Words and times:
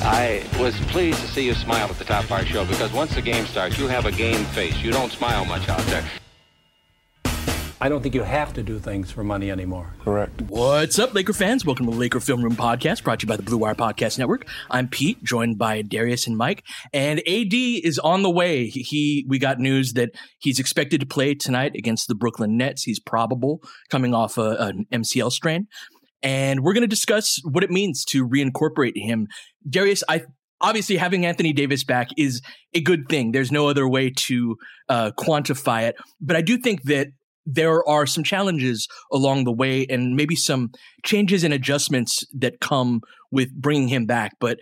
I 0.00 0.44
was 0.60 0.78
pleased 0.82 1.20
to 1.20 1.26
see 1.26 1.44
you 1.44 1.54
smile 1.54 1.88
at 1.88 1.98
the 1.98 2.04
top 2.04 2.22
of 2.24 2.30
our 2.32 2.44
show 2.44 2.64
because 2.64 2.92
once 2.92 3.14
the 3.16 3.22
game 3.22 3.46
starts, 3.46 3.78
you 3.78 3.88
have 3.88 4.06
a 4.06 4.12
game 4.12 4.44
face. 4.46 4.76
You 4.80 4.92
don't 4.92 5.10
smile 5.10 5.44
much 5.44 5.68
out 5.68 5.80
there. 5.86 6.04
I 7.80 7.88
don't 7.88 8.02
think 8.02 8.14
you 8.14 8.22
have 8.22 8.52
to 8.54 8.62
do 8.62 8.78
things 8.78 9.10
for 9.10 9.22
money 9.22 9.50
anymore. 9.50 9.94
Correct. 10.02 10.42
What's 10.42 10.98
up, 10.98 11.14
Laker 11.14 11.32
fans? 11.32 11.64
Welcome 11.64 11.86
to 11.86 11.92
the 11.92 11.98
Laker 11.98 12.18
Film 12.20 12.42
Room 12.42 12.56
Podcast, 12.56 13.04
brought 13.04 13.20
to 13.20 13.24
you 13.26 13.28
by 13.28 13.36
the 13.36 13.42
Blue 13.42 13.56
Wire 13.56 13.76
Podcast 13.76 14.18
Network. 14.18 14.48
I'm 14.70 14.88
Pete, 14.88 15.22
joined 15.22 15.58
by 15.58 15.82
Darius 15.82 16.26
and 16.26 16.36
Mike, 16.36 16.64
and 16.92 17.20
AD 17.20 17.54
is 17.54 18.00
on 18.00 18.22
the 18.22 18.30
way. 18.30 18.66
He, 18.66 19.24
we 19.28 19.38
got 19.38 19.60
news 19.60 19.92
that 19.92 20.10
he's 20.40 20.58
expected 20.58 21.00
to 21.00 21.06
play 21.06 21.34
tonight 21.34 21.72
against 21.76 22.08
the 22.08 22.16
Brooklyn 22.16 22.56
Nets. 22.56 22.82
He's 22.82 22.98
probable 22.98 23.62
coming 23.90 24.12
off 24.12 24.38
a, 24.38 24.56
an 24.58 24.86
MCL 24.92 25.30
strain, 25.30 25.68
and 26.22 26.60
we're 26.60 26.72
going 26.72 26.82
to 26.82 26.88
discuss 26.88 27.38
what 27.44 27.64
it 27.64 27.70
means 27.70 28.04
to 28.06 28.26
reincorporate 28.26 28.96
him. 28.96 29.28
Darius, 29.68 30.02
I 30.08 30.22
obviously 30.60 30.96
having 30.96 31.24
Anthony 31.24 31.52
Davis 31.52 31.84
back 31.84 32.08
is 32.16 32.40
a 32.74 32.80
good 32.80 33.08
thing. 33.08 33.32
There's 33.32 33.52
no 33.52 33.68
other 33.68 33.88
way 33.88 34.10
to 34.16 34.56
uh, 34.88 35.10
quantify 35.18 35.88
it, 35.88 35.96
but 36.20 36.36
I 36.36 36.42
do 36.42 36.58
think 36.58 36.82
that 36.84 37.08
there 37.50 37.86
are 37.88 38.04
some 38.04 38.22
challenges 38.22 38.86
along 39.10 39.44
the 39.44 39.52
way 39.52 39.86
and 39.88 40.14
maybe 40.14 40.36
some 40.36 40.70
changes 41.04 41.44
and 41.44 41.54
adjustments 41.54 42.22
that 42.34 42.60
come 42.60 43.00
with 43.30 43.50
bringing 43.54 43.88
him 43.88 44.04
back. 44.04 44.32
But 44.38 44.58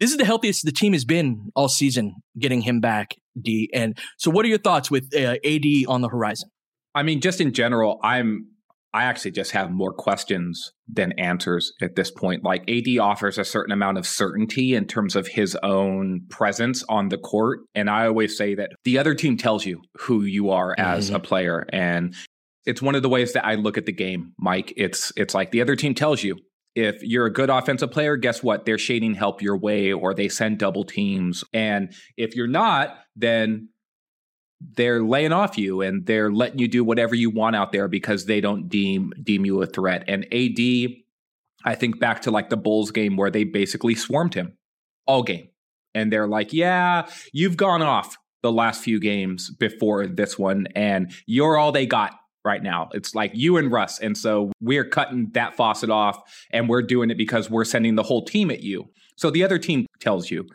this 0.00 0.10
is 0.10 0.16
the 0.16 0.24
healthiest 0.24 0.64
the 0.64 0.72
team 0.72 0.92
has 0.92 1.04
been 1.04 1.52
all 1.54 1.68
season 1.68 2.16
getting 2.38 2.62
him 2.62 2.80
back, 2.80 3.14
D. 3.40 3.70
And 3.72 3.96
so, 4.18 4.30
what 4.30 4.44
are 4.44 4.48
your 4.48 4.58
thoughts 4.58 4.90
with 4.90 5.14
uh, 5.14 5.36
AD 5.44 5.64
on 5.86 6.00
the 6.00 6.08
horizon? 6.08 6.50
I 6.94 7.04
mean, 7.04 7.20
just 7.20 7.40
in 7.40 7.52
general, 7.52 8.00
I'm 8.02 8.48
I 8.94 9.04
actually 9.04 9.32
just 9.32 9.50
have 9.50 9.72
more 9.72 9.92
questions 9.92 10.72
than 10.88 11.12
answers 11.18 11.72
at 11.82 11.96
this 11.96 12.12
point. 12.12 12.44
Like 12.44 12.70
AD 12.70 12.96
offers 13.00 13.38
a 13.38 13.44
certain 13.44 13.72
amount 13.72 13.98
of 13.98 14.06
certainty 14.06 14.76
in 14.76 14.86
terms 14.86 15.16
of 15.16 15.26
his 15.26 15.56
own 15.64 16.22
presence 16.30 16.84
on 16.88 17.08
the 17.08 17.18
court. 17.18 17.60
And 17.74 17.90
I 17.90 18.06
always 18.06 18.38
say 18.38 18.54
that 18.54 18.70
the 18.84 18.98
other 18.98 19.16
team 19.16 19.36
tells 19.36 19.66
you 19.66 19.82
who 19.98 20.22
you 20.22 20.50
are 20.50 20.76
as 20.78 21.08
mm-hmm. 21.08 21.16
a 21.16 21.20
player. 21.20 21.66
And 21.72 22.14
it's 22.66 22.80
one 22.80 22.94
of 22.94 23.02
the 23.02 23.08
ways 23.08 23.32
that 23.32 23.44
I 23.44 23.56
look 23.56 23.76
at 23.76 23.84
the 23.84 23.92
game, 23.92 24.32
Mike. 24.38 24.72
It's 24.76 25.12
it's 25.16 25.34
like 25.34 25.50
the 25.50 25.60
other 25.60 25.74
team 25.74 25.94
tells 25.94 26.22
you 26.22 26.36
if 26.76 27.02
you're 27.02 27.26
a 27.26 27.32
good 27.32 27.50
offensive 27.50 27.90
player, 27.90 28.16
guess 28.16 28.44
what? 28.44 28.64
They're 28.64 28.78
shading 28.78 29.14
help 29.14 29.42
your 29.42 29.56
way 29.56 29.92
or 29.92 30.14
they 30.14 30.28
send 30.28 30.58
double 30.58 30.84
teams. 30.84 31.42
And 31.52 31.92
if 32.16 32.36
you're 32.36 32.46
not, 32.46 32.96
then 33.16 33.70
they're 34.76 35.02
laying 35.02 35.32
off 35.32 35.58
you 35.58 35.80
and 35.80 36.06
they're 36.06 36.32
letting 36.32 36.58
you 36.58 36.68
do 36.68 36.84
whatever 36.84 37.14
you 37.14 37.30
want 37.30 37.56
out 37.56 37.72
there 37.72 37.88
because 37.88 38.26
they 38.26 38.40
don't 38.40 38.68
deem 38.68 39.12
deem 39.22 39.44
you 39.44 39.62
a 39.62 39.66
threat. 39.66 40.04
And 40.08 40.24
AD, 40.32 40.58
I 41.64 41.74
think 41.74 41.98
back 41.98 42.22
to 42.22 42.30
like 42.30 42.50
the 42.50 42.56
Bulls 42.56 42.90
game 42.90 43.16
where 43.16 43.30
they 43.30 43.44
basically 43.44 43.94
swarmed 43.94 44.34
him 44.34 44.56
all 45.06 45.22
game. 45.22 45.48
And 45.94 46.12
they're 46.12 46.26
like, 46.26 46.52
"Yeah, 46.52 47.06
you've 47.32 47.56
gone 47.56 47.82
off 47.82 48.16
the 48.42 48.52
last 48.52 48.82
few 48.82 49.00
games 49.00 49.50
before 49.50 50.06
this 50.06 50.38
one 50.38 50.66
and 50.74 51.12
you're 51.26 51.56
all 51.56 51.72
they 51.72 51.86
got 51.86 52.12
right 52.44 52.62
now. 52.62 52.90
It's 52.92 53.14
like 53.14 53.32
you 53.34 53.56
and 53.56 53.72
Russ. 53.72 53.98
And 53.98 54.16
so 54.16 54.52
we're 54.60 54.84
cutting 54.84 55.30
that 55.32 55.56
faucet 55.56 55.90
off 55.90 56.20
and 56.50 56.68
we're 56.68 56.82
doing 56.82 57.10
it 57.10 57.16
because 57.16 57.48
we're 57.48 57.64
sending 57.64 57.94
the 57.94 58.02
whole 58.02 58.24
team 58.24 58.50
at 58.50 58.62
you. 58.62 58.90
So 59.16 59.30
the 59.30 59.42
other 59.42 59.58
team 59.58 59.86
tells 59.98 60.30
you. 60.30 60.46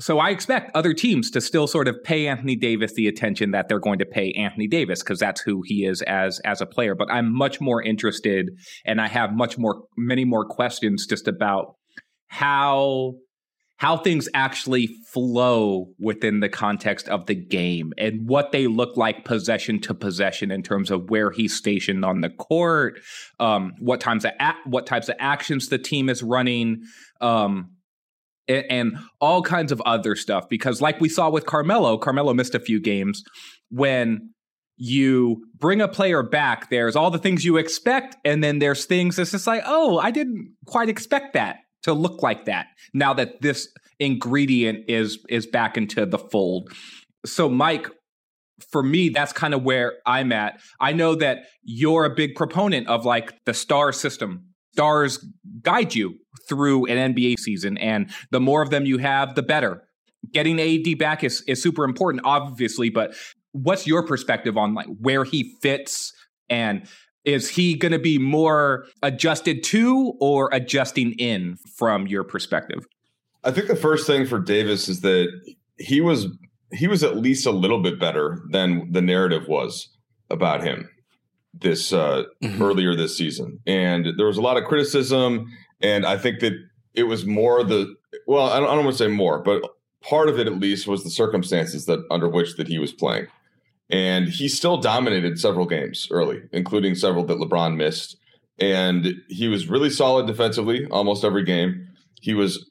So 0.00 0.18
I 0.18 0.30
expect 0.30 0.74
other 0.74 0.92
teams 0.92 1.30
to 1.30 1.40
still 1.40 1.68
sort 1.68 1.86
of 1.86 2.02
pay 2.02 2.26
Anthony 2.26 2.56
Davis 2.56 2.94
the 2.94 3.06
attention 3.06 3.52
that 3.52 3.68
they're 3.68 3.78
going 3.78 4.00
to 4.00 4.04
pay 4.04 4.32
Anthony 4.32 4.66
Davis 4.66 5.02
because 5.02 5.20
that's 5.20 5.40
who 5.40 5.62
he 5.64 5.84
is 5.84 6.02
as 6.02 6.40
as 6.40 6.60
a 6.60 6.66
player. 6.66 6.94
But 6.96 7.10
I'm 7.12 7.32
much 7.32 7.60
more 7.60 7.80
interested 7.80 8.50
and 8.84 9.00
I 9.00 9.06
have 9.06 9.32
much 9.32 9.56
more 9.56 9.84
many 9.96 10.24
more 10.24 10.44
questions 10.44 11.06
just 11.06 11.28
about 11.28 11.76
how 12.26 13.14
how 13.76 13.96
things 13.96 14.28
actually 14.34 14.88
flow 15.12 15.88
within 15.98 16.40
the 16.40 16.48
context 16.48 17.08
of 17.08 17.26
the 17.26 17.34
game 17.34 17.92
and 17.98 18.28
what 18.28 18.52
they 18.52 18.66
look 18.66 18.96
like 18.96 19.24
possession 19.24 19.80
to 19.80 19.92
possession 19.92 20.50
in 20.50 20.62
terms 20.62 20.90
of 20.90 21.10
where 21.10 21.30
he's 21.30 21.54
stationed 21.54 22.04
on 22.04 22.20
the 22.20 22.30
court, 22.30 22.98
um, 23.40 23.74
what 23.80 24.00
times 24.00 24.24
of 24.24 24.32
what 24.64 24.86
types 24.86 25.08
of 25.08 25.16
actions 25.18 25.68
the 25.68 25.78
team 25.78 26.08
is 26.08 26.22
running, 26.22 26.82
um, 27.20 27.73
and, 28.48 28.96
all 29.20 29.42
kinds 29.42 29.72
of 29.72 29.80
other 29.82 30.16
stuff. 30.16 30.48
Because 30.48 30.80
like 30.80 31.00
we 31.00 31.08
saw 31.08 31.30
with 31.30 31.46
Carmelo, 31.46 31.96
Carmelo 31.96 32.34
missed 32.34 32.54
a 32.54 32.60
few 32.60 32.80
games 32.80 33.22
when 33.70 34.30
you 34.76 35.44
bring 35.56 35.80
a 35.80 35.88
player 35.88 36.22
back, 36.22 36.68
there's 36.68 36.96
all 36.96 37.10
the 37.10 37.18
things 37.18 37.44
you 37.44 37.56
expect, 37.56 38.16
and 38.24 38.42
then 38.42 38.58
there's 38.58 38.86
things 38.86 39.16
that's 39.16 39.30
just 39.30 39.46
like, 39.46 39.62
oh, 39.64 39.98
I 39.98 40.10
didn't 40.10 40.54
quite 40.66 40.88
expect 40.88 41.34
that 41.34 41.58
to 41.84 41.92
look 41.92 42.22
like 42.22 42.46
that 42.46 42.66
now 42.92 43.14
that 43.14 43.40
this 43.40 43.68
ingredient 44.00 44.84
is 44.88 45.18
is 45.28 45.46
back 45.46 45.76
into 45.76 46.04
the 46.04 46.18
fold. 46.18 46.72
So 47.24 47.48
Mike, 47.48 47.88
for 48.70 48.82
me 48.82 49.10
that's 49.10 49.32
kind 49.32 49.54
of 49.54 49.62
where 49.62 49.94
I'm 50.06 50.32
at. 50.32 50.60
I 50.80 50.92
know 50.92 51.14
that 51.14 51.44
you're 51.62 52.04
a 52.04 52.14
big 52.14 52.34
proponent 52.34 52.88
of 52.88 53.04
like 53.04 53.34
the 53.44 53.54
star 53.54 53.92
system. 53.92 54.46
Stars 54.72 55.24
guide 55.62 55.94
you 55.94 56.16
through 56.48 56.86
an 56.86 57.14
NBA 57.14 57.38
season 57.38 57.76
and 57.78 58.10
the 58.30 58.40
more 58.40 58.62
of 58.62 58.70
them 58.70 58.86
you 58.86 58.98
have 58.98 59.34
the 59.34 59.42
better. 59.42 59.82
Getting 60.32 60.60
AD 60.60 60.98
back 60.98 61.22
is 61.22 61.42
is 61.46 61.62
super 61.62 61.84
important 61.84 62.22
obviously, 62.24 62.90
but 62.90 63.14
what's 63.52 63.86
your 63.86 64.06
perspective 64.06 64.56
on 64.56 64.74
like 64.74 64.86
where 65.00 65.24
he 65.24 65.54
fits 65.60 66.12
and 66.48 66.86
is 67.24 67.48
he 67.48 67.74
going 67.74 67.92
to 67.92 67.98
be 67.98 68.18
more 68.18 68.86
adjusted 69.02 69.62
to 69.64 70.14
or 70.20 70.50
adjusting 70.52 71.12
in 71.12 71.56
from 71.76 72.06
your 72.06 72.22
perspective? 72.22 72.86
I 73.44 73.50
think 73.50 73.68
the 73.68 73.76
first 73.76 74.06
thing 74.06 74.26
for 74.26 74.38
Davis 74.38 74.88
is 74.88 75.00
that 75.00 75.28
he 75.78 76.00
was 76.00 76.26
he 76.72 76.88
was 76.88 77.02
at 77.02 77.16
least 77.16 77.46
a 77.46 77.50
little 77.50 77.80
bit 77.80 78.00
better 78.00 78.42
than 78.50 78.90
the 78.90 79.02
narrative 79.02 79.48
was 79.48 79.88
about 80.30 80.62
him 80.62 80.88
this 81.52 81.92
uh, 81.92 82.24
mm-hmm. 82.42 82.60
earlier 82.60 82.96
this 82.96 83.16
season, 83.16 83.60
and 83.66 84.08
there 84.16 84.26
was 84.26 84.38
a 84.38 84.42
lot 84.42 84.56
of 84.56 84.64
criticism, 84.64 85.46
and 85.80 86.06
I 86.06 86.16
think 86.16 86.40
that 86.40 86.54
it 86.94 87.04
was 87.04 87.26
more 87.26 87.64
the 87.64 87.94
well, 88.26 88.48
I 88.48 88.60
don't, 88.60 88.68
I 88.68 88.74
don't 88.74 88.84
want 88.84 88.96
to 88.96 89.04
say 89.04 89.08
more, 89.08 89.40
but 89.40 89.62
part 90.00 90.28
of 90.28 90.38
it 90.38 90.46
at 90.46 90.58
least 90.58 90.86
was 90.86 91.02
the 91.02 91.10
circumstances 91.10 91.86
that 91.86 92.04
under 92.10 92.28
which 92.28 92.56
that 92.56 92.68
he 92.68 92.78
was 92.78 92.92
playing 92.92 93.26
and 93.90 94.28
he 94.28 94.48
still 94.48 94.78
dominated 94.78 95.38
several 95.38 95.66
games 95.66 96.08
early, 96.10 96.42
including 96.52 96.94
several 96.94 97.24
that 97.26 97.38
LeBron 97.38 97.76
missed. 97.76 98.16
And 98.58 99.14
he 99.28 99.48
was 99.48 99.68
really 99.68 99.90
solid 99.90 100.26
defensively 100.26 100.86
almost 100.90 101.24
every 101.24 101.44
game. 101.44 101.88
He 102.20 102.34
was 102.34 102.70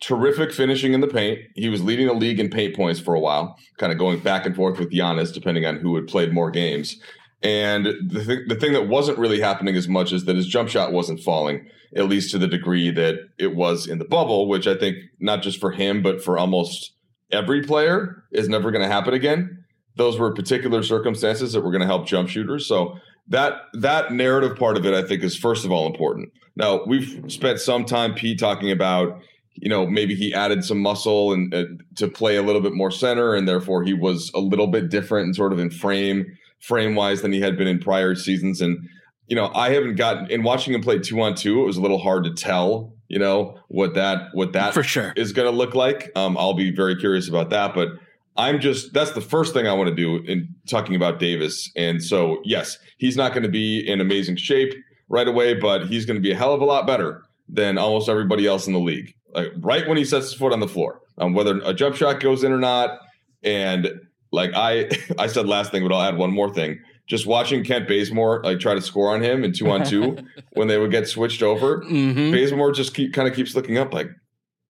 terrific 0.00 0.52
finishing 0.52 0.92
in 0.92 1.00
the 1.00 1.08
paint. 1.08 1.40
He 1.54 1.68
was 1.68 1.82
leading 1.82 2.06
the 2.06 2.12
league 2.12 2.38
in 2.38 2.50
paint 2.50 2.76
points 2.76 3.00
for 3.00 3.14
a 3.14 3.20
while, 3.20 3.56
kind 3.78 3.92
of 3.92 3.98
going 3.98 4.20
back 4.20 4.46
and 4.46 4.54
forth 4.54 4.78
with 4.78 4.92
Giannis, 4.92 5.32
depending 5.32 5.64
on 5.64 5.76
who 5.76 5.96
had 5.96 6.06
played 6.06 6.32
more 6.32 6.50
games. 6.50 6.96
And 7.42 7.86
the, 7.86 8.24
th- 8.24 8.48
the 8.48 8.54
thing 8.54 8.72
that 8.72 8.88
wasn't 8.88 9.18
really 9.18 9.40
happening 9.40 9.74
as 9.74 9.88
much 9.88 10.12
is 10.12 10.24
that 10.26 10.36
his 10.36 10.46
jump 10.46 10.68
shot 10.68 10.92
wasn't 10.92 11.20
falling, 11.20 11.66
at 11.96 12.08
least 12.08 12.30
to 12.30 12.38
the 12.38 12.46
degree 12.46 12.90
that 12.90 13.16
it 13.38 13.56
was 13.56 13.88
in 13.88 13.98
the 13.98 14.04
bubble, 14.04 14.48
which 14.48 14.66
I 14.66 14.76
think 14.76 14.96
not 15.18 15.42
just 15.42 15.58
for 15.58 15.72
him, 15.72 16.02
but 16.02 16.22
for 16.22 16.38
almost 16.38 16.92
every 17.32 17.62
player 17.62 18.24
is 18.30 18.48
never 18.48 18.70
going 18.70 18.82
to 18.82 18.92
happen 18.92 19.14
again. 19.14 19.64
Those 19.96 20.18
were 20.18 20.32
particular 20.32 20.82
circumstances 20.82 21.52
that 21.52 21.62
were 21.62 21.72
going 21.72 21.80
to 21.80 21.86
help 21.86 22.06
jump 22.06 22.28
shooters. 22.28 22.66
So 22.66 22.96
that 23.28 23.54
that 23.74 24.12
narrative 24.12 24.56
part 24.56 24.76
of 24.76 24.86
it, 24.86 24.94
I 24.94 25.02
think, 25.02 25.22
is 25.22 25.36
first 25.36 25.64
of 25.64 25.72
all 25.72 25.86
important. 25.86 26.30
Now 26.56 26.84
we've 26.86 27.24
spent 27.28 27.60
some 27.60 27.84
time, 27.84 28.14
Pete, 28.14 28.38
talking 28.38 28.70
about 28.70 29.20
you 29.54 29.68
know 29.68 29.86
maybe 29.86 30.14
he 30.14 30.32
added 30.32 30.64
some 30.64 30.80
muscle 30.80 31.32
and 31.32 31.52
uh, 31.54 31.64
to 31.96 32.08
play 32.08 32.36
a 32.36 32.42
little 32.42 32.62
bit 32.62 32.72
more 32.72 32.90
center, 32.90 33.34
and 33.34 33.46
therefore 33.46 33.82
he 33.82 33.92
was 33.92 34.30
a 34.34 34.40
little 34.40 34.66
bit 34.66 34.88
different 34.88 35.26
and 35.26 35.36
sort 35.36 35.52
of 35.52 35.58
in 35.58 35.70
frame 35.70 36.24
frame 36.62 36.94
wise 36.94 37.22
than 37.22 37.32
he 37.32 37.40
had 37.40 37.56
been 37.58 37.66
in 37.66 37.78
prior 37.78 38.14
seasons. 38.14 38.60
And 38.60 38.88
you 39.26 39.36
know, 39.36 39.50
I 39.54 39.70
haven't 39.70 39.96
gotten 39.96 40.30
in 40.30 40.42
watching 40.42 40.74
him 40.74 40.82
play 40.82 40.98
two 40.98 41.20
on 41.20 41.34
two. 41.34 41.62
It 41.62 41.66
was 41.66 41.76
a 41.76 41.80
little 41.80 41.98
hard 41.98 42.24
to 42.24 42.32
tell, 42.34 42.94
you 43.08 43.18
know, 43.18 43.58
what 43.68 43.94
that 43.94 44.28
what 44.32 44.52
that 44.54 44.74
for 44.74 44.82
sure 44.82 45.12
is 45.16 45.32
going 45.32 45.50
to 45.50 45.56
look 45.56 45.74
like. 45.74 46.10
Um, 46.16 46.36
I'll 46.36 46.54
be 46.54 46.74
very 46.74 46.96
curious 46.96 47.28
about 47.28 47.50
that, 47.50 47.74
but. 47.74 47.88
I'm 48.34 48.60
just 48.60 48.94
that's 48.94 49.10
the 49.10 49.20
first 49.20 49.52
thing 49.52 49.68
I 49.68 49.74
want 49.74 49.90
to 49.90 49.94
do 49.94 50.16
in 50.24 50.48
talking 50.66 50.94
about 50.96 51.18
Davis. 51.18 51.70
And 51.76 52.02
so, 52.02 52.40
yes, 52.44 52.78
he's 52.96 53.14
not 53.14 53.34
going 53.34 53.42
to 53.42 53.50
be 53.50 53.86
in 53.86 54.00
amazing 54.00 54.36
shape 54.36 54.72
right 55.10 55.28
away, 55.28 55.52
but 55.52 55.86
he's 55.86 56.06
going 56.06 56.16
to 56.16 56.22
be 56.22 56.32
a 56.32 56.34
hell 56.34 56.54
of 56.54 56.62
a 56.62 56.64
lot 56.64 56.86
better 56.86 57.22
than 57.46 57.76
almost 57.76 58.08
everybody 58.08 58.46
else 58.46 58.66
in 58.66 58.72
the 58.72 58.80
league. 58.80 59.14
Like 59.34 59.52
right 59.58 59.86
when 59.86 59.98
he 59.98 60.04
sets 60.06 60.30
his 60.30 60.34
foot 60.34 60.54
on 60.54 60.60
the 60.60 60.66
floor, 60.66 61.02
um, 61.18 61.34
whether 61.34 61.60
a 61.62 61.74
jump 61.74 61.94
shot 61.94 62.20
goes 62.20 62.42
in 62.42 62.52
or 62.52 62.58
not. 62.58 62.98
And 63.42 64.00
like 64.32 64.52
I, 64.54 64.90
I 65.18 65.26
said 65.28 65.46
last 65.46 65.70
thing, 65.70 65.86
but 65.86 65.94
I'll 65.94 66.02
add 66.02 66.16
one 66.16 66.32
more 66.32 66.52
thing. 66.52 66.80
Just 67.06 67.26
watching 67.26 67.62
Kent 67.64 67.88
Bazemore 67.88 68.42
like 68.44 68.58
try 68.60 68.74
to 68.74 68.80
score 68.80 69.12
on 69.14 69.22
him 69.22 69.44
in 69.44 69.52
two 69.52 69.68
on 69.70 69.84
two 69.84 70.16
when 70.52 70.68
they 70.68 70.78
would 70.78 70.90
get 70.90 71.06
switched 71.08 71.42
over, 71.42 71.82
Mhm. 71.82 72.32
Bazemore 72.32 72.72
just 72.72 72.94
keep 72.94 73.12
kind 73.12 73.28
of 73.28 73.34
keeps 73.34 73.54
looking 73.54 73.76
up 73.78 73.92
like, 73.92 74.08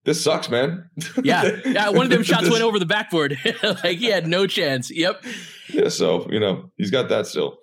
this 0.05 0.23
sucks, 0.23 0.51
man. 0.51 0.89
Yeah, 1.23 1.59
yeah. 1.65 1.89
One 1.91 2.07
of 2.07 2.11
them 2.11 2.23
shots 2.25 2.51
went 2.51 2.63
over 2.63 2.79
the 2.81 2.87
backboard. 2.87 3.39
like 3.63 3.99
he 3.99 4.07
had 4.07 4.27
no 4.27 4.47
chance. 4.49 4.91
Yep. 4.91 5.25
Yeah, 5.73 5.89
so 5.89 6.27
you 6.31 6.41
know 6.41 6.71
he's 6.77 6.91
got 6.91 7.09
that 7.11 7.27
still. 7.27 7.59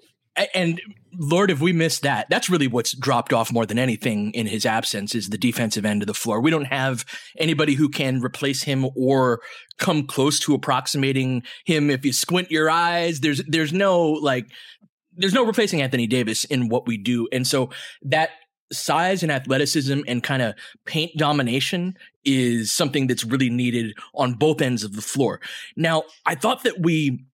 And 0.53 0.79
Lord, 1.17 1.51
if 1.51 1.61
we 1.61 1.73
missed 1.73 2.03
that, 2.03 2.27
that's 2.29 2.49
really 2.49 2.67
what's 2.67 2.95
dropped 2.95 3.33
off 3.33 3.51
more 3.51 3.65
than 3.65 3.79
anything 3.79 4.31
in 4.31 4.47
his 4.47 4.65
absence 4.65 5.15
is 5.15 5.29
the 5.29 5.37
defensive 5.37 5.85
end 5.85 6.03
of 6.03 6.07
the 6.07 6.13
floor. 6.13 6.39
We 6.41 6.51
don't 6.51 6.65
have 6.65 7.05
anybody 7.37 7.73
who 7.73 7.89
can 7.89 8.21
replace 8.21 8.63
him 8.63 8.87
or 8.95 9.41
come 9.77 10.05
close 10.07 10.39
to 10.41 10.53
approximating 10.53 11.43
him. 11.65 11.89
If 11.89 12.05
you 12.05 12.13
squint 12.13 12.51
your 12.51 12.69
eyes, 12.69 13.19
there's 13.21 13.43
there's 13.45 13.73
no 13.73 14.11
like 14.11 14.51
there's 15.15 15.33
no 15.33 15.45
replacing 15.45 15.81
Anthony 15.81 16.07
Davis 16.07 16.43
in 16.45 16.69
what 16.69 16.87
we 16.87 16.97
do. 16.97 17.27
And 17.31 17.45
so 17.45 17.69
that 18.03 18.29
size 18.71 19.23
and 19.23 19.31
athleticism 19.31 20.01
and 20.07 20.23
kind 20.23 20.41
of 20.41 20.55
paint 20.85 21.11
domination 21.17 21.97
is 22.23 22.71
something 22.71 23.07
that's 23.07 23.23
really 23.23 23.49
needed 23.49 23.93
on 24.13 24.33
both 24.33 24.61
ends 24.61 24.83
of 24.83 24.95
the 24.95 25.01
floor. 25.01 25.39
Now, 25.75 26.03
I 26.25 26.35
thought 26.35 26.63
that 26.63 26.79
we 26.79 27.25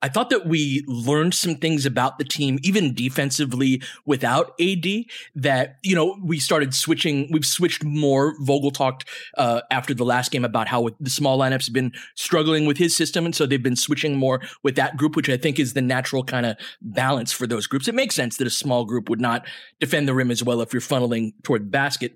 I 0.00 0.08
thought 0.08 0.30
that 0.30 0.46
we 0.46 0.84
learned 0.86 1.34
some 1.34 1.56
things 1.56 1.86
about 1.86 2.18
the 2.18 2.24
team, 2.24 2.58
even 2.62 2.94
defensively 2.94 3.82
without 4.04 4.52
AD, 4.60 4.86
that, 5.34 5.78
you 5.82 5.94
know, 5.94 6.18
we 6.22 6.38
started 6.38 6.74
switching, 6.74 7.28
we've 7.32 7.44
switched 7.44 7.84
more. 7.84 8.34
Vogel 8.40 8.70
talked 8.70 9.08
uh, 9.38 9.62
after 9.70 9.94
the 9.94 10.04
last 10.04 10.30
game 10.30 10.44
about 10.44 10.68
how 10.68 10.88
the 11.00 11.10
small 11.10 11.38
lineups 11.38 11.66
have 11.66 11.72
been 11.72 11.92
struggling 12.14 12.66
with 12.66 12.78
his 12.78 12.94
system. 12.94 13.24
And 13.24 13.34
so 13.34 13.46
they've 13.46 13.62
been 13.62 13.76
switching 13.76 14.16
more 14.16 14.40
with 14.62 14.76
that 14.76 14.96
group, 14.96 15.16
which 15.16 15.28
I 15.28 15.36
think 15.36 15.58
is 15.58 15.72
the 15.72 15.82
natural 15.82 16.22
kind 16.24 16.46
of 16.46 16.56
balance 16.80 17.32
for 17.32 17.46
those 17.46 17.66
groups. 17.66 17.88
It 17.88 17.94
makes 17.94 18.14
sense 18.14 18.36
that 18.36 18.46
a 18.46 18.50
small 18.50 18.84
group 18.84 19.08
would 19.08 19.20
not 19.20 19.46
defend 19.80 20.06
the 20.06 20.14
rim 20.14 20.30
as 20.30 20.42
well 20.42 20.60
if 20.60 20.72
you're 20.72 20.82
funneling 20.82 21.32
toward 21.42 21.62
the 21.62 21.70
basket. 21.70 22.14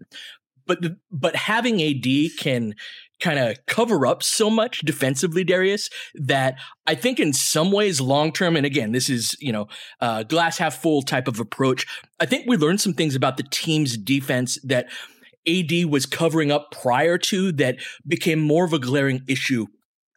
But, 0.66 0.80
but 1.12 1.36
having 1.36 1.80
AD 1.80 2.06
can 2.38 2.74
kind 3.20 3.38
of 3.38 3.56
cover 3.66 4.06
up 4.06 4.22
so 4.22 4.50
much 4.50 4.80
defensively, 4.80 5.44
Darius, 5.44 5.88
that 6.14 6.58
I 6.86 6.94
think 6.94 7.18
in 7.18 7.32
some 7.32 7.72
ways, 7.72 8.00
long 8.00 8.32
term, 8.32 8.56
and 8.56 8.66
again, 8.66 8.92
this 8.92 9.08
is, 9.08 9.36
you 9.40 9.52
know, 9.52 9.68
uh, 10.00 10.22
glass 10.22 10.58
half 10.58 10.80
full 10.80 11.02
type 11.02 11.28
of 11.28 11.40
approach. 11.40 11.86
I 12.20 12.26
think 12.26 12.44
we 12.46 12.56
learned 12.56 12.80
some 12.80 12.94
things 12.94 13.14
about 13.14 13.36
the 13.36 13.44
team's 13.44 13.96
defense 13.96 14.58
that 14.64 14.88
AD 15.48 15.86
was 15.86 16.06
covering 16.06 16.50
up 16.50 16.70
prior 16.72 17.18
to 17.18 17.52
that 17.52 17.76
became 18.06 18.40
more 18.40 18.64
of 18.64 18.72
a 18.72 18.78
glaring 18.78 19.22
issue. 19.28 19.66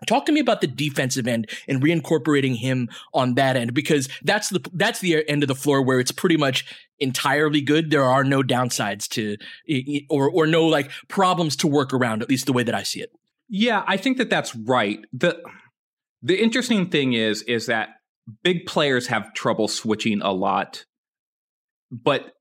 Talk 0.08 0.26
to 0.28 0.32
me 0.32 0.40
about 0.40 0.62
the 0.62 0.68
defensive 0.68 1.28
end 1.28 1.50
and 1.68 1.82
reincorporating 1.82 2.56
him 2.56 2.90
on 3.14 3.36
that 3.36 3.58
end 3.58 3.74
because 3.74 4.08
that's 4.24 4.50
the 4.50 4.62
that's 4.74 5.00
the 5.00 5.28
end 5.30 5.44
of 5.44 5.48
the 5.48 5.56
floor 5.56 5.82
where 5.82 6.00
it's 6.00 6.12
pretty 6.12 6.38
much 6.38 6.66
entirely 7.00 7.62
good. 7.62 7.92
There 7.92 8.04
are 8.04 8.24
no 8.24 8.42
downsides 8.42 9.08
to 9.10 9.38
or 10.10 10.30
or 10.30 10.48
no 10.48 10.66
like 10.66 10.92
problems 11.08 11.56
to 11.58 11.68
work 11.68 11.94
around. 11.94 12.22
At 12.22 12.30
least 12.30 12.46
the 12.46 12.54
way 12.54 12.64
that 12.64 12.76
I 12.76 12.84
see 12.84 13.02
it. 13.02 13.12
Yeah, 13.48 13.84
I 13.88 13.98
think 13.98 14.18
that 14.18 14.30
that's 14.30 14.56
right. 14.56 15.00
the 15.14 15.42
The 16.22 16.42
interesting 16.42 16.90
thing 16.90 17.14
is 17.14 17.42
is 17.44 17.66
that 17.68 17.90
big 18.44 18.66
players 18.66 19.08
have 19.08 19.34
trouble 19.34 19.68
switching 19.68 20.22
a 20.22 20.32
lot, 20.32 20.86
but 21.92 22.34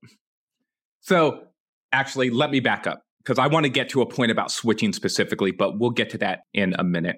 so 1.01 1.47
actually, 1.91 2.29
let 2.29 2.51
me 2.51 2.59
back 2.59 2.85
up 2.85 3.01
because 3.19 3.39
I 3.39 3.47
want 3.47 3.65
to 3.65 3.69
get 3.69 3.89
to 3.89 4.01
a 4.01 4.05
point 4.05 4.31
about 4.31 4.51
switching 4.51 4.93
specifically, 4.93 5.51
but 5.51 5.79
we'll 5.79 5.89
get 5.89 6.11
to 6.11 6.17
that 6.19 6.41
in 6.53 6.75
a 6.77 6.83
minute. 6.83 7.17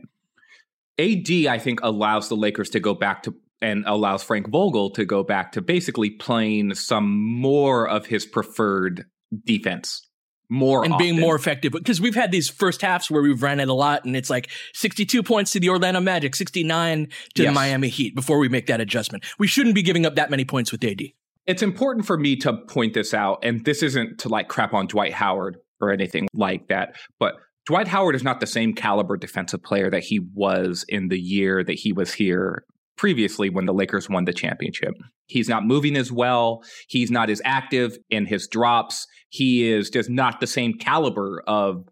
AD, 1.00 1.30
I 1.48 1.58
think, 1.58 1.80
allows 1.84 2.30
the 2.30 2.36
Lakers 2.36 2.70
to 2.72 2.80
go 2.80 2.94
back 2.94 3.24
to 3.24 3.36
and 3.62 3.84
allows 3.86 4.24
Frank 4.24 4.50
Vogel 4.50 4.90
to 4.92 5.06
go 5.06 5.24
back 5.24 5.52
to 5.54 5.62
basically 5.62 6.10
playing 6.10 6.74
some 6.74 7.10
more 7.40 7.88
of 7.88 8.06
his 8.06 8.26
preferred 8.26 9.06
defense. 9.46 10.08
More 10.50 10.84
and 10.84 10.98
being 10.98 11.18
more 11.18 11.34
effective 11.34 11.72
because 11.72 12.02
we've 12.02 12.16
had 12.16 12.30
these 12.30 12.50
first 12.50 12.82
halves 12.82 13.10
where 13.10 13.22
we've 13.22 13.42
ran 13.42 13.62
it 13.62 13.70
a 13.70 13.74
lot 13.74 14.04
and 14.04 14.18
it's 14.18 14.30
like 14.30 14.50
62 14.74 15.24
points 15.24 15.54
to 15.54 15.62
the 15.62 15.70
Orlando 15.70 16.02
Magic, 16.02 16.36
69 16.36 17.08
to 17.36 17.44
the 17.46 17.52
Miami 17.54 17.88
Heat 17.88 18.16
before 18.16 18.38
we 18.38 18.50
make 18.50 18.68
that 18.68 18.82
adjustment. 18.82 19.24
We 19.40 19.48
shouldn't 19.48 19.76
be 19.76 19.82
giving 19.82 20.06
up 20.06 20.16
that 20.16 20.30
many 20.30 20.44
points 20.44 20.70
with 20.74 20.84
AD. 20.84 21.04
it's 21.48 21.62
important 21.62 22.06
for 22.06 22.18
me 22.18 22.36
to 22.38 22.52
point 22.54 22.94
this 22.94 23.14
out, 23.14 23.40
and 23.44 23.64
this 23.64 23.82
isn't 23.82 24.20
to 24.20 24.30
like 24.30 24.50
crap 24.50 24.74
on 24.74 24.88
Dwight 24.88 25.14
Howard 25.14 25.56
or 25.80 25.90
anything 25.90 26.28
like 26.34 26.68
that, 26.68 26.98
but 27.18 27.36
Dwight 27.66 27.88
Howard 27.88 28.16
is 28.16 28.24
not 28.24 28.42
the 28.42 28.48
same 28.48 28.74
caliber 28.74 29.16
defensive 29.16 29.64
player 29.64 29.90
that 29.90 30.04
he 30.04 30.20
was 30.34 30.84
in 30.90 31.08
the 31.08 31.20
year 31.20 31.64
that 31.64 31.80
he 31.80 31.94
was 31.94 32.14
here 32.14 32.66
previously 32.98 33.50
when 33.50 33.66
the 33.66 33.74
Lakers 33.74 34.10
won 34.10 34.26
the 34.26 34.34
championship. 34.34 34.94
He's 35.28 35.50
not 35.50 35.66
moving 35.66 35.96
as 35.96 36.12
well. 36.12 36.64
He's 36.88 37.10
not 37.12 37.30
as 37.30 37.42
active 37.46 37.98
in 38.10 38.26
his 38.26 38.48
drops. 38.48 39.08
He 39.30 39.70
is 39.72 39.90
just 39.90 40.10
not 40.10 40.40
the 40.40 40.48
same 40.48 40.74
caliber 40.74 41.42
of 41.48 41.88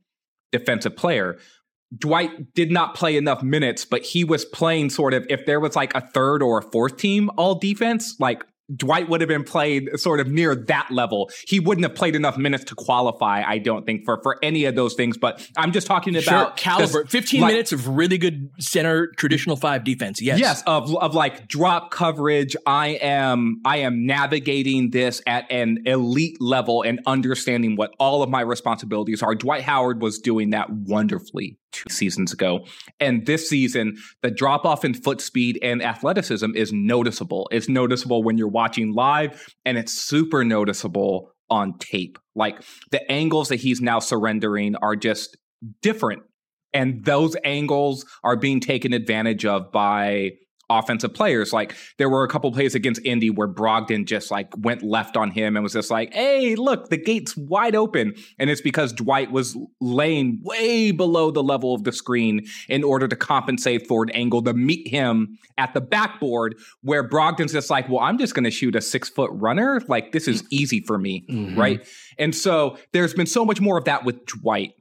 defensive 0.52 0.96
player. 0.96 1.38
Dwight 1.98 2.54
did 2.54 2.72
not 2.72 2.94
play 2.94 3.18
enough 3.18 3.42
minutes, 3.42 3.86
but 3.86 4.04
he 4.04 4.24
was 4.24 4.46
playing 4.46 4.92
sort 4.92 5.14
of 5.14 5.26
if 5.30 5.46
there 5.46 5.60
was 5.60 5.76
like 5.76 5.96
a 5.96 6.02
third 6.02 6.44
or 6.44 6.60
a 6.60 6.72
fourth 6.72 6.98
team 6.98 7.32
all 7.38 7.56
defense, 7.56 8.16
like 8.20 8.44
Dwight 8.76 9.10
would 9.10 9.22
have 9.22 9.28
been 9.28 9.44
played 9.44 9.90
sort 10.00 10.20
of 10.20 10.28
near 10.28 10.56
that 10.56 10.90
level. 10.92 11.30
He 11.48 11.60
wouldn't 11.60 11.86
have 11.86 11.96
played 11.96 12.16
enough 12.16 12.38
minutes 12.38 12.64
to 12.66 12.76
qualify, 12.76 13.44
I 13.46 13.58
don't 13.58 13.86
think, 13.86 14.06
for 14.06 14.20
for 14.24 14.38
any 14.44 14.66
of 14.66 14.76
those 14.76 14.94
things. 14.96 15.18
But 15.18 15.48
I'm 15.58 15.72
just 15.72 15.88
talking 15.88 16.14
Sure, 16.20 16.34
about 16.34 16.58
caliber. 16.58 17.04
this, 17.04 17.12
15 17.12 17.42
like- 17.42 17.52
minutes 17.54 17.72
of 17.72 17.88
really 17.88 18.18
good 18.18 18.50
center 18.60 19.08
traditional 19.18 19.56
five 19.56 19.84
defense. 19.84 20.22
Yes. 20.22 20.40
Yes, 20.40 20.64
of 20.68 20.96
of 20.98 21.16
like 21.16 21.48
drop 21.48 21.92
coverage. 21.92 22.56
I 22.66 23.00
am 23.02 23.62
I 23.66 23.78
am 23.78 24.06
navigating 24.06 24.92
this 24.92 25.22
at 25.28 25.50
an 25.52 25.80
elite 25.86 26.38
level 26.42 26.82
and 26.84 27.00
understanding 27.06 27.76
what 27.76 27.92
all 28.00 28.24
of 28.24 28.30
my 28.30 28.42
responsibilities 28.42 29.22
are. 29.24 29.36
Dwight 29.36 29.64
Howard 29.64 30.02
was 30.02 30.20
doing 30.20 30.52
that 30.52 30.70
wonderfully 30.70 31.58
two 31.72 31.90
seasons 31.90 32.34
ago. 32.34 32.66
And 33.00 33.26
this 33.26 33.50
season, 33.50 33.98
the 34.22 34.32
drop 34.32 34.66
off 34.66 34.84
in 34.84 34.94
foot 34.94 35.22
speed 35.22 35.60
and 35.62 35.84
athleticism 35.84 36.56
is 36.56 36.74
noticeable. 36.74 37.48
It's 37.52 37.70
noticeable 37.70 38.24
when 38.24 38.38
you're 38.38 38.48
watching 38.48 38.94
live 38.94 39.54
and 39.66 39.78
it's 39.78 39.94
super 39.94 40.44
noticeable 40.44 41.32
on 41.50 41.78
tape. 41.80 42.18
Like 42.36 42.62
the 42.92 43.12
angles 43.12 43.50
that 43.50 43.58
he's 43.58 43.82
now 43.82 44.00
surrendering 44.00 44.76
are 44.78 44.96
just 44.96 45.38
different 45.82 46.24
and 46.74 47.04
those 47.06 47.36
angles 47.44 48.06
are 48.24 48.36
being 48.36 48.60
taken 48.60 48.94
advantage 48.94 49.46
of 49.46 49.72
by 49.72 50.32
offensive 50.70 51.14
players. 51.14 51.52
Like 51.52 51.76
there 51.98 52.10
were 52.10 52.24
a 52.24 52.28
couple 52.28 52.52
plays 52.52 52.76
against 52.76 53.02
Indy 53.04 53.30
where 53.30 53.48
Brogdon 53.48 54.06
just 54.06 54.32
like 54.32 54.48
went 54.58 54.84
left 54.84 55.18
on 55.18 55.32
him 55.32 55.56
and 55.56 55.64
was 55.64 55.74
just 55.74 55.90
like, 55.90 56.14
"Hey, 56.14 56.56
look, 56.56 56.90
the 56.90 56.98
gate's 56.98 57.36
wide 57.36 57.76
open." 57.76 58.14
And 58.38 58.50
it's 58.50 58.62
because 58.62 58.94
Dwight 58.94 59.32
was 59.32 59.58
laying 59.82 60.40
way 60.44 60.92
below 60.92 61.32
the 61.32 61.44
level 61.44 61.74
of 61.74 61.84
the 61.84 61.92
screen 61.92 62.46
in 62.68 62.84
order 62.84 63.08
to 63.08 63.16
compensate 63.16 63.88
for 63.88 64.04
an 64.04 64.10
angle 64.12 64.42
to 64.44 64.54
meet 64.54 64.88
him 64.88 65.38
at 65.58 65.74
the 65.74 65.82
backboard 65.82 66.56
where 66.82 67.08
Brogdon's 67.08 67.54
just 67.54 67.70
like, 67.70 67.90
"Well, 67.90 68.00
I'm 68.00 68.18
just 68.18 68.36
going 68.36 68.46
to 68.46 68.52
shoot 68.52 68.76
a 68.76 68.80
6-foot 68.80 69.32
runner. 69.34 69.82
Like 69.88 70.12
this 70.12 70.28
is 70.28 70.44
easy 70.52 70.82
for 70.82 70.98
me." 70.98 71.26
Mhm. 71.30 71.58
Right? 71.58 71.88
And 72.18 72.36
so 72.36 72.78
there's 72.92 73.14
been 73.14 73.26
so 73.26 73.44
much 73.46 73.60
more 73.60 73.78
of 73.78 73.86
that 73.86 74.06
with 74.06 74.26
Dwight. 74.26 74.74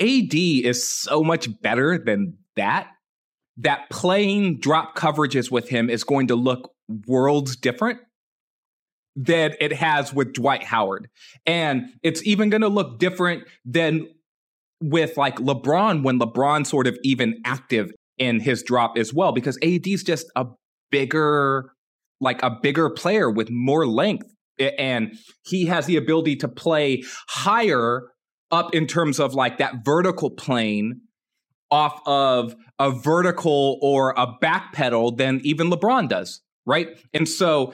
AD 0.00 0.34
is 0.64 0.88
so 0.88 1.22
much 1.22 1.48
better 1.60 1.98
than 1.98 2.38
that. 2.56 2.88
That 3.58 3.90
playing 3.90 4.60
drop 4.60 4.96
coverages 4.96 5.50
with 5.50 5.68
him 5.68 5.90
is 5.90 6.04
going 6.04 6.28
to 6.28 6.36
look 6.36 6.72
worlds 7.06 7.56
different 7.56 8.00
than 9.16 9.54
it 9.60 9.72
has 9.72 10.14
with 10.14 10.32
Dwight 10.32 10.62
Howard. 10.62 11.08
And 11.44 11.90
it's 12.02 12.24
even 12.24 12.50
going 12.50 12.60
to 12.60 12.68
look 12.68 13.00
different 13.00 13.44
than 13.64 14.06
with 14.80 15.16
like 15.16 15.36
LeBron 15.38 16.04
when 16.04 16.20
LeBron 16.20 16.64
sort 16.64 16.86
of 16.86 16.96
even 17.02 17.40
active 17.44 17.90
in 18.16 18.38
his 18.38 18.62
drop 18.62 18.96
as 18.96 19.12
well, 19.12 19.32
because 19.32 19.58
AD's 19.62 20.04
just 20.04 20.26
a 20.36 20.46
bigger, 20.92 21.72
like 22.20 22.42
a 22.44 22.56
bigger 22.62 22.88
player 22.90 23.28
with 23.28 23.50
more 23.50 23.86
length. 23.88 24.26
And 24.78 25.16
he 25.44 25.66
has 25.66 25.86
the 25.86 25.96
ability 25.96 26.36
to 26.36 26.48
play 26.48 27.02
higher 27.28 28.02
up 28.50 28.74
in 28.74 28.86
terms 28.86 29.18
of 29.18 29.34
like 29.34 29.58
that 29.58 29.84
vertical 29.84 30.30
plane 30.30 31.00
off 31.70 32.00
of 32.06 32.54
a 32.78 32.90
vertical 32.90 33.78
or 33.82 34.14
a 34.16 34.26
back 34.40 34.72
pedal 34.72 35.14
than 35.14 35.40
even 35.44 35.70
LeBron 35.70 36.08
does. 36.08 36.40
Right. 36.66 36.88
And 37.14 37.28
so, 37.28 37.72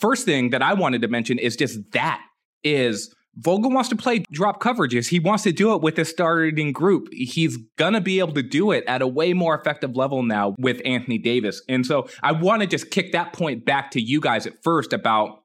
first 0.00 0.24
thing 0.24 0.50
that 0.50 0.62
I 0.62 0.74
wanted 0.74 1.02
to 1.02 1.08
mention 1.08 1.38
is 1.38 1.56
just 1.56 1.78
that 1.92 2.20
is 2.64 3.14
Vogel 3.36 3.70
wants 3.70 3.88
to 3.90 3.96
play 3.96 4.24
drop 4.32 4.60
coverages. 4.60 5.08
He 5.08 5.20
wants 5.20 5.44
to 5.44 5.52
do 5.52 5.72
it 5.74 5.80
with 5.80 5.98
a 5.98 6.04
starting 6.04 6.72
group. 6.72 7.08
He's 7.12 7.56
going 7.76 7.92
to 7.92 8.00
be 8.00 8.18
able 8.18 8.34
to 8.34 8.42
do 8.42 8.72
it 8.72 8.84
at 8.88 9.00
a 9.00 9.06
way 9.06 9.32
more 9.32 9.56
effective 9.56 9.96
level 9.96 10.22
now 10.24 10.56
with 10.58 10.82
Anthony 10.84 11.18
Davis. 11.18 11.62
And 11.68 11.86
so 11.86 12.08
I 12.22 12.32
want 12.32 12.62
to 12.62 12.66
just 12.66 12.90
kick 12.90 13.12
that 13.12 13.32
point 13.32 13.64
back 13.64 13.92
to 13.92 14.00
you 14.00 14.20
guys 14.20 14.46
at 14.46 14.54
first 14.64 14.92
about 14.92 15.44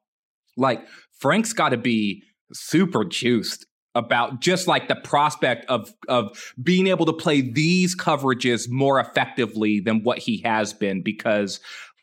like 0.57 0.85
Frank's 1.19 1.53
got 1.53 1.69
to 1.69 1.77
be 1.77 2.23
super 2.51 3.05
juiced 3.05 3.65
about 3.95 4.41
just 4.41 4.67
like 4.67 4.87
the 4.87 4.95
prospect 4.95 5.65
of 5.69 5.93
of 6.07 6.51
being 6.61 6.87
able 6.87 7.05
to 7.05 7.13
play 7.13 7.41
these 7.41 7.95
coverages 7.95 8.69
more 8.69 8.99
effectively 8.99 9.79
than 9.79 10.03
what 10.03 10.17
he 10.17 10.37
has 10.41 10.73
been 10.73 11.01
because 11.01 11.59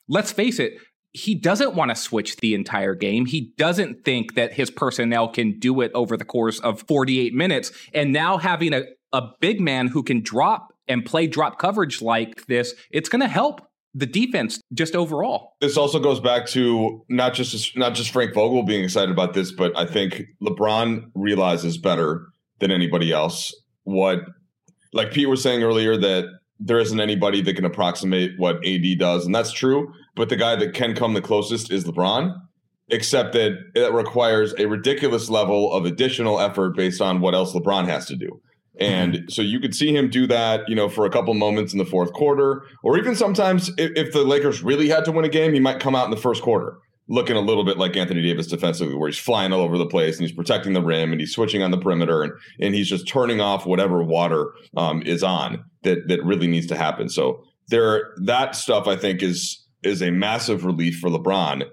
let's 0.08 0.32
face 0.32 0.58
it 0.58 0.74
he 1.12 1.34
doesn't 1.34 1.74
want 1.74 1.90
to 1.90 1.96
switch 1.96 2.36
the 2.36 2.54
entire 2.54 2.94
game. 2.94 3.26
He 3.26 3.52
doesn't 3.58 4.04
think 4.04 4.34
that 4.34 4.52
his 4.52 4.70
personnel 4.70 5.28
can 5.28 5.58
do 5.58 5.80
it 5.80 5.90
over 5.94 6.16
the 6.16 6.24
course 6.24 6.60
of 6.60 6.84
48 6.86 7.34
minutes. 7.34 7.72
And 7.92 8.12
now 8.12 8.38
having 8.38 8.72
a, 8.72 8.84
a 9.12 9.22
big 9.40 9.60
man 9.60 9.88
who 9.88 10.02
can 10.02 10.22
drop 10.22 10.72
and 10.86 11.04
play 11.04 11.26
drop 11.26 11.58
coverage 11.58 12.00
like 12.00 12.46
this, 12.46 12.74
it's 12.90 13.08
going 13.08 13.22
to 13.22 13.28
help 13.28 13.66
the 13.94 14.06
defense 14.06 14.60
just 14.72 14.94
overall. 14.94 15.54
This 15.60 15.76
also 15.76 15.98
goes 15.98 16.20
back 16.20 16.46
to 16.48 17.04
not 17.08 17.34
just 17.34 17.76
not 17.76 17.94
just 17.94 18.10
Frank 18.10 18.34
Vogel 18.34 18.62
being 18.62 18.84
excited 18.84 19.10
about 19.10 19.34
this, 19.34 19.52
but 19.52 19.76
I 19.76 19.86
think 19.86 20.22
LeBron 20.42 21.10
realizes 21.14 21.78
better 21.78 22.26
than 22.60 22.70
anybody 22.70 23.12
else 23.12 23.54
what 23.84 24.20
like 24.92 25.12
Pete 25.12 25.28
was 25.28 25.42
saying 25.42 25.62
earlier 25.62 25.96
that 25.96 26.24
there 26.58 26.78
isn't 26.78 27.00
anybody 27.00 27.40
that 27.42 27.54
can 27.54 27.64
approximate 27.64 28.32
what 28.36 28.64
AD 28.66 28.98
does, 28.98 29.24
and 29.24 29.34
that's 29.34 29.52
true. 29.52 29.92
But 30.14 30.28
the 30.28 30.36
guy 30.36 30.56
that 30.56 30.74
can 30.74 30.94
come 30.94 31.14
the 31.14 31.22
closest 31.22 31.72
is 31.72 31.84
LeBron, 31.84 32.34
except 32.88 33.32
that 33.32 33.52
it 33.74 33.92
requires 33.92 34.54
a 34.58 34.66
ridiculous 34.66 35.30
level 35.30 35.72
of 35.72 35.86
additional 35.86 36.38
effort 36.38 36.76
based 36.76 37.00
on 37.00 37.20
what 37.20 37.34
else 37.34 37.54
LeBron 37.54 37.86
has 37.86 38.06
to 38.06 38.16
do. 38.16 38.40
And 38.78 39.14
mm-hmm. 39.14 39.28
so 39.28 39.42
you 39.42 39.60
could 39.60 39.74
see 39.74 39.94
him 39.94 40.08
do 40.08 40.26
that, 40.28 40.68
you 40.68 40.74
know, 40.74 40.88
for 40.88 41.04
a 41.04 41.10
couple 41.10 41.34
moments 41.34 41.72
in 41.72 41.78
the 41.78 41.84
fourth 41.84 42.12
quarter, 42.12 42.62
or 42.82 42.98
even 42.98 43.14
sometimes 43.14 43.68
if, 43.76 43.90
if 43.96 44.12
the 44.12 44.24
Lakers 44.24 44.62
really 44.62 44.88
had 44.88 45.04
to 45.06 45.12
win 45.12 45.24
a 45.24 45.28
game, 45.28 45.52
he 45.52 45.60
might 45.60 45.80
come 45.80 45.94
out 45.94 46.04
in 46.04 46.10
the 46.10 46.16
first 46.16 46.42
quarter 46.42 46.78
looking 47.10 47.36
a 47.36 47.40
little 47.40 47.64
bit 47.64 47.76
like 47.76 47.96
Anthony 47.96 48.22
Davis 48.22 48.46
defensively, 48.46 48.94
where 48.94 49.08
he's 49.08 49.18
flying 49.18 49.52
all 49.52 49.60
over 49.60 49.76
the 49.76 49.86
place 49.86 50.16
and 50.16 50.26
he's 50.26 50.34
protecting 50.34 50.72
the 50.72 50.82
rim 50.82 51.10
and 51.10 51.20
he's 51.20 51.32
switching 51.32 51.62
on 51.62 51.72
the 51.72 51.78
perimeter 51.78 52.22
and 52.22 52.32
and 52.60 52.74
he's 52.74 52.88
just 52.88 53.06
turning 53.06 53.40
off 53.40 53.66
whatever 53.66 54.02
water 54.02 54.52
um, 54.76 55.02
is 55.02 55.22
on 55.22 55.64
that 55.82 56.08
that 56.08 56.24
really 56.24 56.46
needs 56.46 56.68
to 56.68 56.76
happen. 56.76 57.08
So 57.08 57.42
there, 57.68 58.14
that 58.24 58.54
stuff 58.54 58.86
I 58.86 58.96
think 58.96 59.22
is 59.22 59.66
is 59.82 60.02
a 60.02 60.10
massive 60.10 60.64
relief 60.64 60.98
for 60.98 61.10
LeBron, 61.10 61.64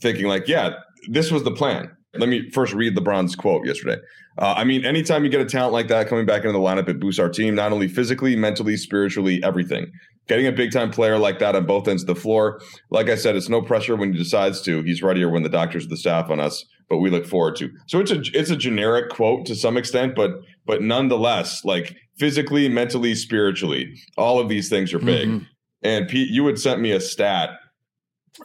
thinking 0.00 0.26
like, 0.26 0.48
yeah, 0.48 0.74
this 1.08 1.30
was 1.30 1.44
the 1.44 1.52
plan. 1.52 1.90
Let 2.16 2.28
me 2.28 2.50
first 2.50 2.74
read 2.74 2.96
LeBron's 2.96 3.34
quote 3.34 3.66
yesterday. 3.66 4.00
Uh, 4.36 4.54
I 4.56 4.64
mean, 4.64 4.84
anytime 4.84 5.24
you 5.24 5.30
get 5.30 5.40
a 5.40 5.44
talent 5.44 5.72
like 5.72 5.88
that 5.88 6.08
coming 6.08 6.26
back 6.26 6.42
into 6.42 6.52
the 6.52 6.58
lineup, 6.58 6.88
it 6.88 6.98
boosts 6.98 7.20
our 7.20 7.28
team, 7.28 7.54
not 7.54 7.72
only 7.72 7.86
physically, 7.86 8.34
mentally, 8.34 8.76
spiritually, 8.76 9.42
everything. 9.44 9.92
Getting 10.26 10.46
a 10.46 10.52
big 10.52 10.72
time 10.72 10.90
player 10.90 11.18
like 11.18 11.38
that 11.38 11.54
on 11.54 11.66
both 11.66 11.86
ends 11.86 12.02
of 12.02 12.06
the 12.06 12.14
floor, 12.14 12.60
like 12.90 13.08
I 13.08 13.14
said, 13.14 13.36
it's 13.36 13.48
no 13.48 13.62
pressure 13.62 13.94
when 13.94 14.12
he 14.12 14.18
decides 14.18 14.62
to. 14.62 14.82
He's 14.82 15.02
ready 15.02 15.22
or 15.22 15.28
when 15.28 15.42
the 15.42 15.48
doctors 15.48 15.86
the 15.86 15.96
staff 15.96 16.30
on 16.30 16.40
us, 16.40 16.64
but 16.88 16.98
we 16.98 17.10
look 17.10 17.26
forward 17.26 17.56
to. 17.56 17.70
So 17.86 18.00
it's 18.00 18.10
a 18.10 18.22
it's 18.32 18.50
a 18.50 18.56
generic 18.56 19.10
quote 19.10 19.46
to 19.46 19.54
some 19.54 19.76
extent, 19.76 20.14
but 20.14 20.30
but 20.66 20.82
nonetheless, 20.82 21.64
like 21.64 21.94
physically, 22.18 22.68
mentally, 22.68 23.14
spiritually, 23.14 23.94
all 24.16 24.38
of 24.38 24.48
these 24.48 24.68
things 24.68 24.94
are 24.94 24.98
big. 24.98 25.28
Mm-hmm. 25.28 25.44
And 25.82 26.08
Pete, 26.08 26.30
you 26.30 26.46
had 26.46 26.58
sent 26.58 26.80
me 26.80 26.92
a 26.92 27.00
stat 27.00 27.50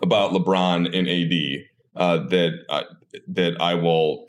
about 0.01 0.31
LeBron 0.31 0.85
and 0.93 1.07
AD 1.07 1.65
uh, 1.95 2.27
that 2.27 2.51
uh, 2.69 2.83
that 3.29 3.59
I 3.61 3.75
will. 3.75 4.28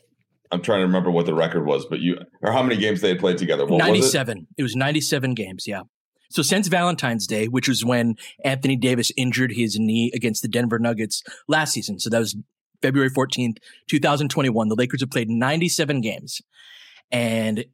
I'm 0.52 0.62
trying 0.62 0.80
to 0.80 0.86
remember 0.86 1.10
what 1.10 1.26
the 1.26 1.34
record 1.34 1.64
was, 1.66 1.86
but 1.86 2.00
you 2.00 2.16
or 2.42 2.52
how 2.52 2.62
many 2.62 2.76
games 2.76 3.00
they 3.00 3.08
had 3.08 3.20
played 3.20 3.38
together. 3.38 3.66
What 3.66 3.78
97. 3.78 4.38
Was 4.38 4.42
it? 4.42 4.48
it 4.58 4.62
was 4.62 4.76
97 4.76 5.34
games. 5.34 5.64
Yeah. 5.66 5.82
So 6.30 6.42
since 6.42 6.68
Valentine's 6.68 7.26
Day, 7.26 7.46
which 7.46 7.68
was 7.68 7.84
when 7.84 8.14
Anthony 8.44 8.76
Davis 8.76 9.10
injured 9.16 9.52
his 9.52 9.78
knee 9.78 10.12
against 10.14 10.42
the 10.42 10.48
Denver 10.48 10.78
Nuggets 10.78 11.22
last 11.48 11.72
season, 11.72 11.98
so 11.98 12.08
that 12.10 12.20
was 12.20 12.36
February 12.82 13.10
14th, 13.10 13.56
2021, 13.88 14.68
the 14.68 14.74
Lakers 14.74 15.00
have 15.00 15.10
played 15.10 15.28
97 15.28 16.00
games. 16.00 16.40
And 17.10 17.64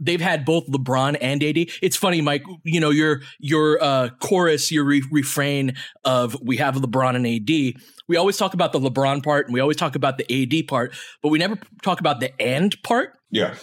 they've 0.00 0.20
had 0.20 0.44
both 0.44 0.66
LeBron 0.66 1.16
and 1.20 1.42
AD. 1.42 1.56
It's 1.82 1.96
funny, 1.96 2.20
Mike. 2.20 2.42
You 2.64 2.80
know 2.80 2.90
your 2.90 3.20
your 3.38 3.82
uh, 3.82 4.08
chorus, 4.20 4.72
your 4.72 4.84
re- 4.84 5.04
refrain 5.12 5.74
of 6.04 6.36
"We 6.42 6.56
have 6.56 6.74
LeBron 6.74 7.16
and 7.16 7.26
AD." 7.26 7.82
We 8.08 8.16
always 8.16 8.36
talk 8.36 8.54
about 8.54 8.72
the 8.72 8.80
LeBron 8.80 9.22
part, 9.22 9.46
and 9.46 9.54
we 9.54 9.60
always 9.60 9.76
talk 9.76 9.94
about 9.94 10.18
the 10.18 10.26
AD 10.32 10.66
part, 10.66 10.94
but 11.22 11.28
we 11.28 11.38
never 11.38 11.58
talk 11.82 12.00
about 12.00 12.20
the 12.20 12.32
"and" 12.40 12.80
part. 12.82 13.12
Yeah. 13.30 13.54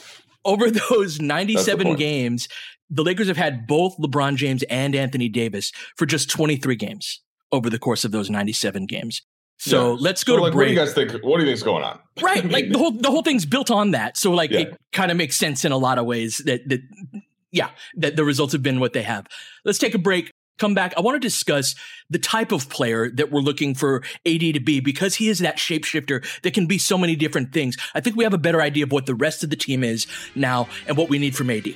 Over 0.46 0.72
those 0.90 1.20
ninety-seven 1.20 1.96
games, 1.96 2.48
the 2.90 3.04
Lakers 3.04 3.28
have 3.28 3.38
had 3.38 3.68
both 3.68 3.98
LeBron 3.98 4.36
James 4.36 4.64
and 4.64 4.96
Anthony 4.96 5.28
Davis 5.28 5.72
for 5.98 6.06
just 6.06 6.30
twenty-three 6.30 6.78
games 6.78 7.22
over 7.52 7.70
the 7.70 7.80
course 7.80 8.06
of 8.06 8.12
those 8.12 8.30
ninety-seven 8.30 8.86
games. 8.86 9.24
So 9.58 9.94
yeah. 9.94 9.98
let's 10.00 10.24
go 10.24 10.34
so, 10.34 10.38
to 10.38 10.44
like, 10.44 10.54
break. 10.54 10.68
What 10.68 10.68
do 10.68 10.74
you 10.74 10.80
guys 10.80 10.94
think? 10.94 11.12
What 11.24 11.38
do 11.38 11.44
you 11.44 11.50
think 11.50 11.56
is 11.56 11.64
going 11.64 11.84
on? 11.84 12.00
Right, 12.22 12.46
like 12.52 12.70
the 12.70 12.78
whole 12.78 12.92
the 12.92 13.10
whole 13.10 13.24
thing's 13.24 13.46
built 13.46 13.72
on 13.72 13.92
that. 13.92 14.18
So 14.18 14.32
like 14.32 14.52
yeah. 14.52 14.60
it 14.60 14.78
kind 14.94 15.12
of 15.12 15.18
makes 15.18 15.36
sense 15.36 15.66
in 15.66 15.72
a 15.72 15.78
lot 15.78 15.98
of 15.98 16.06
ways 16.06 16.42
that 16.46 16.68
that 16.70 16.82
yeah 17.52 17.70
that 17.96 18.16
the 18.16 18.24
results 18.24 18.54
have 18.54 18.64
been 18.64 18.80
what 18.80 18.94
they 18.94 19.04
have. 19.04 19.28
Let's 19.66 19.80
take 19.80 19.96
a 19.96 20.00
break. 20.00 20.32
Come 20.60 20.74
back. 20.74 20.94
I 20.98 21.02
want 21.02 21.16
to 21.16 21.20
discuss 21.20 21.76
the 22.10 22.18
type 22.18 22.52
of 22.52 22.68
player 22.68 23.12
that 23.12 23.32
we're 23.32 23.42
looking 23.42 23.76
for 23.76 24.02
AD 24.26 24.40
to 24.40 24.60
be 24.60 24.80
because 24.80 25.14
he 25.14 25.30
is 25.30 25.38
that 25.40 25.58
shapeshifter 25.58 26.26
that 26.42 26.56
can 26.56 26.66
be 26.66 26.80
so 26.80 26.98
many 26.98 27.16
different 27.16 27.54
things. 27.54 27.78
I 27.94 28.00
think 28.00 28.16
we 28.16 28.24
have 28.24 28.34
a 28.34 28.40
better 28.40 28.60
idea 28.60 28.86
of 28.86 28.92
what 28.92 29.06
the 29.06 29.14
rest 29.14 29.44
of 29.44 29.52
the 29.52 29.56
team 29.56 29.84
is 29.84 30.08
now 30.34 30.68
and 30.88 30.98
what 30.98 31.10
we 31.10 31.20
need 31.20 31.36
from 31.36 31.52
AD. 31.52 31.76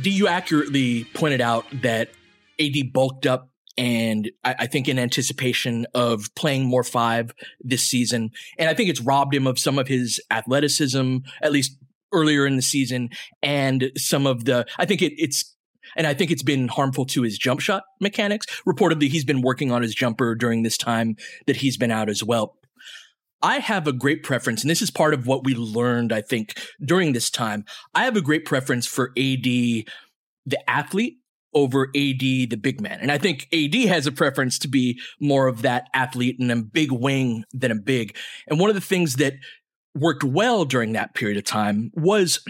D, 0.00 0.10
you 0.10 0.28
accurately 0.28 1.04
pointed 1.14 1.40
out 1.40 1.64
that 1.82 2.10
AD 2.60 2.92
bulked 2.92 3.26
up 3.26 3.50
and 3.78 4.30
I, 4.44 4.56
I, 4.60 4.66
think 4.66 4.88
in 4.88 4.98
anticipation 4.98 5.86
of 5.94 6.34
playing 6.34 6.66
more 6.66 6.84
five 6.84 7.32
this 7.60 7.82
season. 7.82 8.30
And 8.58 8.68
I 8.68 8.74
think 8.74 8.90
it's 8.90 9.00
robbed 9.00 9.34
him 9.34 9.46
of 9.46 9.58
some 9.58 9.78
of 9.78 9.88
his 9.88 10.20
athleticism, 10.30 11.18
at 11.40 11.52
least 11.52 11.78
earlier 12.12 12.46
in 12.46 12.56
the 12.56 12.62
season, 12.62 13.10
and 13.42 13.90
some 13.96 14.26
of 14.26 14.44
the, 14.44 14.66
I 14.78 14.84
think 14.84 15.02
it, 15.02 15.14
it's, 15.16 15.56
and 15.96 16.06
I 16.06 16.14
think 16.14 16.30
it's 16.30 16.42
been 16.42 16.68
harmful 16.68 17.06
to 17.06 17.22
his 17.22 17.38
jump 17.38 17.60
shot 17.60 17.84
mechanics. 18.00 18.46
Reportedly, 18.66 19.08
he's 19.08 19.24
been 19.24 19.40
working 19.40 19.72
on 19.72 19.82
his 19.82 19.94
jumper 19.94 20.34
during 20.34 20.62
this 20.62 20.76
time 20.76 21.16
that 21.46 21.56
he's 21.56 21.76
been 21.76 21.90
out 21.90 22.08
as 22.08 22.22
well. 22.22 22.56
I 23.42 23.58
have 23.58 23.86
a 23.86 23.92
great 23.92 24.22
preference, 24.22 24.62
and 24.62 24.70
this 24.70 24.82
is 24.82 24.90
part 24.90 25.14
of 25.14 25.26
what 25.26 25.44
we 25.44 25.54
learned, 25.54 26.12
I 26.12 26.20
think, 26.20 26.58
during 26.84 27.12
this 27.12 27.30
time. 27.30 27.64
I 27.94 28.04
have 28.04 28.16
a 28.16 28.20
great 28.20 28.44
preference 28.44 28.86
for 28.86 29.12
AD, 29.16 29.44
the 29.44 29.86
athlete, 30.66 31.18
over 31.52 31.88
AD, 31.96 32.20
the 32.20 32.58
big 32.60 32.80
man. 32.80 33.00
And 33.00 33.10
I 33.10 33.18
think 33.18 33.48
AD 33.52 33.74
has 33.88 34.06
a 34.06 34.12
preference 34.12 34.58
to 34.60 34.68
be 34.68 35.00
more 35.20 35.48
of 35.48 35.62
that 35.62 35.88
athlete 35.94 36.36
and 36.38 36.50
a 36.52 36.56
big 36.56 36.92
wing 36.92 37.44
than 37.52 37.70
a 37.70 37.76
big. 37.76 38.16
And 38.46 38.60
one 38.60 38.70
of 38.70 38.76
the 38.76 38.80
things 38.80 39.16
that 39.16 39.34
worked 39.94 40.22
well 40.22 40.64
during 40.64 40.92
that 40.92 41.14
period 41.14 41.36
of 41.36 41.44
time 41.44 41.90
was 41.94 42.44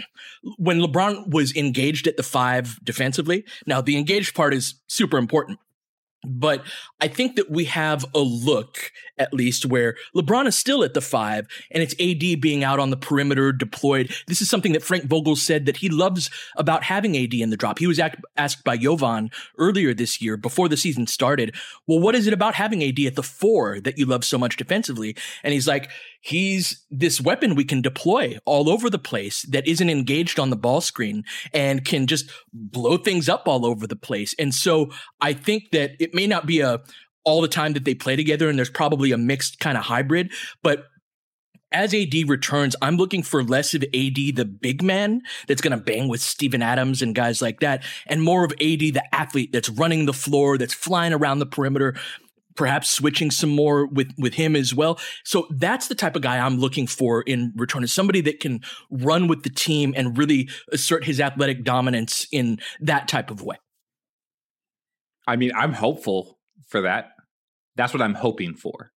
when 0.57 0.79
LeBron 0.79 1.31
was 1.31 1.55
engaged 1.55 2.05
at 2.07 2.17
the 2.17 2.23
five 2.23 2.77
defensively. 2.83 3.43
Now, 3.65 3.81
the 3.81 3.97
engaged 3.97 4.35
part 4.35 4.53
is 4.53 4.75
super 4.87 5.17
important 5.17 5.57
but 6.23 6.63
I 6.99 7.07
think 7.07 7.35
that 7.35 7.49
we 7.49 7.65
have 7.65 8.05
a 8.13 8.19
look, 8.19 8.91
at 9.17 9.33
least, 9.33 9.65
where 9.65 9.95
LeBron 10.15 10.47
is 10.47 10.55
still 10.55 10.83
at 10.83 10.93
the 10.93 11.01
five 11.01 11.47
and 11.71 11.81
it's 11.81 11.95
AD 11.99 12.41
being 12.41 12.63
out 12.63 12.79
on 12.79 12.91
the 12.91 12.97
perimeter 12.97 13.51
deployed. 13.51 14.13
This 14.27 14.41
is 14.41 14.49
something 14.49 14.73
that 14.73 14.83
Frank 14.83 15.05
Vogel 15.05 15.35
said 15.35 15.65
that 15.65 15.77
he 15.77 15.89
loves 15.89 16.29
about 16.55 16.83
having 16.83 17.17
AD 17.17 17.33
in 17.33 17.49
the 17.49 17.57
drop. 17.57 17.79
He 17.79 17.87
was 17.87 17.99
asked 18.37 18.63
by 18.63 18.77
Jovan 18.77 19.31
earlier 19.57 19.93
this 19.93 20.21
year 20.21 20.37
before 20.37 20.69
the 20.69 20.77
season 20.77 21.07
started, 21.07 21.55
well, 21.87 21.99
what 21.99 22.15
is 22.15 22.27
it 22.27 22.33
about 22.33 22.55
having 22.55 22.83
AD 22.83 22.99
at 22.99 23.15
the 23.15 23.23
four 23.23 23.79
that 23.79 23.97
you 23.97 24.05
love 24.05 24.23
so 24.23 24.37
much 24.37 24.57
defensively? 24.57 25.15
And 25.43 25.53
he's 25.53 25.67
like, 25.67 25.89
he's 26.21 26.85
this 26.89 27.19
weapon 27.19 27.55
we 27.55 27.65
can 27.65 27.81
deploy 27.81 28.37
all 28.45 28.69
over 28.69 28.89
the 28.89 28.99
place 28.99 29.41
that 29.43 29.67
isn't 29.67 29.89
engaged 29.89 30.39
on 30.39 30.51
the 30.51 30.55
ball 30.55 30.79
screen 30.79 31.25
and 31.53 31.83
can 31.83 32.07
just 32.07 32.31
blow 32.53 32.95
things 32.95 33.27
up 33.27 33.47
all 33.47 33.65
over 33.65 33.87
the 33.87 33.95
place. 33.95 34.33
And 34.39 34.53
so 34.53 34.91
I 35.19 35.33
think 35.33 35.71
that 35.71 35.91
it 35.99 36.13
may 36.13 36.27
not 36.27 36.45
be 36.45 36.61
a 36.61 36.79
all 37.23 37.41
the 37.41 37.47
time 37.47 37.73
that 37.73 37.85
they 37.85 37.93
play 37.93 38.15
together 38.15 38.49
and 38.49 38.57
there's 38.57 38.69
probably 38.69 39.11
a 39.11 39.17
mixed 39.17 39.59
kind 39.59 39.77
of 39.77 39.83
hybrid, 39.83 40.31
but 40.63 40.85
as 41.71 41.93
AD 41.93 42.13
returns, 42.27 42.75
I'm 42.81 42.97
looking 42.97 43.23
for 43.23 43.43
less 43.43 43.73
of 43.73 43.83
AD, 43.83 44.35
the 44.35 44.45
big 44.45 44.83
man 44.83 45.21
that's 45.47 45.61
going 45.61 45.77
to 45.77 45.83
bang 45.83 46.09
with 46.09 46.19
Steven 46.19 46.61
Adams 46.61 47.01
and 47.01 47.15
guys 47.15 47.41
like 47.41 47.61
that, 47.61 47.83
and 48.07 48.21
more 48.21 48.43
of 48.43 48.51
AD, 48.53 48.79
the 48.79 49.03
athlete 49.13 49.53
that's 49.53 49.69
running 49.69 50.05
the 50.05 50.13
floor, 50.13 50.57
that's 50.57 50.73
flying 50.73 51.13
around 51.13 51.39
the 51.39 51.45
perimeter, 51.45 51.95
perhaps 52.55 52.89
switching 52.89 53.31
some 53.31 53.49
more 53.49 53.85
with 53.85 54.11
with 54.17 54.33
him 54.35 54.55
as 54.55 54.73
well. 54.73 54.99
So 55.23 55.47
that's 55.51 55.87
the 55.87 55.95
type 55.95 56.15
of 56.15 56.21
guy 56.21 56.39
I'm 56.39 56.57
looking 56.57 56.87
for 56.87 57.21
in 57.21 57.53
return 57.55 57.83
is 57.83 57.93
somebody 57.93 58.21
that 58.21 58.39
can 58.39 58.61
run 58.89 59.27
with 59.27 59.43
the 59.43 59.49
team 59.49 59.93
and 59.95 60.17
really 60.17 60.49
assert 60.71 61.05
his 61.05 61.19
athletic 61.19 61.63
dominance 61.63 62.27
in 62.31 62.59
that 62.79 63.07
type 63.07 63.31
of 63.31 63.41
way. 63.41 63.57
I 65.27 65.35
mean, 65.35 65.51
I'm 65.55 65.73
hopeful 65.73 66.39
for 66.67 66.81
that. 66.81 67.11
That's 67.75 67.93
what 67.93 68.01
I'm 68.01 68.15
hoping 68.15 68.55
for. 68.55 68.91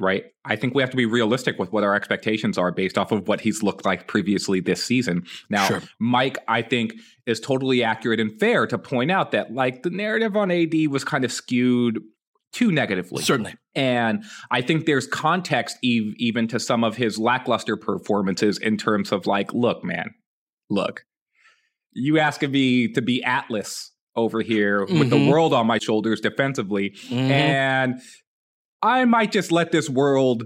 Right. 0.00 0.24
I 0.44 0.56
think 0.56 0.74
we 0.74 0.82
have 0.82 0.90
to 0.90 0.96
be 0.96 1.06
realistic 1.06 1.56
with 1.56 1.70
what 1.70 1.84
our 1.84 1.94
expectations 1.94 2.58
are 2.58 2.72
based 2.72 2.98
off 2.98 3.12
of 3.12 3.28
what 3.28 3.40
he's 3.40 3.62
looked 3.62 3.84
like 3.84 4.08
previously 4.08 4.58
this 4.58 4.82
season. 4.84 5.24
Now, 5.50 5.66
sure. 5.66 5.82
Mike, 6.00 6.38
I 6.48 6.62
think, 6.62 6.94
is 7.26 7.38
totally 7.38 7.84
accurate 7.84 8.18
and 8.18 8.36
fair 8.40 8.66
to 8.66 8.76
point 8.76 9.12
out 9.12 9.30
that, 9.30 9.52
like, 9.52 9.84
the 9.84 9.90
narrative 9.90 10.36
on 10.36 10.50
AD 10.50 10.74
was 10.88 11.04
kind 11.04 11.24
of 11.24 11.30
skewed 11.30 12.00
too 12.54 12.70
negatively. 12.70 13.22
Certainly. 13.22 13.56
And 13.74 14.24
I 14.50 14.62
think 14.62 14.86
there's 14.86 15.06
context 15.06 15.76
ev- 15.84 16.14
even 16.16 16.46
to 16.48 16.60
some 16.60 16.84
of 16.84 16.96
his 16.96 17.18
lackluster 17.18 17.76
performances 17.76 18.58
in 18.58 18.78
terms 18.78 19.12
of 19.12 19.26
like, 19.26 19.52
look, 19.52 19.84
man, 19.84 20.14
look, 20.70 21.04
you 21.92 22.18
asking 22.18 22.52
me 22.52 22.88
to 22.92 23.02
be 23.02 23.22
Atlas 23.22 23.92
over 24.16 24.40
here 24.40 24.86
mm-hmm. 24.86 25.00
with 25.00 25.10
the 25.10 25.16
mm-hmm. 25.16 25.30
world 25.30 25.52
on 25.52 25.66
my 25.66 25.78
shoulders 25.78 26.20
defensively. 26.20 26.90
Mm-hmm. 26.90 27.30
And 27.30 28.00
I 28.82 29.04
might 29.04 29.32
just 29.32 29.50
let 29.50 29.72
this 29.72 29.90
world 29.90 30.44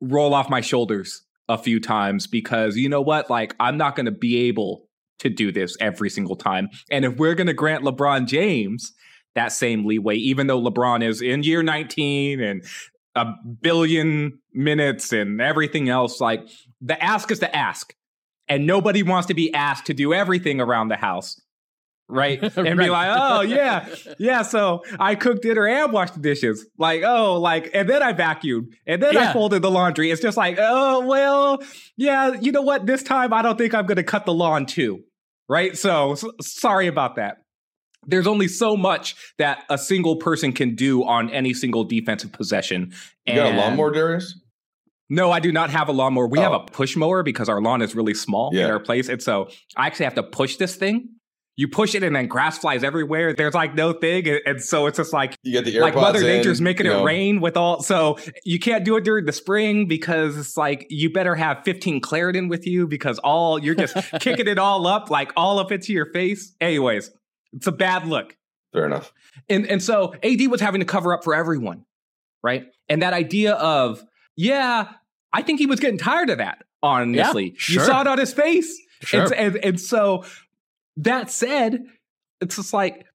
roll 0.00 0.34
off 0.34 0.48
my 0.48 0.62
shoulders 0.62 1.22
a 1.48 1.58
few 1.58 1.78
times 1.78 2.26
because 2.26 2.76
you 2.76 2.88
know 2.88 3.02
what? 3.02 3.28
Like, 3.28 3.54
I'm 3.60 3.76
not 3.76 3.96
going 3.96 4.06
to 4.06 4.12
be 4.12 4.48
able 4.48 4.88
to 5.18 5.28
do 5.28 5.52
this 5.52 5.76
every 5.78 6.08
single 6.08 6.36
time. 6.36 6.68
And 6.90 7.04
if 7.04 7.16
we're 7.16 7.34
going 7.34 7.46
to 7.46 7.54
grant 7.54 7.84
LeBron 7.84 8.26
James 8.26 8.92
that 9.34 9.52
same 9.52 9.84
leeway, 9.84 10.16
even 10.16 10.46
though 10.46 10.60
LeBron 10.60 11.02
is 11.02 11.20
in 11.20 11.42
year 11.42 11.62
19 11.62 12.40
and 12.40 12.64
a 13.14 13.26
billion 13.60 14.38
minutes 14.52 15.12
and 15.12 15.40
everything 15.40 15.88
else. 15.88 16.20
Like 16.20 16.48
the 16.80 17.02
ask 17.02 17.30
is 17.30 17.40
the 17.40 17.54
ask. 17.54 17.94
And 18.46 18.66
nobody 18.66 19.02
wants 19.02 19.28
to 19.28 19.34
be 19.34 19.54
asked 19.54 19.86
to 19.86 19.94
do 19.94 20.12
everything 20.12 20.60
around 20.60 20.88
the 20.88 20.96
house. 20.96 21.40
Right. 22.06 22.42
And 22.56 22.78
right. 22.78 22.78
be 22.78 22.90
like, 22.90 23.16
oh, 23.18 23.40
yeah. 23.40 23.88
Yeah. 24.18 24.42
So 24.42 24.82
I 25.00 25.14
cooked 25.14 25.42
dinner 25.42 25.66
and 25.66 25.90
washed 25.90 26.14
the 26.14 26.20
dishes. 26.20 26.66
Like, 26.76 27.02
oh, 27.02 27.40
like, 27.40 27.70
and 27.72 27.88
then 27.88 28.02
I 28.02 28.12
vacuumed 28.12 28.66
and 28.86 29.02
then 29.02 29.14
yeah. 29.14 29.30
I 29.30 29.32
folded 29.32 29.62
the 29.62 29.70
laundry. 29.70 30.10
It's 30.10 30.20
just 30.20 30.36
like, 30.36 30.58
oh, 30.60 31.06
well, 31.06 31.62
yeah, 31.96 32.34
you 32.34 32.52
know 32.52 32.60
what? 32.60 32.84
This 32.84 33.02
time 33.02 33.32
I 33.32 33.40
don't 33.40 33.56
think 33.56 33.72
I'm 33.72 33.86
going 33.86 33.96
to 33.96 34.02
cut 34.02 34.26
the 34.26 34.34
lawn 34.34 34.66
too. 34.66 35.02
Right. 35.48 35.76
So, 35.78 36.14
so 36.14 36.32
sorry 36.42 36.86
about 36.86 37.16
that 37.16 37.43
there's 38.06 38.26
only 38.26 38.48
so 38.48 38.76
much 38.76 39.16
that 39.38 39.64
a 39.70 39.78
single 39.78 40.16
person 40.16 40.52
can 40.52 40.74
do 40.74 41.04
on 41.04 41.30
any 41.30 41.54
single 41.54 41.84
defensive 41.84 42.32
possession. 42.32 42.92
You 43.26 43.34
got 43.34 43.52
a 43.52 43.56
lawnmower, 43.56 43.90
Darius? 43.90 44.38
No, 45.10 45.30
I 45.30 45.40
do 45.40 45.52
not 45.52 45.70
have 45.70 45.88
a 45.88 45.92
lawnmower. 45.92 46.26
We 46.26 46.38
oh. 46.38 46.42
have 46.42 46.52
a 46.52 46.60
oh. 46.60 46.66
push 46.66 46.96
mower 46.96 47.22
because 47.22 47.48
our 47.48 47.60
lawn 47.60 47.82
is 47.82 47.94
really 47.94 48.14
small 48.14 48.50
yeah. 48.52 48.66
in 48.66 48.70
our 48.70 48.80
place. 48.80 49.08
And 49.08 49.22
so 49.22 49.48
I 49.76 49.86
actually 49.86 50.04
have 50.04 50.14
to 50.14 50.22
push 50.22 50.56
this 50.56 50.76
thing. 50.76 51.10
You 51.56 51.68
push 51.68 51.94
it 51.94 52.02
and 52.02 52.16
then 52.16 52.26
grass 52.26 52.58
flies 52.58 52.82
everywhere. 52.82 53.32
There's 53.32 53.54
like 53.54 53.76
no 53.76 53.92
thing. 53.92 54.26
And 54.44 54.60
so 54.60 54.88
it's 54.88 54.96
just 54.96 55.12
like, 55.12 55.36
you 55.44 55.52
get 55.52 55.64
the 55.64 55.78
like 55.78 55.94
Mother 55.94 56.18
in, 56.18 56.24
Nature's 56.24 56.60
making 56.60 56.86
it 56.86 56.88
know. 56.88 57.04
rain 57.04 57.40
with 57.40 57.56
all. 57.56 57.80
So 57.80 58.18
you 58.44 58.58
can't 58.58 58.84
do 58.84 58.96
it 58.96 59.04
during 59.04 59.24
the 59.24 59.32
spring 59.32 59.86
because 59.86 60.36
it's 60.36 60.56
like 60.56 60.84
you 60.90 61.12
better 61.12 61.36
have 61.36 61.62
15 61.64 62.00
Claritin 62.00 62.48
with 62.48 62.66
you 62.66 62.88
because 62.88 63.20
all 63.20 63.60
you're 63.60 63.76
just 63.76 63.94
kicking 64.20 64.48
it 64.48 64.58
all 64.58 64.84
up, 64.88 65.10
like 65.10 65.32
all 65.36 65.60
up 65.60 65.70
into 65.70 65.92
your 65.92 66.06
face. 66.06 66.56
Anyways, 66.60 67.12
it's 67.54 67.66
a 67.66 67.72
bad 67.72 68.06
look. 68.06 68.36
Fair 68.72 68.86
enough. 68.86 69.12
And 69.48 69.66
and 69.66 69.82
so 69.82 70.14
AD 70.22 70.46
was 70.48 70.60
having 70.60 70.80
to 70.80 70.84
cover 70.84 71.14
up 71.14 71.24
for 71.24 71.34
everyone, 71.34 71.84
right? 72.42 72.66
And 72.88 73.02
that 73.02 73.12
idea 73.12 73.54
of, 73.54 74.04
yeah, 74.36 74.88
I 75.32 75.42
think 75.42 75.58
he 75.58 75.66
was 75.66 75.80
getting 75.80 75.98
tired 75.98 76.30
of 76.30 76.38
that, 76.38 76.64
honestly. 76.82 77.50
Yeah, 77.50 77.54
sure. 77.56 77.82
You 77.82 77.86
saw 77.86 78.00
it 78.02 78.06
on 78.06 78.18
his 78.18 78.32
face. 78.32 78.80
Sure. 79.00 79.22
And, 79.22 79.32
and, 79.32 79.56
and 79.64 79.80
so 79.80 80.24
that 80.96 81.30
said, 81.30 81.84
it's 82.40 82.56
just 82.56 82.72
like, 82.72 83.06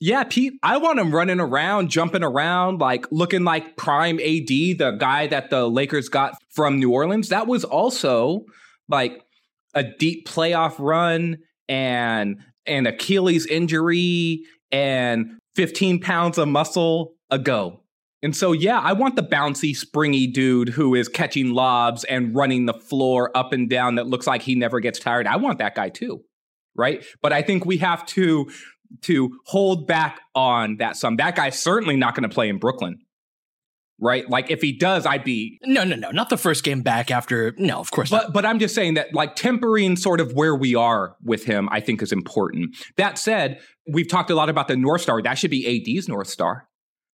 yeah, 0.00 0.24
Pete, 0.24 0.54
I 0.62 0.78
want 0.78 0.98
him 0.98 1.14
running 1.14 1.40
around, 1.40 1.90
jumping 1.90 2.22
around, 2.22 2.80
like 2.80 3.06
looking 3.12 3.44
like 3.44 3.76
prime 3.76 4.18
AD, 4.18 4.48
the 4.48 4.96
guy 4.98 5.26
that 5.26 5.50
the 5.50 5.68
Lakers 5.68 6.08
got 6.08 6.36
from 6.48 6.78
New 6.78 6.90
Orleans. 6.90 7.28
That 7.28 7.46
was 7.46 7.64
also 7.64 8.46
like 8.88 9.22
a 9.74 9.84
deep 9.84 10.26
playoff 10.26 10.76
run 10.78 11.38
and 11.68 12.38
an 12.70 12.86
Achilles 12.86 13.46
injury 13.46 14.44
and 14.72 15.38
15 15.56 16.00
pounds 16.00 16.38
of 16.38 16.48
muscle 16.48 17.14
ago. 17.30 17.80
And 18.22 18.36
so, 18.36 18.52
yeah, 18.52 18.78
I 18.78 18.92
want 18.92 19.16
the 19.16 19.22
bouncy, 19.22 19.74
springy 19.74 20.26
dude 20.26 20.68
who 20.68 20.94
is 20.94 21.08
catching 21.08 21.50
lobs 21.50 22.04
and 22.04 22.34
running 22.34 22.66
the 22.66 22.74
floor 22.74 23.34
up 23.36 23.52
and 23.52 23.68
down 23.68 23.94
that 23.94 24.06
looks 24.06 24.26
like 24.26 24.42
he 24.42 24.54
never 24.54 24.78
gets 24.78 24.98
tired. 24.98 25.26
I 25.26 25.36
want 25.36 25.58
that 25.58 25.74
guy 25.74 25.88
too, 25.88 26.22
right? 26.74 27.04
But 27.22 27.32
I 27.32 27.42
think 27.42 27.64
we 27.64 27.78
have 27.78 28.04
to 28.06 28.50
to 29.02 29.38
hold 29.46 29.86
back 29.86 30.20
on 30.34 30.76
that 30.78 30.96
some. 30.96 31.16
That 31.16 31.36
guy's 31.36 31.58
certainly 31.58 31.96
not 31.96 32.14
going 32.14 32.28
to 32.28 32.34
play 32.34 32.48
in 32.48 32.58
Brooklyn. 32.58 32.98
Right? 34.00 34.28
Like 34.28 34.50
if 34.50 34.62
he 34.62 34.72
does, 34.72 35.06
I'd 35.06 35.24
be 35.24 35.58
no, 35.62 35.84
no, 35.84 35.96
no, 35.96 36.10
not 36.10 36.30
the 36.30 36.36
first 36.36 36.64
game 36.64 36.82
back 36.82 37.10
after. 37.10 37.54
No, 37.58 37.78
of 37.78 37.90
course 37.90 38.10
but, 38.10 38.22
not. 38.24 38.32
But 38.32 38.46
I'm 38.46 38.58
just 38.58 38.74
saying 38.74 38.94
that 38.94 39.14
like 39.14 39.36
tempering 39.36 39.96
sort 39.96 40.20
of 40.20 40.32
where 40.32 40.56
we 40.56 40.74
are 40.74 41.16
with 41.22 41.44
him, 41.44 41.68
I 41.70 41.80
think 41.80 42.02
is 42.02 42.12
important. 42.12 42.76
That 42.96 43.18
said, 43.18 43.60
we've 43.88 44.08
talked 44.08 44.30
a 44.30 44.34
lot 44.34 44.48
about 44.48 44.68
the 44.68 44.76
North 44.76 45.02
Star. 45.02 45.22
That 45.22 45.34
should 45.34 45.50
be 45.50 45.96
AD's 45.96 46.08
North 46.08 46.28
Star. 46.28 46.66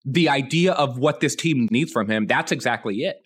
The 0.05 0.29
idea 0.29 0.73
of 0.73 0.99
what 0.99 1.21
this 1.21 1.35
team 1.35 1.69
needs 1.71 1.91
from 1.91 2.09
him, 2.09 2.27
that's 2.27 2.53
exactly 2.53 2.99
it. 2.99 3.17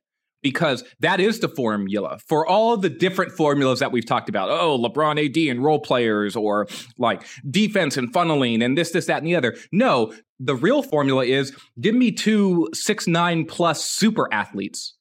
Because 0.43 0.85
that 1.01 1.21
is 1.21 1.41
the 1.41 1.51
formula 1.51 2.19
for 2.27 2.47
all 2.47 2.79
the 2.79 2.89
different 2.89 3.33
formulas 3.33 3.81
that 3.81 3.93
we've 3.93 4.07
talked 4.07 4.31
about. 4.31 4.49
Oh, 4.49 4.79
LeBron 4.79 5.23
AD 5.23 5.37
and 5.51 5.63
role 5.63 5.81
players, 5.81 6.35
or 6.35 6.67
like 6.97 7.27
defense 7.51 7.99
and 7.99 8.11
funneling, 8.11 8.65
and 8.65 8.79
this, 8.79 8.91
this, 8.93 9.05
that, 9.05 9.19
and 9.19 9.27
the 9.27 9.37
other. 9.37 9.55
No, 9.71 10.15
the 10.41 10.57
real 10.57 10.83
formula 10.83 11.25
is 11.25 11.55
give 11.81 11.95
me 11.95 12.11
two 12.11 12.69
six 12.73 13.07
nine 13.07 13.45
plus 13.45 13.85
super 13.85 14.33
athletes 14.33 14.97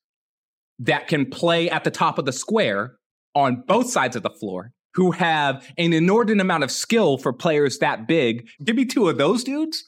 that 0.78 1.08
can 1.08 1.26
play 1.26 1.70
at 1.70 1.84
the 1.84 1.92
top 1.92 2.20
of 2.20 2.26
the 2.26 2.34
square 2.34 2.96
on 3.34 3.64
both 3.68 3.90
sides 3.90 4.16
of 4.16 4.24
the 4.24 4.30
floor 4.30 4.72
who 4.96 5.12
have 5.12 5.66
an 5.78 5.94
inordinate 5.94 6.42
amount 6.42 6.64
of 6.64 6.72
skill 6.72 7.18
for 7.18 7.32
players 7.32 7.78
that 7.80 8.08
big. 8.08 8.48
Give 8.64 8.76
me 8.76 8.86
two 8.86 9.08
of 9.08 9.18
those 9.18 9.44
dudes 9.44 9.86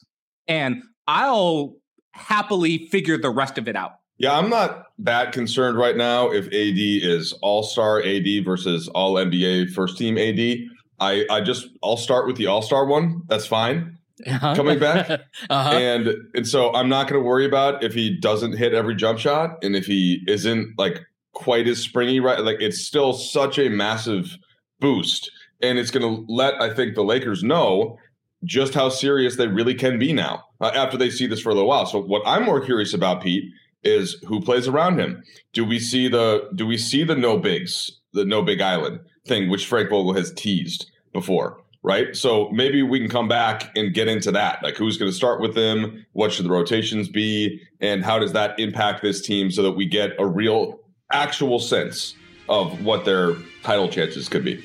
and 0.48 0.82
I'll 1.06 1.74
happily 2.12 2.88
figure 2.88 3.18
the 3.18 3.30
rest 3.30 3.58
of 3.58 3.68
it 3.68 3.76
out. 3.76 3.92
Yeah, 4.18 4.38
I'm 4.38 4.50
not 4.50 4.86
that 4.98 5.32
concerned 5.32 5.76
right 5.76 5.96
now 5.96 6.30
if 6.30 6.46
AD 6.46 6.52
is 6.52 7.32
all 7.42 7.62
star 7.62 8.00
AD 8.02 8.44
versus 8.44 8.88
all 8.88 9.14
NBA 9.14 9.70
first 9.72 9.98
team 9.98 10.16
AD. 10.16 10.58
I, 11.00 11.26
I 11.28 11.40
just 11.40 11.66
I'll 11.82 11.96
start 11.96 12.26
with 12.26 12.36
the 12.36 12.46
all 12.46 12.62
star 12.62 12.86
one. 12.86 13.22
That's 13.26 13.46
fine. 13.46 13.98
Uh-huh. 14.26 14.54
Coming 14.54 14.78
back. 14.78 15.08
uh-huh. 15.50 15.70
And 15.70 16.14
and 16.34 16.46
so 16.46 16.72
I'm 16.74 16.88
not 16.88 17.08
gonna 17.08 17.22
worry 17.22 17.46
about 17.46 17.82
if 17.82 17.94
he 17.94 18.18
doesn't 18.18 18.56
hit 18.56 18.74
every 18.74 18.94
jump 18.94 19.18
shot 19.18 19.62
and 19.62 19.74
if 19.74 19.86
he 19.86 20.22
isn't 20.26 20.78
like 20.78 21.00
quite 21.32 21.66
as 21.66 21.78
springy, 21.78 22.20
right? 22.20 22.40
Like 22.40 22.60
it's 22.60 22.80
still 22.80 23.12
such 23.12 23.58
a 23.58 23.68
massive 23.68 24.36
boost. 24.80 25.30
And 25.62 25.78
it's 25.78 25.90
gonna 25.90 26.24
let 26.28 26.60
I 26.60 26.72
think 26.74 26.94
the 26.94 27.04
Lakers 27.04 27.42
know 27.42 27.98
just 28.44 28.74
how 28.74 28.88
serious 28.88 29.36
they 29.36 29.46
really 29.46 29.74
can 29.74 29.98
be 29.98 30.12
now 30.12 30.44
uh, 30.60 30.72
after 30.74 30.96
they 30.96 31.10
see 31.10 31.26
this 31.26 31.40
for 31.40 31.50
a 31.50 31.54
little 31.54 31.68
while. 31.68 31.86
So 31.86 32.02
what 32.02 32.22
I'm 32.26 32.44
more 32.44 32.60
curious 32.60 32.92
about, 32.92 33.22
Pete, 33.22 33.44
is 33.84 34.16
who 34.26 34.40
plays 34.40 34.68
around 34.68 34.98
him. 34.98 35.22
Do 35.52 35.64
we 35.64 35.78
see 35.78 36.08
the 36.08 36.48
do 36.54 36.66
we 36.66 36.78
see 36.78 37.04
the 37.04 37.16
no 37.16 37.38
bigs, 37.38 37.90
the 38.12 38.24
no 38.24 38.42
big 38.42 38.60
island 38.60 39.00
thing, 39.26 39.48
which 39.48 39.66
Frank 39.66 39.90
Vogel 39.90 40.14
has 40.14 40.32
teased 40.32 40.90
before? 41.12 41.61
Right. 41.84 42.14
So 42.14 42.48
maybe 42.50 42.82
we 42.82 43.00
can 43.00 43.08
come 43.08 43.26
back 43.26 43.76
and 43.76 43.92
get 43.92 44.06
into 44.06 44.30
that. 44.32 44.62
Like 44.62 44.76
who's 44.76 44.98
going 44.98 45.10
to 45.10 45.16
start 45.16 45.40
with 45.40 45.56
them? 45.56 46.06
What 46.12 46.32
should 46.32 46.44
the 46.44 46.50
rotations 46.50 47.08
be? 47.08 47.60
And 47.80 48.04
how 48.04 48.20
does 48.20 48.32
that 48.34 48.58
impact 48.60 49.02
this 49.02 49.20
team 49.20 49.50
so 49.50 49.62
that 49.64 49.72
we 49.72 49.86
get 49.86 50.12
a 50.18 50.26
real 50.26 50.78
actual 51.10 51.58
sense 51.58 52.14
of 52.48 52.84
what 52.84 53.04
their 53.04 53.34
title 53.64 53.88
chances 53.88 54.28
could 54.28 54.44
be? 54.44 54.64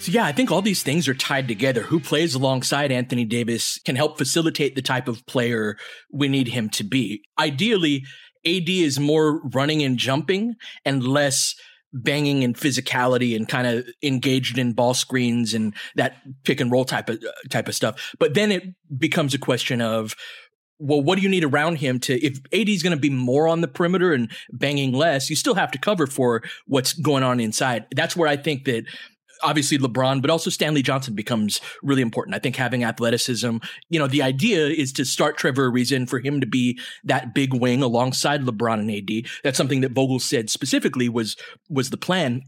So 0.00 0.12
yeah, 0.12 0.24
I 0.24 0.32
think 0.32 0.50
all 0.50 0.62
these 0.62 0.82
things 0.82 1.08
are 1.08 1.14
tied 1.14 1.46
together. 1.46 1.82
Who 1.82 2.00
plays 2.00 2.34
alongside 2.34 2.90
Anthony 2.90 3.26
Davis 3.26 3.78
can 3.84 3.96
help 3.96 4.16
facilitate 4.16 4.74
the 4.74 4.80
type 4.80 5.08
of 5.08 5.26
player 5.26 5.76
we 6.10 6.26
need 6.26 6.48
him 6.48 6.70
to 6.70 6.84
be. 6.84 7.22
Ideally, 7.38 8.06
AD 8.46 8.70
is 8.70 8.98
more 8.98 9.42
running 9.50 9.82
and 9.82 9.98
jumping 9.98 10.54
and 10.86 11.06
less 11.06 11.54
banging 11.92 12.44
and 12.44 12.56
physicality 12.56 13.36
and 13.36 13.46
kind 13.46 13.66
of 13.66 13.86
engaged 14.02 14.56
in 14.56 14.72
ball 14.72 14.94
screens 14.94 15.52
and 15.52 15.74
that 15.96 16.16
pick 16.44 16.60
and 16.60 16.72
roll 16.72 16.86
type 16.86 17.10
of 17.10 17.16
uh, 17.16 17.48
type 17.50 17.68
of 17.68 17.74
stuff. 17.74 18.14
But 18.18 18.32
then 18.32 18.50
it 18.50 18.64
becomes 18.96 19.34
a 19.34 19.38
question 19.38 19.82
of 19.82 20.16
well, 20.78 21.02
what 21.02 21.16
do 21.16 21.22
you 21.22 21.28
need 21.28 21.44
around 21.44 21.76
him 21.76 22.00
to, 22.00 22.18
if 22.24 22.38
AD 22.54 22.70
is 22.70 22.82
going 22.82 22.96
to 22.96 23.00
be 23.00 23.10
more 23.10 23.46
on 23.46 23.60
the 23.60 23.68
perimeter 23.68 24.14
and 24.14 24.30
banging 24.50 24.92
less, 24.92 25.28
you 25.28 25.36
still 25.36 25.54
have 25.54 25.70
to 25.72 25.78
cover 25.78 26.06
for 26.06 26.42
what's 26.66 26.94
going 26.94 27.22
on 27.22 27.38
inside. 27.38 27.84
That's 27.94 28.16
where 28.16 28.28
I 28.28 28.38
think 28.38 28.64
that 28.64 28.84
obviously 29.42 29.78
LeBron, 29.78 30.20
but 30.20 30.30
also 30.30 30.50
Stanley 30.50 30.82
Johnson 30.82 31.14
becomes 31.14 31.60
really 31.82 32.02
important. 32.02 32.34
I 32.34 32.38
think 32.38 32.56
having 32.56 32.84
athleticism, 32.84 33.58
you 33.88 33.98
know, 33.98 34.06
the 34.06 34.22
idea 34.22 34.66
is 34.66 34.92
to 34.94 35.04
start 35.04 35.36
Trevor 35.36 35.70
Ariza 35.70 36.08
for 36.08 36.20
him 36.20 36.40
to 36.40 36.46
be 36.46 36.78
that 37.04 37.34
big 37.34 37.52
wing 37.52 37.82
alongside 37.82 38.42
LeBron 38.42 38.80
and 38.80 38.90
AD. 38.90 39.30
That's 39.42 39.56
something 39.56 39.80
that 39.80 39.92
Vogel 39.92 40.20
said 40.20 40.50
specifically 40.50 41.08
was 41.08 41.36
was 41.68 41.90
the 41.90 41.96
plan 41.96 42.42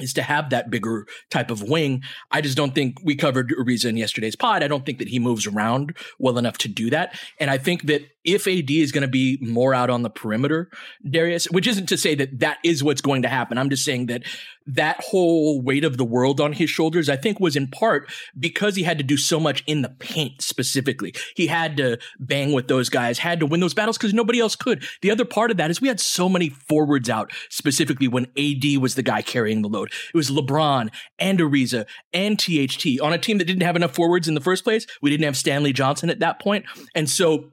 is 0.00 0.14
to 0.14 0.22
have 0.22 0.50
that 0.50 0.70
bigger 0.70 1.06
type 1.30 1.50
of 1.50 1.62
wing. 1.62 2.02
I 2.30 2.40
just 2.40 2.56
don't 2.56 2.74
think 2.74 2.98
we 3.04 3.14
covered 3.14 3.50
Ariza 3.50 3.86
in 3.86 3.96
yesterday's 3.96 4.36
pod. 4.36 4.62
I 4.62 4.68
don't 4.68 4.86
think 4.86 4.98
that 4.98 5.08
he 5.08 5.18
moves 5.18 5.46
around 5.46 5.96
well 6.18 6.38
enough 6.38 6.56
to 6.58 6.68
do 6.68 6.88
that. 6.90 7.18
And 7.38 7.50
I 7.50 7.58
think 7.58 7.82
that 7.84 8.02
if 8.24 8.46
AD 8.46 8.70
is 8.70 8.90
going 8.90 9.02
to 9.02 9.08
be 9.08 9.38
more 9.42 9.74
out 9.74 9.90
on 9.90 10.02
the 10.02 10.08
perimeter, 10.08 10.70
Darius, 11.08 11.44
which 11.50 11.66
isn't 11.66 11.88
to 11.90 11.98
say 11.98 12.14
that 12.14 12.38
that 12.38 12.58
is 12.64 12.82
what's 12.82 13.02
going 13.02 13.22
to 13.22 13.28
happen. 13.28 13.58
I'm 13.58 13.68
just 13.68 13.84
saying 13.84 14.06
that 14.06 14.22
that 14.66 15.02
whole 15.04 15.60
weight 15.60 15.84
of 15.84 15.96
the 15.96 16.04
world 16.04 16.40
on 16.40 16.52
his 16.52 16.70
shoulders, 16.70 17.08
I 17.08 17.16
think 17.16 17.40
was 17.40 17.56
in 17.56 17.68
part 17.68 18.10
because 18.38 18.76
he 18.76 18.82
had 18.82 18.98
to 18.98 19.04
do 19.04 19.16
so 19.16 19.40
much 19.40 19.62
in 19.66 19.82
the 19.82 19.88
paint 19.88 20.42
specifically. 20.42 21.14
He 21.36 21.46
had 21.46 21.76
to 21.76 21.98
bang 22.18 22.52
with 22.52 22.68
those 22.68 22.88
guys, 22.88 23.18
had 23.18 23.40
to 23.40 23.46
win 23.46 23.60
those 23.60 23.74
battles 23.74 23.98
because 23.98 24.14
nobody 24.14 24.40
else 24.40 24.56
could. 24.56 24.84
The 25.02 25.10
other 25.10 25.24
part 25.24 25.50
of 25.50 25.56
that 25.56 25.70
is 25.70 25.80
we 25.80 25.88
had 25.88 26.00
so 26.00 26.28
many 26.28 26.48
forwards 26.48 27.08
out 27.08 27.32
specifically 27.50 28.08
when 28.08 28.26
AD 28.38 28.80
was 28.80 28.94
the 28.94 29.02
guy 29.02 29.22
carrying 29.22 29.62
the 29.62 29.68
load. 29.68 29.92
It 30.12 30.16
was 30.16 30.30
LeBron 30.30 30.90
and 31.18 31.38
Ariza 31.38 31.86
and 32.12 32.38
THT 32.38 33.00
on 33.00 33.12
a 33.12 33.18
team 33.18 33.38
that 33.38 33.46
didn't 33.46 33.62
have 33.62 33.76
enough 33.76 33.94
forwards 33.94 34.28
in 34.28 34.34
the 34.34 34.40
first 34.40 34.64
place. 34.64 34.86
We 35.00 35.10
didn't 35.10 35.24
have 35.24 35.36
Stanley 35.36 35.72
Johnson 35.72 36.10
at 36.10 36.20
that 36.20 36.40
point. 36.40 36.64
And 36.94 37.08
so 37.08 37.51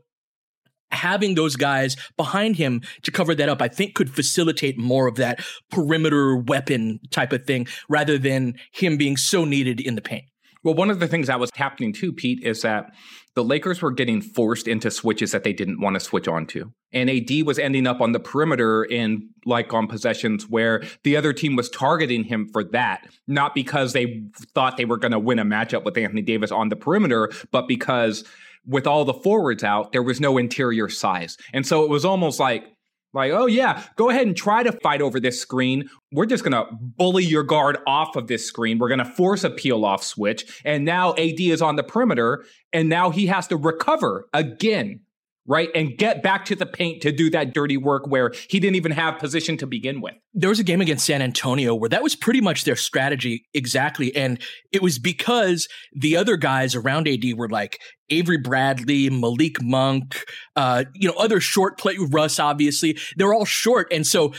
having 0.92 1.36
those 1.36 1.56
guys 1.56 1.96
behind 2.18 2.56
him 2.56 2.82
to 3.04 3.12
cover 3.12 3.36
that 3.36 3.50
up, 3.50 3.62
I 3.62 3.68
think 3.68 3.96
could 3.96 4.14
facilitate 4.14 4.78
more 4.78 5.08
of 5.08 5.16
that 5.16 5.44
perimeter 5.72 6.36
weapon 6.36 7.00
type 7.12 7.34
of 7.34 7.46
thing 7.46 7.68
rather 7.88 8.18
than 8.18 8.56
him 8.72 8.98
being 8.98 9.18
so 9.18 9.46
needed 9.46 9.80
in 9.80 9.96
the 9.96 10.02
paint. 10.02 10.26
Well, 10.64 10.74
one 10.74 10.90
of 10.90 11.00
the 11.00 11.08
things 11.08 11.28
that 11.28 11.40
was 11.40 11.52
happening 11.56 11.94
too, 11.94 12.12
Pete, 12.12 12.44
is 12.44 12.64
that 12.64 12.92
the 13.36 13.44
Lakers 13.44 13.82
were 13.82 13.92
getting 13.92 14.22
forced 14.22 14.68
into 14.68 14.92
switches 14.92 15.32
that 15.32 15.46
they 15.46 15.54
didn't 15.54 15.80
want 15.80 15.94
to 15.94 16.00
switch 16.02 16.28
onto. 16.28 16.72
And 16.92 17.10
AD 17.10 17.44
was 17.46 17.58
ending 17.58 17.88
up 17.88 18.02
on 18.02 18.12
the 18.12 18.20
perimeter 18.20 18.84
in 18.84 19.30
like 19.46 19.74
on 19.74 19.88
possessions 19.88 20.50
where 20.50 20.84
the 21.04 21.16
other 21.16 21.32
team 21.32 21.56
was 21.56 21.70
targeting 21.70 22.26
him 22.26 22.50
for 22.52 22.66
that, 22.66 23.08
not 23.28 23.56
because 23.56 23.94
they 23.94 24.24
thought 24.54 24.76
they 24.76 24.84
were 24.84 24.98
going 24.98 25.14
to 25.14 25.20
win 25.20 25.40
a 25.40 25.46
matchup 25.46 25.86
with 25.86 25.98
Anthony 25.98 26.22
Davis 26.22 26.52
on 26.52 26.68
the 26.68 26.76
perimeter, 26.76 27.32
but 27.52 27.68
because 27.68 28.26
with 28.70 28.88
all 28.88 29.04
the 29.04 29.14
forwards 29.14 29.64
out, 29.64 29.92
there 29.92 30.04
was 30.04 30.22
no 30.22 30.38
interior 30.38 30.88
size. 30.88 31.36
And 31.54 31.66
so 31.66 31.84
it 31.84 31.90
was 31.90 32.06
almost 32.06 32.40
like, 32.40 32.66
like, 33.12 33.32
oh 33.32 33.48
yeah, 33.48 33.84
go 33.96 34.12
ahead 34.12 34.28
and 34.28 34.38
try 34.38 34.62
to 34.62 34.72
fight 34.84 35.02
over 35.02 35.20
this 35.20 35.42
screen. 35.42 35.90
We're 36.12 36.28
just 36.28 36.44
gonna 36.44 36.66
bully 36.72 37.24
your 37.24 37.42
guard 37.42 37.80
off 37.88 38.16
of 38.16 38.28
this 38.28 38.46
screen. 38.46 38.78
We're 38.78 38.90
gonna 38.90 39.04
force 39.04 39.44
a 39.44 39.50
peel 39.50 39.84
off 39.84 40.04
switch. 40.04 40.62
And 40.64 40.86
now 40.86 41.14
AD 41.14 41.40
is 41.40 41.62
on 41.62 41.76
the 41.76 41.84
perimeter, 41.84 42.46
and 42.72 42.88
now 42.88 43.10
he 43.10 43.26
has 43.26 43.48
to 43.48 43.58
recover 43.58 44.30
again 44.32 45.02
right? 45.50 45.70
And 45.74 45.98
get 45.98 46.22
back 46.22 46.46
to 46.46 46.56
the 46.56 46.68
paint 46.68 47.02
to 47.02 47.12
do 47.12 47.32
that 47.32 47.56
dirty 47.56 47.76
work 47.76 48.08
where 48.08 48.32
he 48.50 48.60
didn't 48.60 48.76
even 48.76 48.92
have 48.92 49.18
position 49.18 49.58
to 49.58 49.66
begin 49.66 50.00
with. 50.00 50.14
There 50.36 50.50
was 50.50 50.60
a 50.60 50.64
game 50.64 50.80
against 50.80 51.08
San 51.08 51.24
Antonio 51.24 51.74
where 51.74 51.90
that 51.90 52.04
was 52.04 52.16
pretty 52.16 52.40
much 52.40 52.66
their 52.66 52.76
strategy 52.76 53.48
exactly. 53.56 54.16
And 54.16 54.40
it 54.72 54.84
was 54.84 55.00
because 55.00 55.68
the 55.92 56.16
other 56.16 56.38
guys 56.38 56.76
around 56.76 57.08
AD 57.08 57.24
were 57.36 57.50
like 57.50 57.80
Avery 58.10 58.38
Bradley, 58.38 59.10
Malik 59.10 59.60
Monk, 59.60 60.24
uh, 60.56 60.84
you 60.94 61.10
know, 61.10 61.16
other 61.16 61.40
short 61.40 61.80
play, 61.80 61.98
Russ, 61.98 62.40
obviously. 62.40 63.00
They're 63.18 63.34
all 63.34 63.46
short. 63.46 63.92
And 63.92 64.06
so 64.06 64.34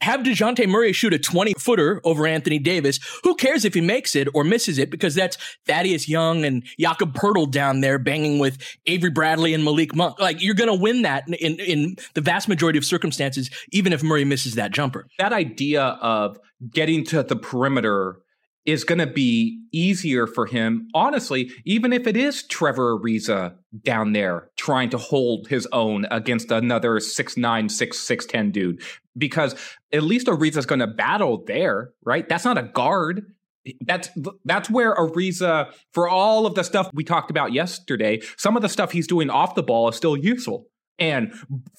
have 0.00 0.20
DeJounte 0.20 0.68
Murray 0.68 0.92
shoot 0.92 1.14
a 1.14 1.18
20 1.18 1.54
footer 1.58 2.00
over 2.04 2.26
Anthony 2.26 2.58
Davis. 2.58 2.98
Who 3.22 3.34
cares 3.34 3.64
if 3.64 3.74
he 3.74 3.80
makes 3.80 4.14
it 4.14 4.28
or 4.34 4.44
misses 4.44 4.78
it? 4.78 4.90
Because 4.90 5.14
that's 5.14 5.36
Thaddeus 5.66 6.08
Young 6.08 6.44
and 6.44 6.64
Jakob 6.78 7.14
Poeltl 7.14 7.50
down 7.50 7.80
there 7.80 7.98
banging 7.98 8.38
with 8.38 8.58
Avery 8.86 9.10
Bradley 9.10 9.54
and 9.54 9.64
Malik 9.64 9.94
Monk. 9.94 10.20
Like 10.20 10.42
you're 10.42 10.54
going 10.54 10.68
to 10.68 10.80
win 10.80 11.02
that 11.02 11.26
in, 11.28 11.58
in 11.58 11.96
the 12.14 12.20
vast 12.20 12.48
majority 12.48 12.78
of 12.78 12.84
circumstances, 12.84 13.50
even 13.72 13.92
if 13.92 14.02
Murray 14.02 14.24
misses 14.24 14.56
that 14.56 14.72
jumper. 14.72 15.06
That 15.18 15.32
idea 15.32 15.82
of 15.82 16.38
getting 16.70 17.04
to 17.06 17.22
the 17.22 17.36
perimeter 17.36 18.20
is 18.66 18.84
going 18.84 18.98
to 18.98 19.06
be 19.06 19.60
easier 19.72 20.26
for 20.26 20.46
him, 20.46 20.88
honestly, 20.94 21.50
even 21.64 21.92
if 21.92 22.06
it 22.06 22.16
is 22.16 22.46
Trevor 22.46 22.98
Ariza 22.98 23.54
down 23.82 24.12
there 24.12 24.48
trying 24.56 24.90
to 24.90 24.98
hold 24.98 25.48
his 25.48 25.66
own 25.72 26.06
against 26.10 26.50
another 26.50 26.92
6'9, 26.94 27.36
6'6, 27.36 28.26
6'10 28.26 28.52
dude. 28.52 28.82
Because 29.16 29.54
at 29.92 30.02
least 30.02 30.26
Ariza's 30.28 30.66
going 30.66 30.80
to 30.80 30.86
battle 30.86 31.44
there, 31.46 31.90
right? 32.04 32.28
That's 32.28 32.44
not 32.44 32.58
a 32.58 32.62
guard. 32.62 33.32
That's 33.80 34.08
that's 34.44 34.68
where 34.68 34.94
Ariza, 34.94 35.72
for 35.92 36.08
all 36.08 36.46
of 36.46 36.54
the 36.54 36.64
stuff 36.64 36.90
we 36.92 37.04
talked 37.04 37.30
about 37.30 37.52
yesterday, 37.52 38.20
some 38.36 38.56
of 38.56 38.62
the 38.62 38.68
stuff 38.68 38.92
he's 38.92 39.06
doing 39.06 39.30
off 39.30 39.54
the 39.54 39.62
ball 39.62 39.88
is 39.88 39.96
still 39.96 40.16
useful. 40.16 40.66
And 40.98 41.34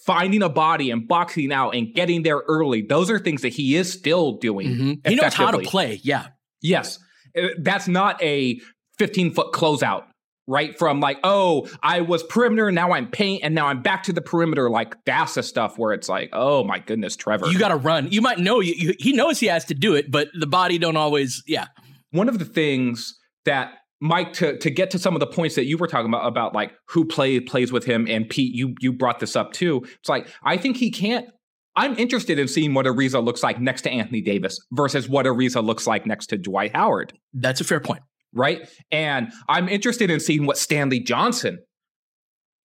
finding 0.05 0.43
a 0.43 0.49
body 0.49 0.91
and 0.91 1.07
boxing 1.07 1.53
out 1.53 1.73
and 1.73 1.93
getting 1.93 2.23
there 2.23 2.41
early, 2.47 2.81
those 2.81 3.09
are 3.09 3.17
things 3.17 3.43
that 3.43 3.53
he 3.53 3.75
is 3.75 3.91
still 3.91 4.33
doing. 4.33 4.67
Mm-hmm. 4.67 5.09
He 5.09 5.15
knows 5.15 5.33
how 5.33 5.51
to 5.51 5.59
play. 5.59 6.01
Yeah. 6.03 6.27
Yes. 6.65 6.99
Uh, 7.37 7.47
that's 7.59 7.87
not 7.87 8.21
a 8.21 8.59
15 8.97 9.33
foot 9.33 9.53
closeout, 9.53 10.05
right? 10.47 10.77
From 10.77 10.99
like, 10.99 11.19
oh, 11.23 11.67
I 11.83 12.01
was 12.01 12.23
perimeter, 12.23 12.71
now 12.71 12.91
I'm 12.93 13.09
paint, 13.09 13.43
and 13.43 13.53
now 13.53 13.67
I'm 13.67 13.81
back 13.81 14.03
to 14.03 14.13
the 14.13 14.21
perimeter. 14.21 14.69
Like, 14.69 14.95
that's 15.05 15.35
the 15.35 15.43
stuff 15.43 15.77
where 15.77 15.93
it's 15.93 16.09
like, 16.09 16.29
oh 16.33 16.63
my 16.63 16.79
goodness, 16.79 17.15
Trevor. 17.15 17.47
You 17.47 17.59
got 17.59 17.69
to 17.69 17.75
run. 17.75 18.09
You 18.11 18.21
might 18.21 18.39
know, 18.39 18.59
you, 18.59 18.73
you, 18.75 18.93
he 18.99 19.13
knows 19.13 19.39
he 19.39 19.47
has 19.47 19.65
to 19.65 19.73
do 19.73 19.95
it, 19.95 20.11
but 20.11 20.29
the 20.37 20.47
body 20.47 20.77
don't 20.77 20.97
always, 20.97 21.43
yeah. 21.47 21.67
One 22.11 22.29
of 22.29 22.39
the 22.39 22.45
things 22.45 23.17
that 23.45 23.73
Mike, 24.01 24.33
to 24.33 24.57
to 24.57 24.69
get 24.69 24.91
to 24.91 24.99
some 24.99 25.15
of 25.15 25.19
the 25.19 25.27
points 25.27 25.55
that 25.55 25.65
you 25.65 25.77
were 25.77 25.87
talking 25.87 26.07
about 26.07 26.27
about 26.27 26.53
like 26.53 26.73
who 26.89 27.05
play 27.05 27.39
plays 27.39 27.71
with 27.71 27.85
him, 27.85 28.07
and 28.09 28.29
Pete, 28.29 28.53
you 28.53 28.75
you 28.79 28.91
brought 28.91 29.19
this 29.19 29.35
up 29.35 29.53
too. 29.53 29.85
It's 29.99 30.09
like 30.09 30.27
I 30.43 30.57
think 30.57 30.77
he 30.77 30.91
can't 30.91 31.27
I'm 31.75 31.97
interested 31.97 32.39
in 32.39 32.47
seeing 32.47 32.73
what 32.73 32.85
Ariza 32.85 33.23
looks 33.23 33.43
like 33.43 33.59
next 33.59 33.81
to 33.83 33.91
Anthony 33.91 34.21
Davis 34.21 34.59
versus 34.71 35.09
what 35.09 35.25
Ariza 35.25 35.63
looks 35.63 35.85
like 35.85 36.05
next 36.05 36.27
to 36.27 36.37
Dwight 36.37 36.75
Howard. 36.75 37.13
That's 37.33 37.61
a 37.61 37.63
fair 37.63 37.79
point. 37.79 38.01
Right? 38.33 38.67
And 38.91 39.31
I'm 39.47 39.69
interested 39.69 40.09
in 40.09 40.19
seeing 40.19 40.45
what 40.45 40.57
Stanley 40.57 40.99
Johnson 40.99 41.59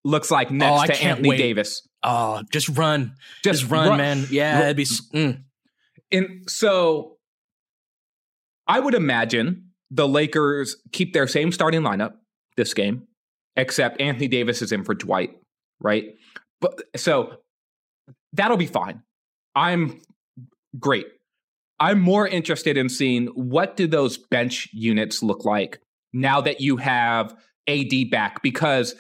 looks 0.05 0.31
like 0.31 0.51
next 0.51 0.83
oh, 0.83 0.87
to 0.87 1.03
Anthony 1.03 1.31
wait. 1.31 1.39
Davis. 1.39 1.87
Oh, 2.03 2.43
just 2.53 2.69
run. 2.71 3.15
Just, 3.45 3.61
just 3.61 3.71
run, 3.71 3.89
run, 3.91 3.99
man. 3.99 4.27
Yeah, 4.31 4.59
that'd 4.59 4.77
be. 4.77 4.85
Mm. 4.85 5.43
And 6.13 6.45
so 6.49 7.19
I 8.67 8.81
would 8.81 8.95
imagine 8.95 9.71
the 9.91 10.09
Lakers 10.09 10.77
keep 10.93 11.13
their 11.13 11.27
same 11.27 11.53
starting 11.53 11.83
lineup 11.83 12.13
this 12.57 12.75
game, 12.75 13.07
except 13.57 14.01
Anthony 14.01 14.29
Davis 14.29 14.63
is 14.63 14.73
in 14.73 14.85
for 14.85 14.95
Dwight, 14.95 15.31
right? 15.81 16.05
But 16.61 16.81
so 16.97 17.37
that'll 18.33 18.57
be 18.57 18.67
fine. 18.67 19.03
I'm 19.55 20.01
great. 20.79 21.07
I'm 21.79 22.01
more 22.01 22.29
interested 22.29 22.77
in 22.77 22.89
seeing 22.89 23.27
what 23.29 23.77
do 23.77 23.87
those 23.87 24.19
bench 24.19 24.69
units 24.73 25.23
look 25.23 25.45
like 25.45 25.81
now 26.13 26.41
that 26.43 26.61
you 26.61 26.77
have 26.77 27.35
AD 27.69 28.11
back 28.11 28.43
because 28.43 28.95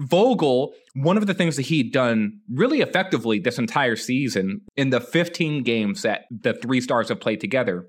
Vogel, 0.00 0.74
one 0.94 1.16
of 1.16 1.26
the 1.26 1.34
things 1.34 1.56
that 1.56 1.66
he'd 1.66 1.92
done 1.92 2.40
really 2.52 2.80
effectively 2.80 3.38
this 3.38 3.58
entire 3.58 3.96
season 3.96 4.60
in 4.76 4.90
the 4.90 5.00
15 5.00 5.62
games 5.62 6.02
that 6.02 6.24
the 6.30 6.52
three 6.52 6.80
stars 6.80 7.08
have 7.08 7.20
played 7.20 7.40
together 7.40 7.88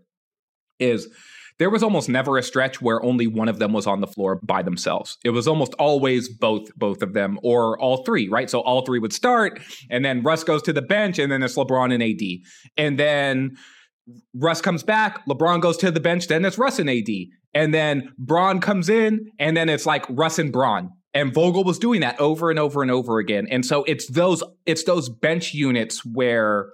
is 0.80 1.10
there 1.58 1.70
was 1.70 1.84
almost 1.84 2.10
never 2.10 2.38
a 2.38 2.44
stretch 2.44 2.82
where 2.82 3.04
only 3.04 3.28
one 3.28 3.48
of 3.48 3.60
them 3.60 3.72
was 3.72 3.88
on 3.88 4.02
the 4.02 4.08
floor 4.08 4.40
by 4.44 4.62
themselves. 4.62 5.18
It 5.24 5.30
was 5.30 5.48
almost 5.48 5.74
always 5.76 6.28
both 6.30 6.74
both 6.76 7.02
of 7.02 7.14
them 7.14 7.40
or 7.44 7.80
all 7.80 8.04
three, 8.04 8.28
right? 8.28 8.50
So 8.50 8.60
all 8.62 8.86
three 8.86 9.00
would 9.00 9.14
start 9.14 9.62
and 9.90 10.04
then 10.04 10.22
Russ 10.24 10.44
goes 10.44 10.62
to 10.64 10.74
the 10.74 10.82
bench 10.82 11.20
and 11.20 11.32
then 11.32 11.44
it's 11.44 11.56
LeBron 11.56 11.94
and 11.94 12.04
AD. 12.04 12.76
And 12.78 13.00
then 13.00 13.56
Russ 14.34 14.62
comes 14.62 14.84
back, 14.84 15.26
LeBron 15.26 15.62
goes 15.62 15.78
to 15.78 15.92
the 15.92 16.00
bench, 16.00 16.28
then 16.28 16.44
it's 16.46 16.58
Russ 16.58 16.80
and 16.80 16.90
AD. 16.90 17.10
And 17.54 17.74
then 17.74 18.14
Bron 18.18 18.60
comes 18.60 18.90
in 18.90 19.32
and 19.40 19.56
then 19.56 19.70
it's 19.70 19.86
like 19.86 20.06
Russ 20.10 20.38
and 20.40 20.52
Bron. 20.52 20.90
And 21.14 21.34
Vogel 21.34 21.64
was 21.64 21.80
doing 21.80 22.02
that 22.02 22.20
over 22.20 22.50
and 22.50 22.60
over 22.60 22.82
and 22.82 22.92
over 22.92 23.20
again. 23.20 23.48
And 23.50 23.66
so 23.66 23.86
it's 23.86 24.12
those 24.12 24.44
it's 24.66 24.84
those 24.84 25.08
bench 25.08 25.54
units 25.54 26.04
where 26.06 26.74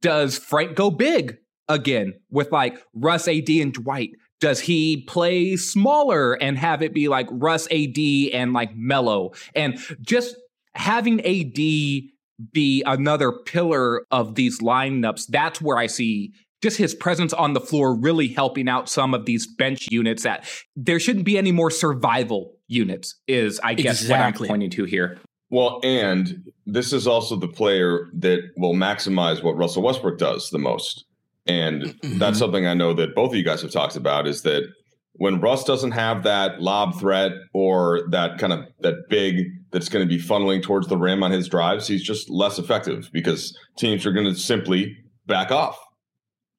does 0.00 0.38
Frank 0.38 0.76
go 0.76 0.92
big 0.92 1.38
again 1.72 2.14
with 2.30 2.52
like 2.52 2.78
Russ 2.94 3.26
AD 3.28 3.48
and 3.48 3.72
Dwight? 3.72 4.10
Does 4.40 4.60
he 4.60 5.02
play 5.08 5.56
smaller 5.56 6.34
and 6.34 6.58
have 6.58 6.82
it 6.82 6.92
be 6.92 7.08
like 7.08 7.28
Russ 7.30 7.68
AD 7.70 7.98
and 8.32 8.52
like 8.52 8.74
Melo? 8.74 9.32
And 9.54 9.78
just 10.00 10.36
having 10.74 11.20
AD 11.20 11.54
be 12.52 12.82
another 12.84 13.32
pillar 13.32 14.04
of 14.10 14.34
these 14.34 14.60
lineups, 14.60 15.26
that's 15.28 15.60
where 15.60 15.76
I 15.76 15.86
see 15.86 16.32
just 16.62 16.76
his 16.76 16.94
presence 16.94 17.32
on 17.32 17.52
the 17.52 17.60
floor 17.60 17.94
really 17.94 18.28
helping 18.28 18.68
out 18.68 18.88
some 18.88 19.14
of 19.14 19.26
these 19.26 19.46
bench 19.46 19.90
units 19.90 20.22
that 20.22 20.44
there 20.76 21.00
shouldn't 21.00 21.24
be 21.24 21.36
any 21.36 21.52
more 21.52 21.70
survival 21.70 22.54
units, 22.68 23.16
is 23.26 23.60
I 23.62 23.74
guess 23.74 24.00
exactly. 24.00 24.46
what 24.48 24.52
I'm 24.52 24.60
pointing 24.60 24.70
to 24.70 24.84
here. 24.84 25.18
Well, 25.50 25.80
and 25.82 26.50
this 26.64 26.92
is 26.92 27.06
also 27.06 27.36
the 27.36 27.48
player 27.48 28.08
that 28.14 28.40
will 28.56 28.74
maximize 28.74 29.42
what 29.42 29.56
Russell 29.56 29.82
Westbrook 29.82 30.18
does 30.18 30.48
the 30.50 30.58
most. 30.58 31.04
And 31.46 31.82
mm-hmm. 31.82 32.18
that's 32.18 32.38
something 32.38 32.66
I 32.66 32.74
know 32.74 32.94
that 32.94 33.14
both 33.14 33.30
of 33.30 33.36
you 33.36 33.44
guys 33.44 33.62
have 33.62 33.72
talked 33.72 33.96
about 33.96 34.26
is 34.26 34.42
that 34.42 34.64
when 35.14 35.40
Russ 35.40 35.64
doesn't 35.64 35.90
have 35.92 36.22
that 36.22 36.62
lob 36.62 36.98
threat 36.98 37.32
or 37.52 38.06
that 38.10 38.38
kind 38.38 38.52
of 38.52 38.66
that 38.80 39.08
big 39.08 39.46
that's 39.70 39.88
going 39.88 40.06
to 40.06 40.08
be 40.08 40.22
funneling 40.22 40.62
towards 40.62 40.88
the 40.88 40.96
rim 40.96 41.22
on 41.22 41.30
his 41.30 41.48
drives, 41.48 41.86
he's 41.86 42.02
just 42.02 42.30
less 42.30 42.58
effective 42.58 43.10
because 43.12 43.56
teams 43.76 44.06
are 44.06 44.12
going 44.12 44.26
to 44.26 44.34
simply 44.34 44.96
back 45.26 45.50
off 45.50 45.78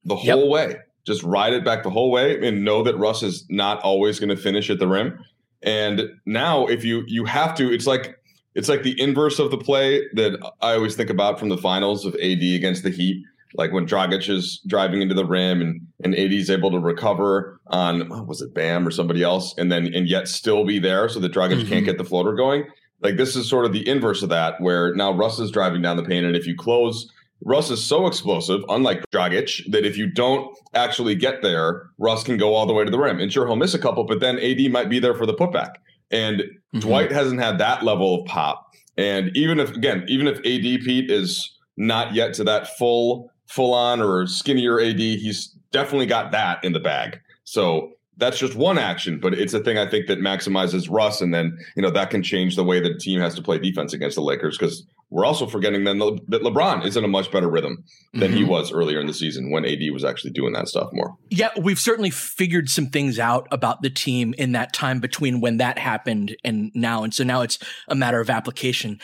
the 0.03 0.15
whole 0.15 0.41
yep. 0.41 0.49
way. 0.49 0.75
Just 1.05 1.23
ride 1.23 1.53
it 1.53 1.65
back 1.65 1.83
the 1.83 1.89
whole 1.89 2.11
way 2.11 2.45
and 2.47 2.63
know 2.63 2.83
that 2.83 2.97
Russ 2.97 3.23
is 3.23 3.45
not 3.49 3.81
always 3.81 4.19
going 4.19 4.29
to 4.29 4.37
finish 4.37 4.69
at 4.69 4.79
the 4.79 4.87
rim. 4.87 5.17
And 5.63 6.03
now 6.25 6.67
if 6.67 6.83
you 6.83 7.03
you 7.07 7.25
have 7.25 7.55
to, 7.55 7.73
it's 7.73 7.87
like 7.87 8.15
it's 8.55 8.69
like 8.69 8.83
the 8.83 8.99
inverse 9.01 9.39
of 9.39 9.49
the 9.49 9.57
play 9.57 10.07
that 10.13 10.39
I 10.61 10.73
always 10.73 10.95
think 10.95 11.09
about 11.09 11.39
from 11.39 11.49
the 11.49 11.57
finals 11.57 12.05
of 12.05 12.13
AD 12.15 12.43
against 12.43 12.83
the 12.83 12.91
Heat 12.91 13.23
like 13.55 13.71
when 13.71 13.85
Dragic 13.85 14.29
is 14.29 14.61
driving 14.67 15.01
into 15.01 15.15
the 15.15 15.25
rim 15.25 15.61
and 15.61 15.81
and 16.03 16.13
AD 16.15 16.33
is 16.33 16.49
able 16.49 16.71
to 16.71 16.79
recover 16.79 17.59
on 17.67 18.11
oh, 18.11 18.23
was 18.23 18.41
it 18.41 18.53
Bam 18.53 18.87
or 18.87 18.91
somebody 18.91 19.23
else, 19.23 19.53
and 19.57 19.71
then 19.71 19.93
and 19.93 20.07
yet 20.07 20.27
still 20.27 20.65
be 20.65 20.79
there 20.79 21.09
so 21.09 21.19
that 21.19 21.33
Dragic 21.33 21.59
mm-hmm. 21.59 21.69
can't 21.69 21.85
get 21.85 21.97
the 21.97 22.03
floater 22.03 22.33
going. 22.33 22.65
Like 23.01 23.17
this 23.17 23.35
is 23.35 23.49
sort 23.49 23.65
of 23.65 23.73
the 23.73 23.87
inverse 23.87 24.23
of 24.23 24.29
that, 24.29 24.59
where 24.61 24.93
now 24.95 25.11
Russ 25.11 25.39
is 25.39 25.51
driving 25.51 25.81
down 25.81 25.97
the 25.97 26.03
paint, 26.03 26.25
and 26.25 26.35
if 26.35 26.47
you 26.47 26.55
close, 26.55 27.11
Russ 27.45 27.69
is 27.69 27.83
so 27.83 28.07
explosive, 28.07 28.61
unlike 28.69 29.03
Dragic, 29.11 29.69
that 29.71 29.85
if 29.85 29.97
you 29.97 30.09
don't 30.09 30.55
actually 30.73 31.15
get 31.15 31.41
there, 31.41 31.89
Russ 31.97 32.23
can 32.23 32.37
go 32.37 32.55
all 32.55 32.65
the 32.65 32.73
way 32.73 32.85
to 32.85 32.91
the 32.91 32.99
rim. 32.99 33.19
And 33.19 33.31
sure, 33.31 33.45
he'll 33.45 33.57
miss 33.57 33.73
a 33.73 33.79
couple, 33.79 34.05
but 34.05 34.19
then 34.19 34.39
AD 34.39 34.71
might 34.71 34.89
be 34.89 34.99
there 34.99 35.13
for 35.13 35.25
the 35.25 35.33
putback. 35.33 35.73
And 36.11 36.39
mm-hmm. 36.39 36.79
Dwight 36.79 37.11
hasn't 37.11 37.41
had 37.41 37.57
that 37.57 37.83
level 37.83 38.21
of 38.21 38.27
pop. 38.27 38.65
And 38.97 39.35
even 39.35 39.59
if 39.59 39.71
again, 39.71 40.05
even 40.07 40.27
if 40.27 40.37
AD 40.37 40.85
Pete 40.85 41.09
is 41.09 41.57
not 41.75 42.13
yet 42.13 42.33
to 42.35 42.43
that 42.43 42.77
full 42.77 43.29
full 43.47 43.73
on 43.73 44.01
or 44.01 44.27
skinnier 44.27 44.79
AD. 44.79 44.99
He's 44.99 45.47
definitely 45.71 46.05
got 46.05 46.31
that 46.31 46.63
in 46.63 46.73
the 46.73 46.79
bag. 46.79 47.19
So 47.43 47.91
that's 48.17 48.37
just 48.37 48.55
one 48.55 48.77
action, 48.77 49.19
but 49.19 49.33
it's 49.33 49.53
a 49.53 49.59
thing 49.59 49.77
I 49.77 49.89
think 49.89 50.07
that 50.07 50.19
maximizes 50.19 50.87
Russ, 50.89 51.21
and 51.21 51.33
then 51.33 51.57
you 51.75 51.81
know 51.81 51.89
that 51.91 52.09
can 52.09 52.21
change 52.21 52.55
the 52.55 52.63
way 52.63 52.79
the 52.79 52.97
team 52.97 53.19
has 53.19 53.35
to 53.35 53.41
play 53.41 53.57
defense 53.57 53.93
against 53.93 54.15
the 54.15 54.21
Lakers 54.21 54.57
because 54.57 54.85
we're 55.09 55.25
also 55.25 55.45
forgetting 55.45 55.83
then 55.83 55.99
that 55.99 56.41
LeBron 56.41 56.85
is 56.85 56.97
in 56.97 57.03
a 57.03 57.07
much 57.07 57.31
better 57.31 57.47
rhythm 57.47 57.83
than 58.13 58.31
mm-hmm. 58.31 58.37
he 58.37 58.43
was 58.43 58.71
earlier 58.71 58.99
in 58.99 59.05
the 59.05 59.13
season 59.13 59.51
when 59.51 59.63
AD 59.63 59.79
was 59.91 60.03
actually 60.03 60.31
doing 60.31 60.53
that 60.53 60.67
stuff 60.67 60.89
more. 60.91 61.15
Yeah, 61.29 61.49
we've 61.61 61.79
certainly 61.79 62.09
figured 62.09 62.67
some 62.67 62.87
things 62.87 63.19
out 63.19 63.47
about 63.51 63.83
the 63.83 63.91
team 63.91 64.33
in 64.39 64.53
that 64.53 64.73
time 64.73 64.99
between 64.99 65.39
when 65.39 65.57
that 65.57 65.77
happened 65.77 66.35
and 66.43 66.71
now, 66.73 67.03
and 67.03 67.13
so 67.13 67.23
now 67.23 67.41
it's 67.41 67.59
a 67.87 67.95
matter 67.95 68.19
of 68.19 68.29
application. 68.29 68.99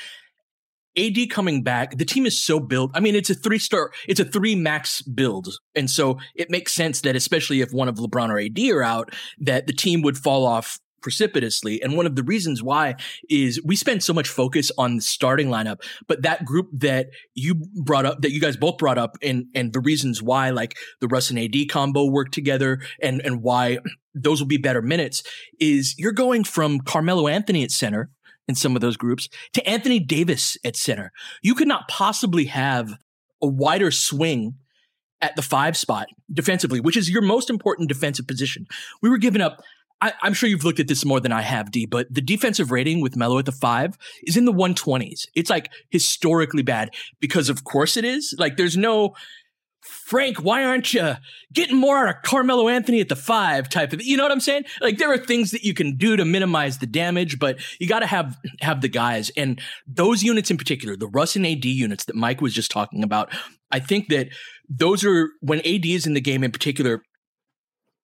AD 0.98 1.30
coming 1.30 1.64
back, 1.64 1.98
the 1.98 2.06
team 2.06 2.26
is 2.26 2.44
so 2.44 2.60
built. 2.60 2.92
I 2.94 3.00
mean, 3.00 3.16
it's 3.16 3.30
a 3.30 3.36
three 3.36 3.60
star, 3.60 3.92
it's 4.08 4.20
a 4.20 4.26
three 4.26 4.56
max 4.56 5.02
build. 5.02 5.50
And 5.76 5.90
so 5.90 6.18
it 6.36 6.50
makes 6.50 6.74
sense 6.74 7.02
that, 7.02 7.16
especially 7.16 7.62
if 7.62 7.72
one 7.72 7.88
of 7.88 7.96
LeBron 7.96 8.30
or 8.30 8.40
AD 8.40 8.60
are 8.72 8.84
out, 8.84 9.14
that 9.40 9.68
the 9.68 9.74
team 9.74 10.02
would 10.02 10.18
fall 10.18 10.46
off 10.46 10.80
precipitously. 11.02 11.82
And 11.82 11.96
one 11.96 12.06
of 12.06 12.16
the 12.16 12.24
reasons 12.24 12.62
why 12.62 12.96
is 13.30 13.62
we 13.64 13.76
spend 13.76 14.04
so 14.04 14.14
much 14.14 14.28
focus 14.28 14.72
on 14.78 14.98
the 14.98 15.02
starting 15.02 15.48
lineup, 15.48 15.82
but 16.08 16.24
that 16.24 16.46
group 16.46 16.68
that 16.74 17.08
you 17.36 17.56
brought 17.84 18.06
up, 18.06 18.22
that 18.22 18.32
you 18.32 18.42
guys 18.42 18.58
both 18.58 18.78
brought 18.78 18.98
up 18.98 19.16
and, 19.22 19.46
and 19.56 19.74
the 19.74 19.80
reasons 19.80 20.22
why 20.22 20.50
like 20.50 20.76
the 21.02 21.08
Russ 21.08 21.30
and 21.30 21.40
AD 21.40 21.70
combo 21.70 22.06
work 22.06 22.32
together 22.32 22.80
and, 23.02 23.22
and 23.22 23.42
why 23.42 23.80
those 24.14 24.42
will 24.42 24.48
be 24.48 24.58
better 24.58 24.82
minutes 24.82 25.24
is 25.60 25.96
you're 25.98 26.12
going 26.12 26.44
from 26.44 26.80
Carmelo 26.80 27.28
Anthony 27.28 27.64
at 27.64 27.72
center 27.72 28.10
in 28.50 28.56
some 28.56 28.76
of 28.76 28.82
those 28.82 28.98
groups 28.98 29.30
to 29.54 29.66
Anthony 29.70 30.00
Davis 30.00 30.58
at 30.66 30.76
center. 30.76 31.12
You 31.42 31.54
could 31.56 31.68
not 31.68 31.88
possibly 31.88 32.46
have 32.46 32.92
a 33.42 33.48
wider 33.48 33.92
swing 33.92 34.56
at 35.22 35.36
the 35.36 35.42
five 35.42 35.78
spot 35.78 36.08
defensively, 36.34 36.80
which 36.80 36.98
is 36.98 37.10
your 37.10 37.22
most 37.22 37.50
important 37.50 37.88
defensive 37.88 38.28
position. 38.28 38.66
We 39.02 39.10
were 39.10 39.20
giving 39.20 39.42
up. 39.42 39.62
I, 40.02 40.14
am 40.24 40.34
sure 40.34 40.48
you've 40.48 40.64
looked 40.64 40.80
at 40.80 40.88
this 40.88 41.04
more 41.04 41.20
than 41.20 41.34
I 41.34 41.42
have, 41.42 41.72
D, 41.72 41.86
but 41.86 42.08
the 42.10 42.22
defensive 42.22 42.72
rating 42.72 43.02
with 43.02 43.18
Melo 43.18 43.38
at 43.38 43.46
the 43.46 43.52
five 43.52 43.98
is 44.24 44.38
in 44.38 44.46
the 44.46 44.54
120s. 44.54 45.28
It's 45.36 45.50
like 45.50 45.70
historically 45.90 46.64
bad 46.64 46.92
because, 47.20 47.50
of 47.50 47.66
course, 47.66 47.98
it 47.98 48.06
is. 48.06 48.34
Like, 48.40 48.56
there's 48.56 48.78
no 48.78 49.14
Frank, 49.82 50.38
why 50.38 50.64
aren't 50.64 50.94
you 50.94 51.14
getting 51.54 51.78
more 51.78 51.98
out 51.98 52.16
of 52.16 52.22
Carmelo 52.24 52.68
Anthony 52.68 53.00
at 53.00 53.10
the 53.10 53.16
five 53.16 53.70
type 53.70 53.94
of, 53.94 54.04
you 54.04 54.18
know 54.18 54.24
what 54.24 54.32
I'm 54.32 54.40
saying? 54.40 54.66
Like 54.82 54.98
there 54.98 55.12
are 55.12 55.18
things 55.18 55.52
that 55.52 55.64
you 55.64 55.74
can 55.74 55.98
do 55.98 56.16
to 56.18 56.26
minimize 56.26 56.80
the 56.80 56.88
damage, 56.88 57.40
but 57.40 57.60
you 57.80 57.88
got 57.88 58.00
to 58.00 58.06
have, 58.06 58.38
have 58.62 58.82
the 58.82 58.90
guys 58.90 59.32
and 59.38 59.62
those 59.88 60.24
units 60.24 60.52
in 60.52 60.58
particular, 60.58 60.96
the 60.98 61.08
Russ 61.08 61.36
and 61.36 61.46
AD 61.46 61.66
units 61.66 62.06
that 62.06 62.16
Mike 62.16 62.42
was 62.42 62.54
just 62.54 62.72
talking 62.72 63.04
about. 63.04 63.32
I 63.72 63.80
think 63.80 64.10
that 64.10 64.30
those 64.68 65.04
are 65.06 65.30
when 65.42 65.60
AD 65.60 65.86
is 65.86 66.06
in 66.06 66.14
the 66.14 66.22
game 66.22 66.44
in 66.44 66.52
particular, 66.52 67.04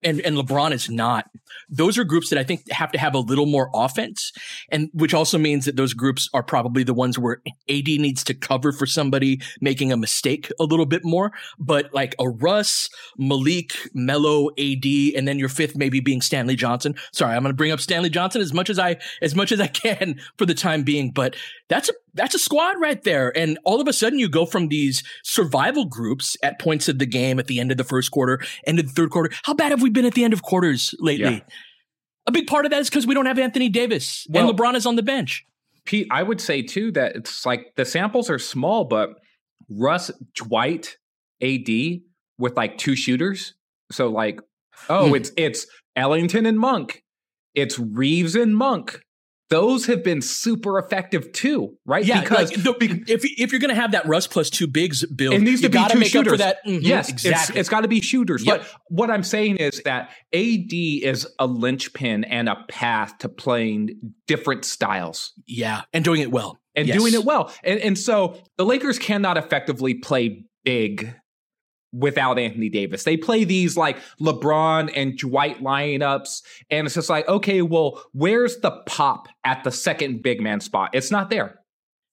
and, 0.04 0.22
and 0.22 0.38
LeBron 0.38 0.72
is 0.72 0.90
not. 0.90 1.30
Those 1.70 1.98
are 1.98 2.04
groups 2.04 2.30
that 2.30 2.38
I 2.38 2.44
think 2.44 2.70
have 2.72 2.92
to 2.92 3.00
have 3.00 3.16
a 3.16 3.20
little 3.20 3.46
more 3.46 3.70
offense, 3.74 4.32
and 4.70 4.90
which 4.94 5.14
also 5.14 5.38
means 5.38 5.66
that 5.66 5.78
those 5.78 5.94
groups 5.94 6.30
are 6.34 6.44
probably 6.44 6.84
the 6.84 6.94
ones 6.94 7.18
where 7.18 7.42
AD 7.70 7.88
needs 7.88 8.24
to 8.26 8.34
cover 8.34 8.72
for 8.72 8.86
somebody 8.86 9.42
making 9.62 9.92
a 9.92 9.98
mistake 9.98 10.52
a 10.60 10.64
little 10.64 10.86
bit 10.86 11.02
more. 11.04 11.32
But 11.58 11.94
like 11.94 12.16
a 12.20 12.30
Russ, 12.30 12.90
Malik, 13.18 13.74
Melo, 13.94 14.50
AD, 14.60 14.86
and 15.16 15.28
then 15.28 15.40
your 15.40 15.50
fifth 15.50 15.76
maybe 15.76 16.00
being 16.00 16.22
Stanley 16.22 16.56
Johnson. 16.56 16.96
Sorry, 17.12 17.36
I'm 17.36 17.42
going 17.42 17.54
to 17.54 17.58
bring 17.58 17.72
up 17.72 17.80
Stanley 17.80 18.10
Johnson 18.10 18.42
as 18.42 18.54
much 18.54 18.70
as 18.70 18.78
I 18.78 18.98
as 19.22 19.36
much 19.36 19.52
as 19.52 19.60
I 19.60 19.68
can 19.68 20.20
for 20.38 20.46
the 20.46 20.54
time 20.54 20.84
being, 20.84 21.12
but 21.12 21.36
that's 21.68 21.90
a 21.90 21.94
that's 22.16 22.34
a 22.34 22.40
squad 22.40 22.80
right 22.80 23.04
there. 23.04 23.38
And 23.38 23.60
all 23.64 23.80
of 23.80 23.88
a 23.88 23.94
sudden 23.94 24.18
you 24.18 24.30
go 24.30 24.46
from 24.46 24.70
these 24.70 25.04
survival 25.24 25.86
groups 25.86 26.36
at 26.42 26.60
points 26.60 26.88
of 26.88 26.98
the 26.98 27.06
game 27.06 27.40
at 27.40 27.48
the 27.48 27.60
end 27.60 27.72
of 27.72 27.78
the 27.78 27.84
first 27.84 28.12
quarter, 28.12 28.40
end 28.66 28.80
of 28.80 28.88
the 28.88 28.94
third 28.94 29.12
quarter. 29.12 29.36
How 29.44 29.54
bad 29.54 29.72
have 29.72 29.82
we 29.82 29.90
been 29.90 30.06
at 30.06 30.14
the 30.14 30.24
end 30.24 30.34
of 30.34 30.42
quarters 30.42 30.96
lately? 31.00 31.36
Yeah. 31.36 31.40
A 32.28 32.32
big 32.32 32.48
part 32.48 32.66
of 32.66 32.72
that 32.72 32.80
is 32.80 32.90
because 32.90 33.06
we 33.06 33.14
don't 33.14 33.28
have 33.28 33.38
Anthony 33.38 33.70
Davis 33.70 34.26
well, 34.30 34.50
and 34.50 34.58
LeBron 34.58 34.74
is 34.74 34.88
on 34.88 34.96
the 34.96 35.04
bench. 35.04 35.46
Pete, 35.86 36.08
I 36.10 36.24
would 36.24 36.42
say 36.42 36.64
too 36.64 36.92
that 36.94 37.16
it's 37.16 37.46
like 37.46 37.74
the 37.76 37.86
samples 37.86 38.30
are 38.32 38.40
small, 38.40 38.86
but 38.86 39.12
Russ, 39.70 40.10
Dwight, 40.34 40.98
AD 41.42 41.70
with 42.40 42.58
like 42.58 42.80
two 42.80 42.96
shooters. 42.96 43.54
So 43.92 44.08
like, 44.08 44.40
oh, 44.90 45.10
hmm. 45.10 45.16
it's 45.16 45.32
it's 45.38 45.68
Ellington 45.96 46.48
and 46.48 46.60
Monk. 46.60 47.04
It's 47.54 47.78
Reaves 47.78 48.36
and 48.36 48.58
Monk 48.58 49.05
those 49.50 49.86
have 49.86 50.04
been 50.04 50.22
super 50.22 50.80
effective 50.80 51.32
too, 51.32 51.78
right? 51.86 52.04
Yeah, 52.04 52.22
because 52.22 52.52
like 52.52 52.64
the, 52.64 53.04
if 53.08 53.24
if 53.24 53.52
you're 53.52 53.60
going 53.60 53.74
to 53.74 53.80
have 53.80 53.92
that 53.92 54.06
Russ 54.08 54.28
plus 54.28 54.50
two 54.50 54.68
bigs 54.68 55.06
build, 55.06 55.36
it 55.36 55.42
needs 55.42 55.62
to 55.62 55.70
be 55.70 55.84
two 55.90 56.00
make 56.00 56.10
shooters. 56.10 56.40
that. 56.40 56.66
Mm-hmm, 56.66 56.82
yes, 56.82 57.10
exactly. 57.10 57.52
it's, 57.54 57.60
it's 57.62 57.70
got 57.70 57.82
to 57.82 57.88
be 57.88 58.02
shooters. 58.02 58.44
Yep. 58.44 58.62
But 58.62 58.72
what 58.88 59.12
I'm 59.12 59.24
saying 59.24 59.58
is 59.58 59.82
that 59.84 60.10
AD 60.34 60.72
is 60.72 61.28
a 61.38 61.46
linchpin 61.46 62.24
and 62.24 62.50
a 62.50 62.56
path 62.70 63.18
to 63.20 63.30
playing 63.30 64.14
different 64.28 64.66
styles. 64.66 65.34
Yeah, 65.46 65.84
and 65.94 66.04
doing 66.04 66.22
it 66.22 66.32
well, 66.32 66.60
and 66.76 66.88
yes. 66.88 66.98
doing 66.98 67.14
it 67.14 67.24
well, 67.24 67.54
and 67.64 67.80
and 67.80 67.98
so 67.98 68.42
the 68.58 68.66
Lakers 68.66 68.98
cannot 68.98 69.38
effectively 69.38 69.94
play 69.94 70.46
big 70.64 71.14
without 71.96 72.38
Anthony 72.38 72.70
Davis. 72.70 73.04
They 73.04 73.18
play 73.18 73.44
these 73.44 73.78
like 73.78 73.98
LeBron 74.20 74.92
and 74.96 75.18
Dwight 75.18 75.62
lineups, 75.62 76.42
and 76.70 76.86
it's 76.86 76.96
just 76.96 77.10
like, 77.10 77.28
okay, 77.28 77.62
well, 77.62 78.04
where's 78.14 78.58
the 78.58 78.72
pop 78.86 79.28
at 79.44 79.64
the 79.64 79.72
second 79.72 80.22
big 80.22 80.42
man 80.42 80.60
spot? 80.60 80.92
It's 80.94 81.12
not 81.12 81.30
there. 81.30 81.60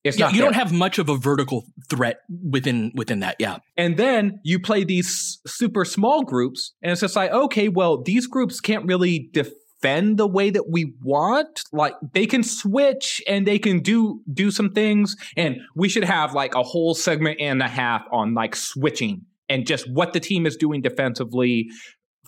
It's 0.05 0.19
yeah, 0.19 0.27
not 0.27 0.35
you 0.35 0.41
there. 0.41 0.47
don't 0.49 0.55
have 0.55 0.73
much 0.73 0.99
of 0.99 1.09
a 1.09 1.17
vertical 1.17 1.65
threat 1.89 2.21
within 2.29 2.93
within 2.95 3.21
that, 3.21 3.37
yeah. 3.39 3.59
And 3.77 3.97
then 3.97 4.41
you 4.43 4.59
play 4.59 4.85
these 4.85 5.41
super 5.47 5.85
small 5.85 6.23
groups, 6.23 6.73
and 6.83 6.93
it's 6.93 7.01
just 7.01 7.17
like, 7.17 7.31
okay, 7.31 7.69
well, 7.69 8.03
these 8.03 8.27
groups 8.27 8.61
can't 8.61 8.85
really 8.87 9.31
defend 9.33 10.17
the 10.17 10.27
way 10.27 10.51
that 10.51 10.71
we 10.71 10.95
want. 11.03 11.63
Like 11.73 11.95
they 12.13 12.27
can 12.27 12.43
switch 12.43 13.23
and 13.29 13.47
they 13.47 13.59
can 13.59 13.81
do 13.81 14.23
do 14.33 14.51
some 14.51 14.71
things, 14.71 15.17
and 15.37 15.59
we 15.77 15.89
should 15.89 16.05
have 16.05 16.35
like 16.35 16.55
a 16.55 16.63
whole 16.63 16.95
segment 16.95 17.41
and 17.41 17.63
a 17.63 17.69
half 17.69 18.03
on 18.11 18.35
like 18.35 18.57
switching 18.57 19.27
and 19.53 19.67
just 19.67 19.89
what 19.91 20.13
the 20.13 20.21
team 20.21 20.47
is 20.47 20.57
doing 20.57 20.81
defensively 20.81 21.69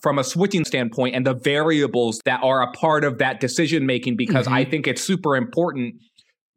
from 0.03 0.19
a 0.19 0.25
switching 0.25 0.65
standpoint 0.65 1.15
and 1.15 1.27
the 1.27 1.35
variables 1.35 2.21
that 2.27 2.43
are 2.43 2.63
a 2.63 2.71
part 2.73 3.05
of 3.05 3.19
that 3.19 3.41
decision 3.41 3.87
making 3.87 4.17
because 4.17 4.45
mm-hmm. 4.45 4.55
I 4.55 4.65
think 4.65 4.87
it's 4.87 5.03
super 5.03 5.35
important 5.35 5.95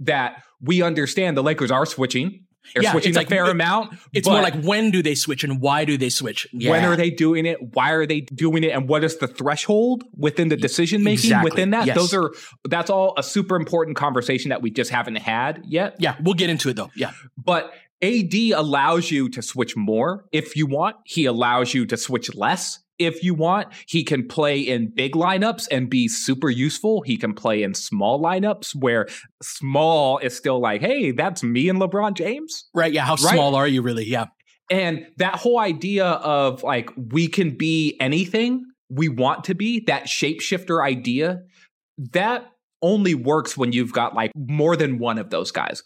that 0.02 0.44
we 0.62 0.82
understand 0.82 1.38
the 1.38 1.44
Lakers 1.44 1.72
are 1.72 1.86
switching. 1.86 2.44
They're 2.74 2.84
yeah, 2.84 2.92
switching 2.92 3.16
a 3.16 3.20
like, 3.20 3.30
fair 3.30 3.46
it, 3.46 3.52
amount. 3.52 3.98
It's 4.14 4.28
more 4.28 4.42
like 4.42 4.62
when 4.64 4.92
do 4.92 5.02
they 5.02 5.16
switch 5.16 5.46
and 5.46 5.62
why 5.62 5.86
do 5.86 5.98
they 5.98 6.10
switch? 6.10 6.46
Yeah. 6.52 6.72
When 6.72 6.84
are 6.84 6.98
they 6.98 7.10
doing 7.10 7.46
it? 7.46 7.58
Why 7.74 7.92
are 7.92 8.06
they 8.06 8.22
doing 8.22 8.66
it? 8.66 8.72
And 8.72 8.90
what 8.90 9.06
is 9.06 9.18
the 9.18 9.28
threshold 9.28 10.04
within 10.18 10.50
the 10.50 10.58
decision 10.58 11.02
making 11.02 11.32
exactly. 11.32 11.52
within 11.52 11.70
that? 11.70 11.86
Yes. 11.86 11.96
Those 11.96 12.14
are 12.14 12.34
that's 12.68 12.90
all 12.90 13.14
a 13.18 13.24
super 13.24 13.56
important 13.56 13.96
conversation 13.96 14.50
that 14.50 14.62
we 14.62 14.70
just 14.70 14.92
haven't 14.92 15.16
had 15.16 15.64
yet. 15.66 15.96
Yeah, 16.00 16.18
we'll 16.22 16.34
get 16.34 16.50
into 16.50 16.68
it 16.68 16.76
though. 16.76 16.92
Yeah. 16.94 17.12
But 17.38 17.72
AD 18.02 18.34
allows 18.56 19.10
you 19.10 19.30
to 19.30 19.42
switch 19.42 19.76
more 19.76 20.26
if 20.32 20.56
you 20.56 20.68
want. 20.68 20.98
He 21.06 21.26
allows 21.26 21.74
you 21.74 21.86
to 21.88 21.98
switch 21.98 22.34
less 22.36 22.80
if 23.00 23.24
you 23.24 23.34
want. 23.34 23.68
He 23.88 24.04
can 24.04 24.28
play 24.28 24.60
in 24.60 24.92
big 24.94 25.14
lineups 25.14 25.68
and 25.72 25.90
be 25.90 26.08
super 26.08 26.50
useful. 26.50 27.02
He 27.02 27.18
can 27.18 27.34
play 27.34 27.64
in 27.64 27.74
small 27.74 28.22
lineups 28.22 28.76
where 28.76 29.08
small 29.42 30.20
is 30.20 30.36
still 30.36 30.60
like, 30.60 30.82
hey, 30.82 31.12
that's 31.12 31.44
me 31.44 31.70
and 31.70 31.80
LeBron 31.80 32.14
James. 32.14 32.70
Right. 32.74 32.94
Yeah. 32.94 33.06
How 33.06 33.16
right? 33.16 33.34
small 33.34 33.56
are 33.56 33.68
you 33.68 33.82
really? 33.82 34.06
Yeah. 34.06 34.26
And 34.70 35.08
that 35.18 35.36
whole 35.36 35.60
idea 35.60 36.06
of 36.06 36.62
like, 36.62 36.90
we 36.96 37.28
can 37.28 37.58
be 37.58 37.96
anything 38.00 38.66
we 38.90 39.10
want 39.10 39.46
to 39.46 39.56
be, 39.56 39.82
that 39.88 40.06
shapeshifter 40.06 40.84
idea, 40.86 41.42
that 42.12 42.46
only 42.82 43.16
works 43.16 43.58
when 43.58 43.72
you've 43.72 43.94
got 43.94 44.14
like 44.14 44.32
more 44.36 44.76
than 44.76 45.00
one 45.00 45.18
of 45.18 45.30
those 45.30 45.52
guys 45.52 45.82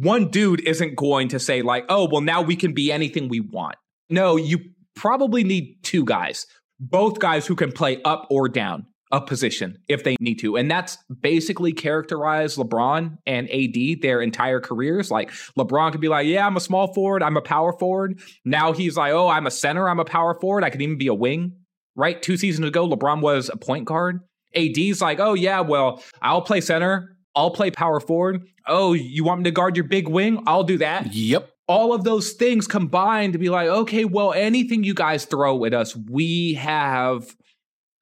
one 0.00 0.30
dude 0.30 0.60
isn't 0.66 0.96
going 0.96 1.28
to 1.28 1.38
say 1.38 1.62
like, 1.62 1.84
"Oh, 1.88 2.08
well 2.10 2.20
now 2.20 2.42
we 2.42 2.56
can 2.56 2.72
be 2.72 2.90
anything 2.90 3.28
we 3.28 3.40
want." 3.40 3.76
No, 4.08 4.36
you 4.36 4.58
probably 4.96 5.44
need 5.44 5.78
two 5.82 6.04
guys, 6.04 6.46
both 6.78 7.18
guys 7.18 7.46
who 7.46 7.54
can 7.54 7.72
play 7.72 8.02
up 8.02 8.26
or 8.30 8.48
down 8.48 8.86
a 9.12 9.20
position 9.20 9.76
if 9.88 10.04
they 10.04 10.16
need 10.20 10.36
to. 10.36 10.56
And 10.56 10.70
that's 10.70 10.96
basically 11.20 11.72
characterized 11.72 12.58
LeBron 12.58 13.18
and 13.26 13.50
AD 13.50 14.02
their 14.02 14.20
entire 14.20 14.60
careers. 14.60 15.10
Like 15.10 15.30
LeBron 15.58 15.92
could 15.92 16.00
be 16.00 16.08
like, 16.08 16.26
yeah, 16.26 16.46
I'm 16.46 16.56
a 16.56 16.60
small 16.60 16.92
forward, 16.94 17.22
I'm 17.22 17.36
a 17.36 17.42
power 17.42 17.72
forward. 17.72 18.20
Now 18.44 18.72
he's 18.72 18.96
like, 18.96 19.12
oh, 19.12 19.28
I'm 19.28 19.46
a 19.46 19.50
center, 19.50 19.88
I'm 19.88 20.00
a 20.00 20.04
power 20.04 20.38
forward, 20.40 20.64
I 20.64 20.70
could 20.70 20.82
even 20.82 20.98
be 20.98 21.08
a 21.08 21.14
wing. 21.14 21.56
Right? 21.96 22.22
Two 22.22 22.36
seasons 22.36 22.68
ago, 22.68 22.88
LeBron 22.88 23.20
was 23.20 23.50
a 23.52 23.56
point 23.56 23.84
guard. 23.84 24.20
AD's 24.54 25.00
like, 25.00 25.20
oh, 25.20 25.34
yeah, 25.34 25.60
well, 25.60 26.02
I'll 26.22 26.42
play 26.42 26.60
center. 26.60 27.16
I'll 27.34 27.50
play 27.50 27.70
power 27.70 28.00
forward. 28.00 28.46
Oh, 28.66 28.92
you 28.92 29.24
want 29.24 29.40
me 29.40 29.44
to 29.44 29.50
guard 29.50 29.76
your 29.76 29.86
big 29.86 30.08
wing? 30.08 30.42
I'll 30.46 30.64
do 30.64 30.78
that. 30.78 31.14
Yep. 31.14 31.50
All 31.68 31.92
of 31.92 32.02
those 32.02 32.32
things 32.32 32.66
combined 32.66 33.34
to 33.34 33.38
be 33.38 33.48
like, 33.48 33.68
okay, 33.68 34.04
well, 34.04 34.32
anything 34.32 34.82
you 34.82 34.94
guys 34.94 35.24
throw 35.24 35.64
at 35.64 35.72
us, 35.72 35.94
we 35.96 36.54
have 36.54 37.36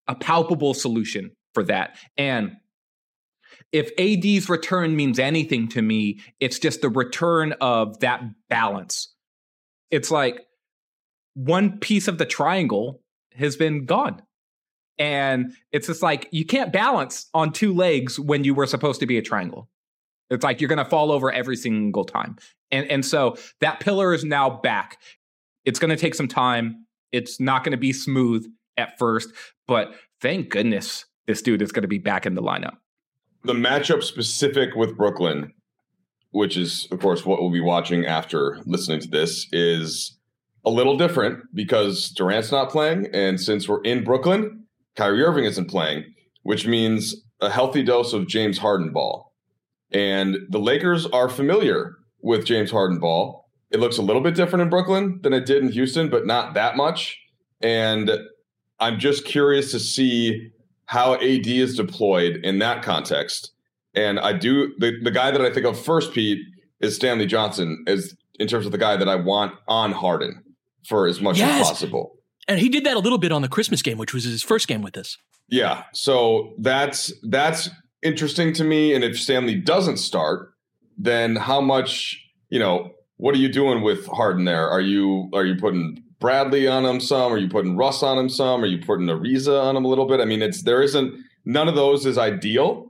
a 0.06 0.14
palpable 0.14 0.72
solution 0.72 1.32
for 1.52 1.62
that. 1.64 1.96
And 2.16 2.56
if 3.72 3.90
AD's 3.98 4.48
return 4.48 4.96
means 4.96 5.18
anything 5.18 5.68
to 5.68 5.82
me, 5.82 6.20
it's 6.40 6.58
just 6.58 6.80
the 6.80 6.88
return 6.88 7.52
of 7.60 8.00
that 8.00 8.22
balance. 8.48 9.14
It's 9.90 10.10
like 10.10 10.40
one 11.34 11.78
piece 11.78 12.08
of 12.08 12.16
the 12.18 12.26
triangle 12.26 13.02
has 13.36 13.56
been 13.56 13.84
gone. 13.84 14.22
And 14.98 15.54
it's 15.72 15.86
just 15.86 16.02
like 16.02 16.28
you 16.32 16.44
can't 16.44 16.72
balance 16.72 17.28
on 17.34 17.52
two 17.52 17.72
legs 17.72 18.18
when 18.18 18.44
you 18.44 18.54
were 18.54 18.66
supposed 18.66 19.00
to 19.00 19.06
be 19.06 19.18
a 19.18 19.22
triangle. 19.22 19.68
It's 20.30 20.44
like 20.44 20.60
you're 20.60 20.68
going 20.68 20.78
to 20.78 20.84
fall 20.84 21.10
over 21.10 21.32
every 21.32 21.56
single 21.56 22.04
time. 22.04 22.36
And 22.70 22.90
and 22.90 23.04
so 23.04 23.36
that 23.60 23.80
pillar 23.80 24.12
is 24.12 24.24
now 24.24 24.50
back. 24.50 24.98
It's 25.64 25.78
going 25.78 25.90
to 25.90 25.96
take 25.96 26.14
some 26.14 26.28
time. 26.28 26.86
It's 27.12 27.40
not 27.40 27.64
going 27.64 27.72
to 27.72 27.78
be 27.78 27.92
smooth 27.92 28.46
at 28.76 28.98
first, 28.98 29.32
but 29.66 29.94
thank 30.20 30.50
goodness 30.50 31.06
this 31.26 31.42
dude 31.42 31.62
is 31.62 31.72
going 31.72 31.82
to 31.82 31.88
be 31.88 31.98
back 31.98 32.26
in 32.26 32.34
the 32.34 32.42
lineup. 32.42 32.76
The 33.44 33.54
matchup 33.54 34.02
specific 34.02 34.74
with 34.74 34.96
Brooklyn, 34.96 35.52
which 36.30 36.56
is 36.56 36.88
of 36.90 37.00
course 37.00 37.24
what 37.24 37.40
we'll 37.40 37.50
be 37.50 37.60
watching 37.60 38.04
after 38.04 38.58
listening 38.66 39.00
to 39.00 39.08
this, 39.08 39.46
is 39.52 40.18
a 40.64 40.70
little 40.70 40.98
different 40.98 41.44
because 41.54 42.10
Durant's 42.10 42.52
not 42.52 42.70
playing, 42.70 43.08
and 43.14 43.40
since 43.40 43.68
we're 43.68 43.82
in 43.82 44.04
Brooklyn, 44.04 44.57
Kyrie 44.98 45.22
Irving 45.22 45.44
isn't 45.44 45.70
playing, 45.70 46.12
which 46.42 46.66
means 46.66 47.14
a 47.40 47.48
healthy 47.48 47.84
dose 47.84 48.12
of 48.12 48.26
James 48.26 48.58
Harden 48.58 48.92
ball. 48.92 49.32
And 49.92 50.38
the 50.50 50.58
Lakers 50.58 51.06
are 51.06 51.28
familiar 51.28 51.94
with 52.20 52.44
James 52.44 52.72
Harden 52.72 52.98
ball. 52.98 53.48
It 53.70 53.78
looks 53.78 53.96
a 53.96 54.02
little 54.02 54.20
bit 54.20 54.34
different 54.34 54.62
in 54.62 54.70
Brooklyn 54.70 55.20
than 55.22 55.32
it 55.32 55.46
did 55.46 55.62
in 55.62 55.70
Houston, 55.70 56.10
but 56.10 56.26
not 56.26 56.54
that 56.54 56.76
much. 56.76 57.16
And 57.60 58.10
I'm 58.80 58.98
just 58.98 59.24
curious 59.24 59.70
to 59.70 59.78
see 59.78 60.50
how 60.86 61.14
AD 61.14 61.46
is 61.46 61.76
deployed 61.76 62.40
in 62.42 62.58
that 62.58 62.82
context. 62.82 63.52
And 63.94 64.18
I 64.18 64.32
do 64.32 64.74
the, 64.78 64.98
the 65.00 65.12
guy 65.12 65.30
that 65.30 65.40
I 65.40 65.52
think 65.52 65.64
of 65.64 65.78
first, 65.78 66.12
Pete, 66.12 66.40
is 66.80 66.96
Stanley 66.96 67.26
Johnson, 67.26 67.84
as 67.86 68.16
in 68.40 68.48
terms 68.48 68.66
of 68.66 68.72
the 68.72 68.78
guy 68.78 68.96
that 68.96 69.08
I 69.08 69.14
want 69.14 69.54
on 69.68 69.92
Harden 69.92 70.42
for 70.88 71.06
as 71.06 71.20
much 71.20 71.38
yes. 71.38 71.60
as 71.60 71.68
possible. 71.68 72.17
And 72.48 72.58
he 72.58 72.70
did 72.70 72.84
that 72.84 72.96
a 72.96 73.00
little 73.00 73.18
bit 73.18 73.30
on 73.30 73.42
the 73.42 73.48
Christmas 73.48 73.82
game, 73.82 73.98
which 73.98 74.14
was 74.14 74.24
his 74.24 74.42
first 74.42 74.66
game 74.66 74.82
with 74.82 74.96
us. 74.96 75.18
Yeah. 75.48 75.84
So 75.92 76.54
that's 76.58 77.12
that's 77.28 77.68
interesting 78.02 78.52
to 78.54 78.64
me. 78.64 78.94
And 78.94 79.04
if 79.04 79.20
Stanley 79.20 79.54
doesn't 79.54 79.98
start, 79.98 80.52
then 80.96 81.36
how 81.36 81.60
much, 81.60 82.18
you 82.48 82.58
know, 82.58 82.90
what 83.18 83.34
are 83.34 83.38
you 83.38 83.48
doing 83.48 83.82
with 83.82 84.06
Harden 84.06 84.44
there? 84.44 84.68
Are 84.68 84.80
you 84.80 85.28
are 85.34 85.44
you 85.44 85.56
putting 85.56 86.02
Bradley 86.20 86.66
on 86.66 86.84
him 86.84 87.00
some? 87.00 87.32
Are 87.32 87.38
you 87.38 87.48
putting 87.48 87.76
Russ 87.76 88.02
on 88.02 88.18
him 88.18 88.28
some? 88.28 88.62
Are 88.62 88.66
you 88.66 88.78
putting 88.78 89.06
Ariza 89.06 89.62
on 89.62 89.76
him 89.76 89.84
a 89.84 89.88
little 89.88 90.06
bit? 90.06 90.20
I 90.20 90.24
mean, 90.24 90.42
it's 90.42 90.62
there 90.62 90.82
isn't 90.82 91.14
none 91.44 91.68
of 91.68 91.74
those 91.74 92.06
is 92.06 92.18
ideal. 92.18 92.86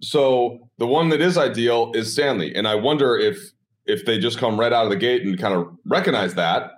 So 0.00 0.68
the 0.78 0.86
one 0.86 1.10
that 1.10 1.20
is 1.20 1.38
ideal 1.38 1.92
is 1.94 2.12
Stanley, 2.12 2.54
and 2.54 2.66
I 2.68 2.74
wonder 2.74 3.16
if 3.16 3.38
if 3.86 4.04
they 4.04 4.18
just 4.18 4.38
come 4.38 4.58
right 4.58 4.72
out 4.72 4.84
of 4.84 4.90
the 4.90 4.96
gate 4.96 5.22
and 5.22 5.38
kind 5.38 5.54
of 5.54 5.68
recognize 5.84 6.34
that 6.34 6.72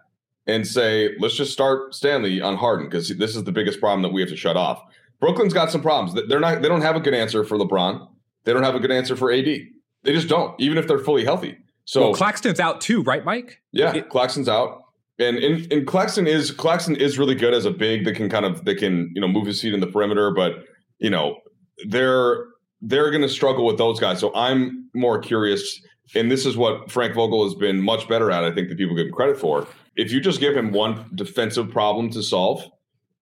and 0.46 0.66
say, 0.66 1.14
let's 1.18 1.34
just 1.34 1.52
start 1.52 1.94
Stanley 1.94 2.40
on 2.40 2.56
Harden 2.56 2.86
because 2.86 3.08
this 3.16 3.34
is 3.34 3.44
the 3.44 3.52
biggest 3.52 3.80
problem 3.80 4.02
that 4.02 4.12
we 4.12 4.20
have 4.20 4.30
to 4.30 4.36
shut 4.36 4.56
off. 4.56 4.82
Brooklyn's 5.20 5.54
got 5.54 5.70
some 5.70 5.80
problems. 5.80 6.20
They're 6.28 6.40
not. 6.40 6.60
They 6.60 6.68
don't 6.68 6.82
have 6.82 6.96
a 6.96 7.00
good 7.00 7.14
answer 7.14 7.44
for 7.44 7.56
LeBron. 7.56 8.06
They 8.44 8.52
don't 8.52 8.62
have 8.62 8.74
a 8.74 8.80
good 8.80 8.90
answer 8.90 9.16
for 9.16 9.32
AD. 9.32 9.44
They 9.44 10.12
just 10.12 10.28
don't, 10.28 10.58
even 10.60 10.76
if 10.76 10.86
they're 10.86 10.98
fully 10.98 11.24
healthy. 11.24 11.56
So 11.86 12.00
well, 12.02 12.14
Claxton's 12.14 12.60
out 12.60 12.80
too, 12.80 13.02
right, 13.02 13.24
Mike? 13.24 13.60
Yeah, 13.72 14.00
Claxton's 14.00 14.48
out. 14.48 14.82
And, 15.18 15.38
and 15.38 15.72
and 15.72 15.86
Claxton 15.86 16.26
is 16.26 16.50
Claxton 16.50 16.96
is 16.96 17.18
really 17.18 17.34
good 17.34 17.54
as 17.54 17.64
a 17.64 17.70
big 17.70 18.04
that 18.04 18.16
can 18.16 18.28
kind 18.28 18.44
of 18.44 18.64
that 18.64 18.76
can 18.76 19.12
you 19.14 19.20
know 19.20 19.28
move 19.28 19.46
his 19.46 19.60
feet 19.60 19.72
in 19.72 19.80
the 19.80 19.86
perimeter, 19.86 20.30
but 20.30 20.64
you 20.98 21.08
know 21.08 21.38
they're 21.86 22.46
they're 22.82 23.10
going 23.10 23.22
to 23.22 23.28
struggle 23.28 23.64
with 23.64 23.78
those 23.78 24.00
guys. 24.00 24.18
So 24.18 24.34
I'm 24.34 24.90
more 24.94 25.18
curious, 25.18 25.80
and 26.14 26.30
this 26.30 26.44
is 26.44 26.56
what 26.56 26.90
Frank 26.90 27.14
Vogel 27.14 27.44
has 27.44 27.54
been 27.54 27.80
much 27.80 28.08
better 28.08 28.30
at. 28.30 28.44
I 28.44 28.52
think 28.52 28.68
that 28.68 28.76
people 28.76 28.96
give 28.96 29.06
him 29.06 29.12
credit 29.12 29.38
for. 29.38 29.66
If 29.96 30.12
you 30.12 30.20
just 30.20 30.40
give 30.40 30.56
him 30.56 30.72
one 30.72 31.06
defensive 31.14 31.70
problem 31.70 32.10
to 32.10 32.22
solve, 32.22 32.68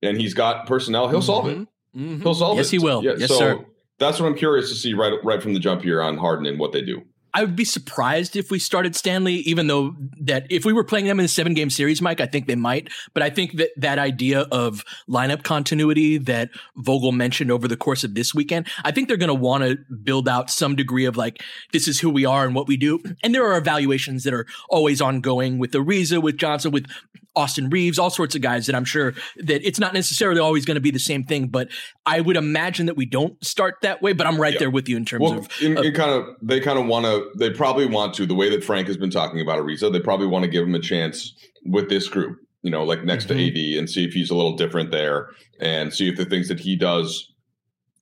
and 0.02 0.20
he's 0.20 0.34
got 0.34 0.66
personnel, 0.66 1.08
he'll 1.08 1.22
solve 1.22 1.48
it. 1.48 1.58
Mhm. 1.96 2.22
He'll 2.22 2.34
solve 2.34 2.56
Yes, 2.56 2.68
it. 2.68 2.70
he 2.72 2.78
will. 2.78 3.04
Yeah, 3.04 3.12
Yes, 3.18 3.28
so 3.28 3.38
sir. 3.38 3.64
That's 3.98 4.18
what 4.18 4.26
I'm 4.26 4.34
curious 4.34 4.68
to 4.70 4.74
see 4.74 4.94
right 4.94 5.12
right 5.22 5.42
from 5.42 5.52
the 5.54 5.60
jump 5.60 5.82
here 5.82 6.02
on 6.02 6.16
Harden 6.18 6.46
and 6.46 6.58
what 6.58 6.72
they 6.72 6.80
do. 6.82 7.02
I 7.34 7.42
would 7.42 7.56
be 7.56 7.64
surprised 7.64 8.36
if 8.36 8.50
we 8.50 8.58
started 8.58 8.94
Stanley, 8.94 9.36
even 9.36 9.66
though 9.66 9.94
that 10.20 10.46
if 10.50 10.64
we 10.64 10.72
were 10.72 10.84
playing 10.84 11.06
them 11.06 11.18
in 11.18 11.24
a 11.24 11.28
seven 11.28 11.54
game 11.54 11.70
series, 11.70 12.02
Mike, 12.02 12.20
I 12.20 12.26
think 12.26 12.46
they 12.46 12.56
might. 12.56 12.88
But 13.14 13.22
I 13.22 13.30
think 13.30 13.56
that 13.56 13.70
that 13.76 13.98
idea 13.98 14.40
of 14.52 14.84
lineup 15.08 15.42
continuity 15.42 16.18
that 16.18 16.50
Vogel 16.76 17.12
mentioned 17.12 17.50
over 17.50 17.66
the 17.66 17.76
course 17.76 18.04
of 18.04 18.14
this 18.14 18.34
weekend, 18.34 18.68
I 18.84 18.90
think 18.90 19.08
they're 19.08 19.16
going 19.16 19.28
to 19.28 19.34
want 19.34 19.64
to 19.64 19.78
build 20.02 20.28
out 20.28 20.50
some 20.50 20.76
degree 20.76 21.06
of 21.06 21.16
like, 21.16 21.42
this 21.72 21.88
is 21.88 22.00
who 22.00 22.10
we 22.10 22.26
are 22.26 22.44
and 22.44 22.54
what 22.54 22.68
we 22.68 22.76
do. 22.76 23.00
And 23.22 23.34
there 23.34 23.46
are 23.46 23.56
evaluations 23.56 24.24
that 24.24 24.34
are 24.34 24.46
always 24.68 25.00
ongoing 25.00 25.58
with 25.58 25.72
Ariza, 25.72 26.22
with 26.22 26.36
Johnson, 26.36 26.70
with 26.70 26.86
Austin 27.34 27.70
Reaves, 27.70 27.98
all 27.98 28.10
sorts 28.10 28.34
of 28.34 28.42
guys 28.42 28.66
that 28.66 28.74
I'm 28.74 28.84
sure 28.84 29.14
that 29.36 29.66
it's 29.66 29.78
not 29.78 29.94
necessarily 29.94 30.38
always 30.40 30.66
going 30.66 30.74
to 30.74 30.82
be 30.82 30.90
the 30.90 30.98
same 30.98 31.24
thing, 31.24 31.48
but 31.48 31.68
I 32.04 32.20
would 32.20 32.36
imagine 32.36 32.86
that 32.86 32.96
we 32.96 33.06
don't 33.06 33.42
start 33.42 33.76
that 33.82 34.02
way. 34.02 34.12
But 34.12 34.26
I'm 34.26 34.38
right 34.38 34.52
Yeah. 34.52 34.58
there 34.58 34.70
with 34.70 34.88
you 34.88 34.96
in 34.98 35.06
terms 35.06 35.22
Well, 35.22 35.38
of, 35.38 35.48
in, 35.62 35.78
of 35.78 35.84
in 35.86 35.94
kind 35.94 36.10
of 36.10 36.36
they 36.42 36.60
kind 36.60 36.78
of 36.78 36.86
want 36.86 37.06
to. 37.06 37.21
They 37.36 37.50
probably 37.50 37.86
want 37.86 38.14
to 38.14 38.26
the 38.26 38.34
way 38.34 38.48
that 38.50 38.64
Frank 38.64 38.86
has 38.88 38.96
been 38.96 39.10
talking 39.10 39.40
about 39.40 39.58
Ariza. 39.58 39.92
They 39.92 40.00
probably 40.00 40.26
want 40.26 40.44
to 40.44 40.50
give 40.50 40.64
him 40.64 40.74
a 40.74 40.80
chance 40.80 41.34
with 41.64 41.88
this 41.88 42.08
group. 42.08 42.38
You 42.62 42.70
know, 42.70 42.84
like 42.84 43.04
next 43.04 43.24
Mhm. 43.24 43.28
to 43.28 43.46
AD, 43.46 43.78
and 43.78 43.90
see 43.90 44.04
if 44.04 44.12
he's 44.12 44.30
a 44.30 44.36
little 44.36 44.56
different 44.56 44.90
there, 44.92 45.30
and 45.60 45.92
see 45.92 46.08
if 46.08 46.16
the 46.16 46.24
things 46.24 46.48
that 46.48 46.60
he 46.60 46.76
does 46.76 47.32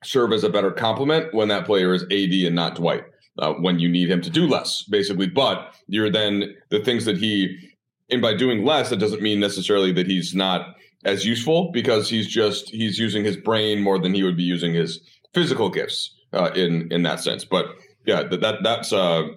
serve 0.04 0.32
as 0.32 0.44
a 0.44 0.48
better 0.50 0.70
complement 0.70 1.32
when 1.34 1.48
that 1.48 1.64
player 1.66 1.94
is 1.94 2.04
AD 2.10 2.46
and 2.46 2.54
not 2.54 2.74
Dwight. 2.76 3.04
Uh, 3.38 3.52
when 3.54 3.78
you 3.78 3.88
need 3.88 4.10
him 4.10 4.20
to 4.20 4.28
do 4.28 4.46
less, 4.46 4.82
basically. 4.90 5.26
But 5.26 5.72
you're 5.86 6.10
then 6.10 6.54
the 6.70 6.80
things 6.80 7.04
that 7.06 7.16
he, 7.16 7.56
and 8.10 8.20
by 8.20 8.34
doing 8.34 8.64
less, 8.64 8.90
that 8.90 8.98
doesn't 8.98 9.22
mean 9.22 9.40
necessarily 9.40 9.92
that 9.92 10.06
he's 10.06 10.34
not 10.34 10.74
as 11.06 11.24
useful 11.24 11.70
because 11.72 12.10
he's 12.10 12.26
just 12.26 12.68
he's 12.70 12.98
using 12.98 13.24
his 13.24 13.36
brain 13.38 13.80
more 13.80 13.98
than 13.98 14.12
he 14.12 14.22
would 14.22 14.36
be 14.36 14.42
using 14.42 14.74
his 14.74 15.00
physical 15.32 15.70
gifts 15.70 16.10
uh, 16.34 16.50
in 16.54 16.88
in 16.92 17.02
that 17.04 17.20
sense. 17.20 17.44
But 17.44 17.66
yeah, 18.11 18.24
that, 18.24 18.40
that 18.40 18.62
that's 18.62 18.92
uh, 18.92 19.28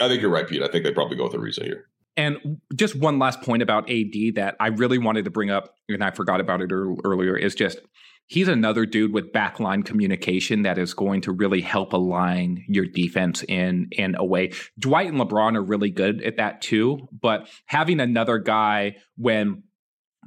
I 0.00 0.08
think 0.08 0.22
you're 0.22 0.30
right, 0.30 0.48
Pete. 0.48 0.62
I 0.62 0.68
think 0.68 0.84
they 0.84 0.92
probably 0.92 1.16
go 1.16 1.24
with 1.24 1.34
Ariza 1.34 1.64
here. 1.64 1.88
And 2.16 2.60
just 2.74 2.96
one 2.96 3.18
last 3.18 3.42
point 3.42 3.62
about 3.62 3.88
AD 3.88 4.34
that 4.34 4.56
I 4.58 4.68
really 4.68 4.98
wanted 4.98 5.24
to 5.26 5.30
bring 5.30 5.50
up, 5.50 5.76
and 5.88 6.02
I 6.02 6.10
forgot 6.10 6.40
about 6.40 6.62
it 6.62 6.72
earlier, 6.72 7.36
is 7.36 7.54
just 7.54 7.80
he's 8.26 8.48
another 8.48 8.86
dude 8.86 9.12
with 9.12 9.32
backline 9.32 9.84
communication 9.84 10.62
that 10.62 10.78
is 10.78 10.94
going 10.94 11.20
to 11.22 11.32
really 11.32 11.60
help 11.60 11.92
align 11.92 12.64
your 12.66 12.86
defense 12.86 13.44
in 13.46 13.88
in 13.92 14.14
a 14.16 14.24
way. 14.24 14.52
Dwight 14.78 15.08
and 15.08 15.20
LeBron 15.20 15.54
are 15.54 15.62
really 15.62 15.90
good 15.90 16.22
at 16.22 16.38
that 16.38 16.62
too, 16.62 17.08
but 17.12 17.46
having 17.66 18.00
another 18.00 18.38
guy 18.38 18.96
when 19.16 19.64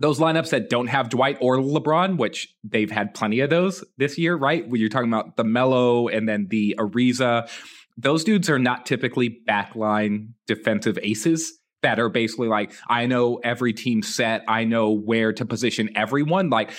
those 0.02 0.20
lineups 0.20 0.50
that 0.50 0.70
don't 0.70 0.88
have 0.88 1.10
Dwight 1.10 1.38
or 1.40 1.58
LeBron, 1.58 2.18
which 2.18 2.54
they've 2.64 2.90
had 2.90 3.14
plenty 3.14 3.40
of 3.40 3.50
those 3.50 3.84
this 3.98 4.18
year, 4.18 4.36
right? 4.36 4.68
When 4.68 4.82
you're 4.82 4.90
talking 4.90 5.14
about 5.14 5.38
the 5.38 5.44
Melo 5.44 6.08
and 6.08 6.28
then 6.28 6.48
the 6.50 6.76
Ariza, 6.80 7.50
those 7.98 8.24
dudes 8.24 8.50
are 8.50 8.60
not 8.60 8.86
typically 8.86 9.42
backline 9.48 10.30
defensive 10.48 10.98
aces 11.04 11.54
that 11.84 12.00
are 12.00 12.10
basically 12.10 12.48
like, 12.48 12.74
I 12.88 13.06
know 13.06 13.38
every 13.44 13.74
team 13.74 14.02
set, 14.02 14.44
I 14.48 14.64
know 14.64 14.92
where 14.92 15.34
to 15.34 15.46
position 15.46 15.90
everyone. 15.96 16.50
Like 16.50 16.72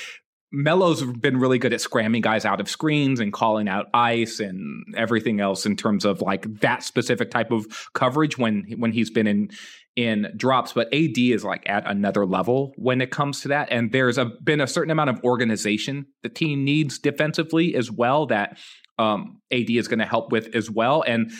Melo's 0.52 1.02
been 1.02 1.38
really 1.38 1.58
good 1.58 1.72
at 1.72 1.80
scramming 1.80 2.22
guys 2.22 2.44
out 2.44 2.60
of 2.60 2.68
screens 2.68 3.20
and 3.20 3.32
calling 3.32 3.68
out 3.68 3.86
ice 3.94 4.38
and 4.38 4.84
everything 4.96 5.40
else 5.40 5.64
in 5.64 5.76
terms 5.76 6.04
of 6.04 6.20
like 6.20 6.60
that 6.60 6.82
specific 6.82 7.30
type 7.30 7.50
of 7.52 7.66
coverage 7.94 8.36
when 8.36 8.64
when 8.76 8.92
he's 8.92 9.10
been 9.10 9.26
in 9.26 9.50
in 9.96 10.32
drops 10.36 10.72
but 10.72 10.92
AD 10.92 11.18
is 11.18 11.44
like 11.44 11.68
at 11.68 11.86
another 11.86 12.24
level 12.24 12.72
when 12.76 13.00
it 13.00 13.10
comes 13.10 13.40
to 13.42 13.48
that 13.48 13.68
and 13.70 13.92
there's 13.92 14.16
a 14.16 14.26
been 14.42 14.60
a 14.60 14.66
certain 14.66 14.90
amount 14.90 15.10
of 15.10 15.22
organization 15.22 16.06
the 16.22 16.28
team 16.28 16.64
needs 16.64 16.98
defensively 16.98 17.74
as 17.74 17.90
well 17.90 18.26
that 18.26 18.58
um, 18.98 19.40
AD 19.52 19.70
is 19.70 19.88
going 19.88 19.98
to 19.98 20.06
help 20.06 20.32
with 20.32 20.54
as 20.54 20.70
well 20.70 21.02
and 21.06 21.30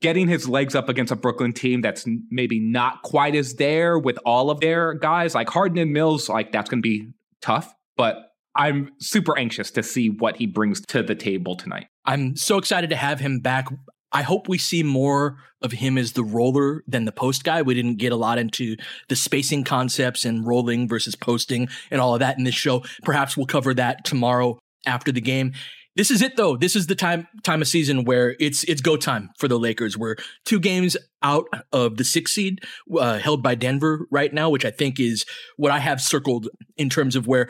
getting 0.00 0.28
his 0.28 0.48
legs 0.48 0.74
up 0.74 0.88
against 0.88 1.12
a 1.12 1.16
Brooklyn 1.16 1.52
team 1.52 1.80
that's 1.80 2.06
maybe 2.30 2.58
not 2.58 3.02
quite 3.02 3.34
as 3.34 3.54
there 3.54 3.98
with 3.98 4.18
all 4.24 4.50
of 4.50 4.60
their 4.60 4.94
guys 4.94 5.34
like 5.34 5.48
Harden 5.48 5.78
and 5.78 5.92
Mills 5.92 6.28
like 6.28 6.52
that's 6.52 6.70
going 6.70 6.82
to 6.82 6.88
be 6.88 7.08
tough 7.40 7.72
but 7.96 8.32
I'm 8.54 8.90
super 8.98 9.38
anxious 9.38 9.70
to 9.72 9.82
see 9.82 10.10
what 10.10 10.36
he 10.36 10.46
brings 10.46 10.80
to 10.86 11.02
the 11.02 11.14
table 11.14 11.56
tonight. 11.56 11.86
I'm 12.04 12.36
so 12.36 12.58
excited 12.58 12.90
to 12.90 12.96
have 12.96 13.20
him 13.20 13.40
back. 13.40 13.68
I 14.12 14.22
hope 14.22 14.48
we 14.48 14.58
see 14.58 14.82
more 14.82 15.38
of 15.62 15.72
him 15.72 15.96
as 15.96 16.12
the 16.12 16.24
roller 16.24 16.82
than 16.86 17.04
the 17.04 17.12
post 17.12 17.44
guy. 17.44 17.62
We 17.62 17.74
didn't 17.74 17.96
get 17.96 18.12
a 18.12 18.16
lot 18.16 18.38
into 18.38 18.76
the 19.08 19.16
spacing 19.16 19.64
concepts 19.64 20.24
and 20.24 20.46
rolling 20.46 20.88
versus 20.88 21.14
posting 21.14 21.68
and 21.90 22.00
all 22.00 22.14
of 22.14 22.20
that 22.20 22.38
in 22.38 22.44
this 22.44 22.54
show. 22.54 22.82
Perhaps 23.04 23.36
we'll 23.36 23.46
cover 23.46 23.72
that 23.74 24.04
tomorrow 24.04 24.58
after 24.86 25.12
the 25.12 25.20
game. 25.20 25.52
This 25.94 26.10
is 26.10 26.22
it 26.22 26.36
though. 26.36 26.56
This 26.56 26.74
is 26.74 26.86
the 26.86 26.94
time 26.94 27.28
time 27.42 27.60
of 27.60 27.68
season 27.68 28.04
where 28.04 28.34
it's 28.40 28.64
it's 28.64 28.80
go 28.80 28.96
time 28.96 29.28
for 29.38 29.46
the 29.46 29.58
Lakers. 29.58 29.96
We're 29.98 30.16
two 30.46 30.58
games 30.58 30.96
out 31.22 31.44
of 31.70 31.98
the 31.98 32.04
six 32.04 32.32
seed 32.32 32.60
uh, 32.98 33.18
held 33.18 33.42
by 33.42 33.54
Denver 33.54 34.06
right 34.10 34.32
now, 34.32 34.48
which 34.48 34.64
I 34.64 34.70
think 34.70 34.98
is 34.98 35.26
what 35.56 35.70
I 35.70 35.80
have 35.80 36.00
circled 36.00 36.48
in 36.78 36.88
terms 36.88 37.14
of 37.14 37.26
where 37.26 37.48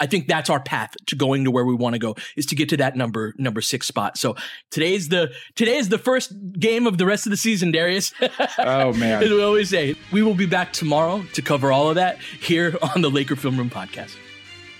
I 0.00 0.06
think 0.06 0.26
that's 0.26 0.50
our 0.50 0.58
path 0.60 0.94
to 1.06 1.16
going 1.16 1.44
to 1.44 1.50
where 1.52 1.64
we 1.64 1.72
want 1.74 1.94
to 1.94 1.98
go 2.00 2.16
is 2.36 2.46
to 2.46 2.56
get 2.56 2.68
to 2.70 2.76
that 2.78 2.96
number 2.96 3.32
number 3.38 3.60
six 3.60 3.86
spot. 3.86 4.18
So 4.18 4.34
today's 4.70 5.08
the 5.08 5.32
today 5.54 5.76
is 5.76 5.88
the 5.88 5.98
first 5.98 6.32
game 6.58 6.86
of 6.88 6.98
the 6.98 7.06
rest 7.06 7.26
of 7.26 7.30
the 7.30 7.36
season, 7.36 7.70
Darius. 7.70 8.12
Oh, 8.58 8.92
man. 8.92 9.22
as 9.22 9.30
we 9.30 9.42
always 9.42 9.70
say, 9.70 9.94
we 10.12 10.22
will 10.22 10.34
be 10.34 10.46
back 10.46 10.72
tomorrow 10.72 11.22
to 11.34 11.42
cover 11.42 11.70
all 11.72 11.88
of 11.88 11.94
that 11.94 12.18
here 12.18 12.76
on 12.94 13.02
the 13.02 13.10
Laker 13.10 13.36
Film 13.36 13.56
Room 13.56 13.70
podcast. 13.70 14.16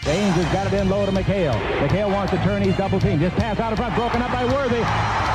James 0.03 0.35
has 0.37 0.53
got 0.53 0.67
it 0.67 0.75
in 0.77 0.89
low 0.91 1.07
to 1.07 1.13
McHale. 1.13 1.55
McHale 1.81 2.13
wants 2.13 2.33
to 2.33 2.39
turn. 2.45 2.63
He's 2.63 2.77
double 2.77 3.01
team. 3.01 3.19
Just 3.21 3.37
pass 3.37 3.59
out 3.61 3.73
in 3.73 3.77
front. 3.79 3.95
Broken 3.95 4.21
up 4.21 4.31
by 4.33 4.45
Worthy. 4.45 4.83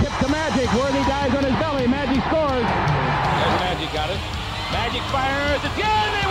Tip 0.04 0.14
to 0.22 0.30
Magic. 0.30 0.70
Worthy 0.78 1.02
dies 1.10 1.34
on 1.34 1.44
his 1.44 1.56
belly. 1.58 1.88
Magic 1.88 2.22
scores. 2.30 2.68
There's 2.70 3.60
Magic 3.66 3.90
got 3.94 4.10
it. 4.12 4.20
Magic 4.72 5.02
fires. 5.10 5.62
It's 5.64 5.76
good. 5.76 6.29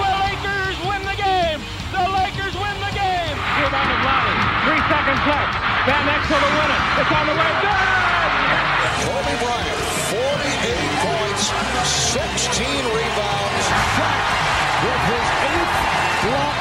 Three 5.29 5.37
seconds 5.37 5.37
left. 5.37 5.53
Van 5.89 6.05
Exel 6.09 6.41
to 6.41 6.51
win 6.57 6.71
it. 6.73 6.83
It's 7.01 7.13
on 7.13 7.25
the 7.29 7.37
way. 7.37 7.53
Good. 7.61 8.09
Kobe 9.05 9.35
Bryant, 9.45 9.81
48 10.09 11.05
points, 11.05 11.43
16 12.17 12.65
rebounds. 12.97 13.65
Shaq 13.69 14.25
with 14.85 15.03
his 15.09 15.27
eighth 15.49 15.77
block 16.25 16.57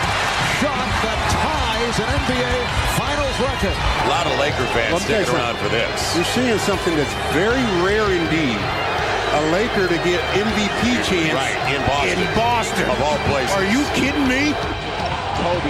shot 0.60 0.88
that 1.06 1.20
ties 1.38 1.96
an 2.02 2.10
NBA 2.28 2.54
Finals 2.98 3.38
record. 3.40 3.78
A 3.78 4.10
lot 4.10 4.26
of 4.28 4.34
Laker 4.42 4.66
fans 4.74 4.94
Let 4.94 5.06
me 5.06 5.16
you 5.16 5.24
sticking 5.24 5.36
around 5.38 5.56
for 5.62 5.70
something. 5.70 5.92
this. 5.94 6.16
You're 6.16 6.32
seeing 6.34 6.60
something 6.60 6.94
that's 6.98 7.14
very 7.32 7.62
rare 7.86 8.10
indeed. 8.12 8.58
A 9.38 9.42
Laker 9.54 9.88
to 9.88 10.00
get 10.08 10.20
MVP 10.34 11.04
chance 11.06 11.36
Right, 11.36 11.54
in 11.70 11.82
Boston. 11.86 12.18
In 12.18 12.30
Boston. 12.34 12.86
Of 12.90 13.00
all 13.04 13.20
places. 13.30 13.54
Are 13.54 13.68
you 13.70 13.84
kidding 13.94 14.26
me? 14.28 14.56
Kobe, 15.38 15.70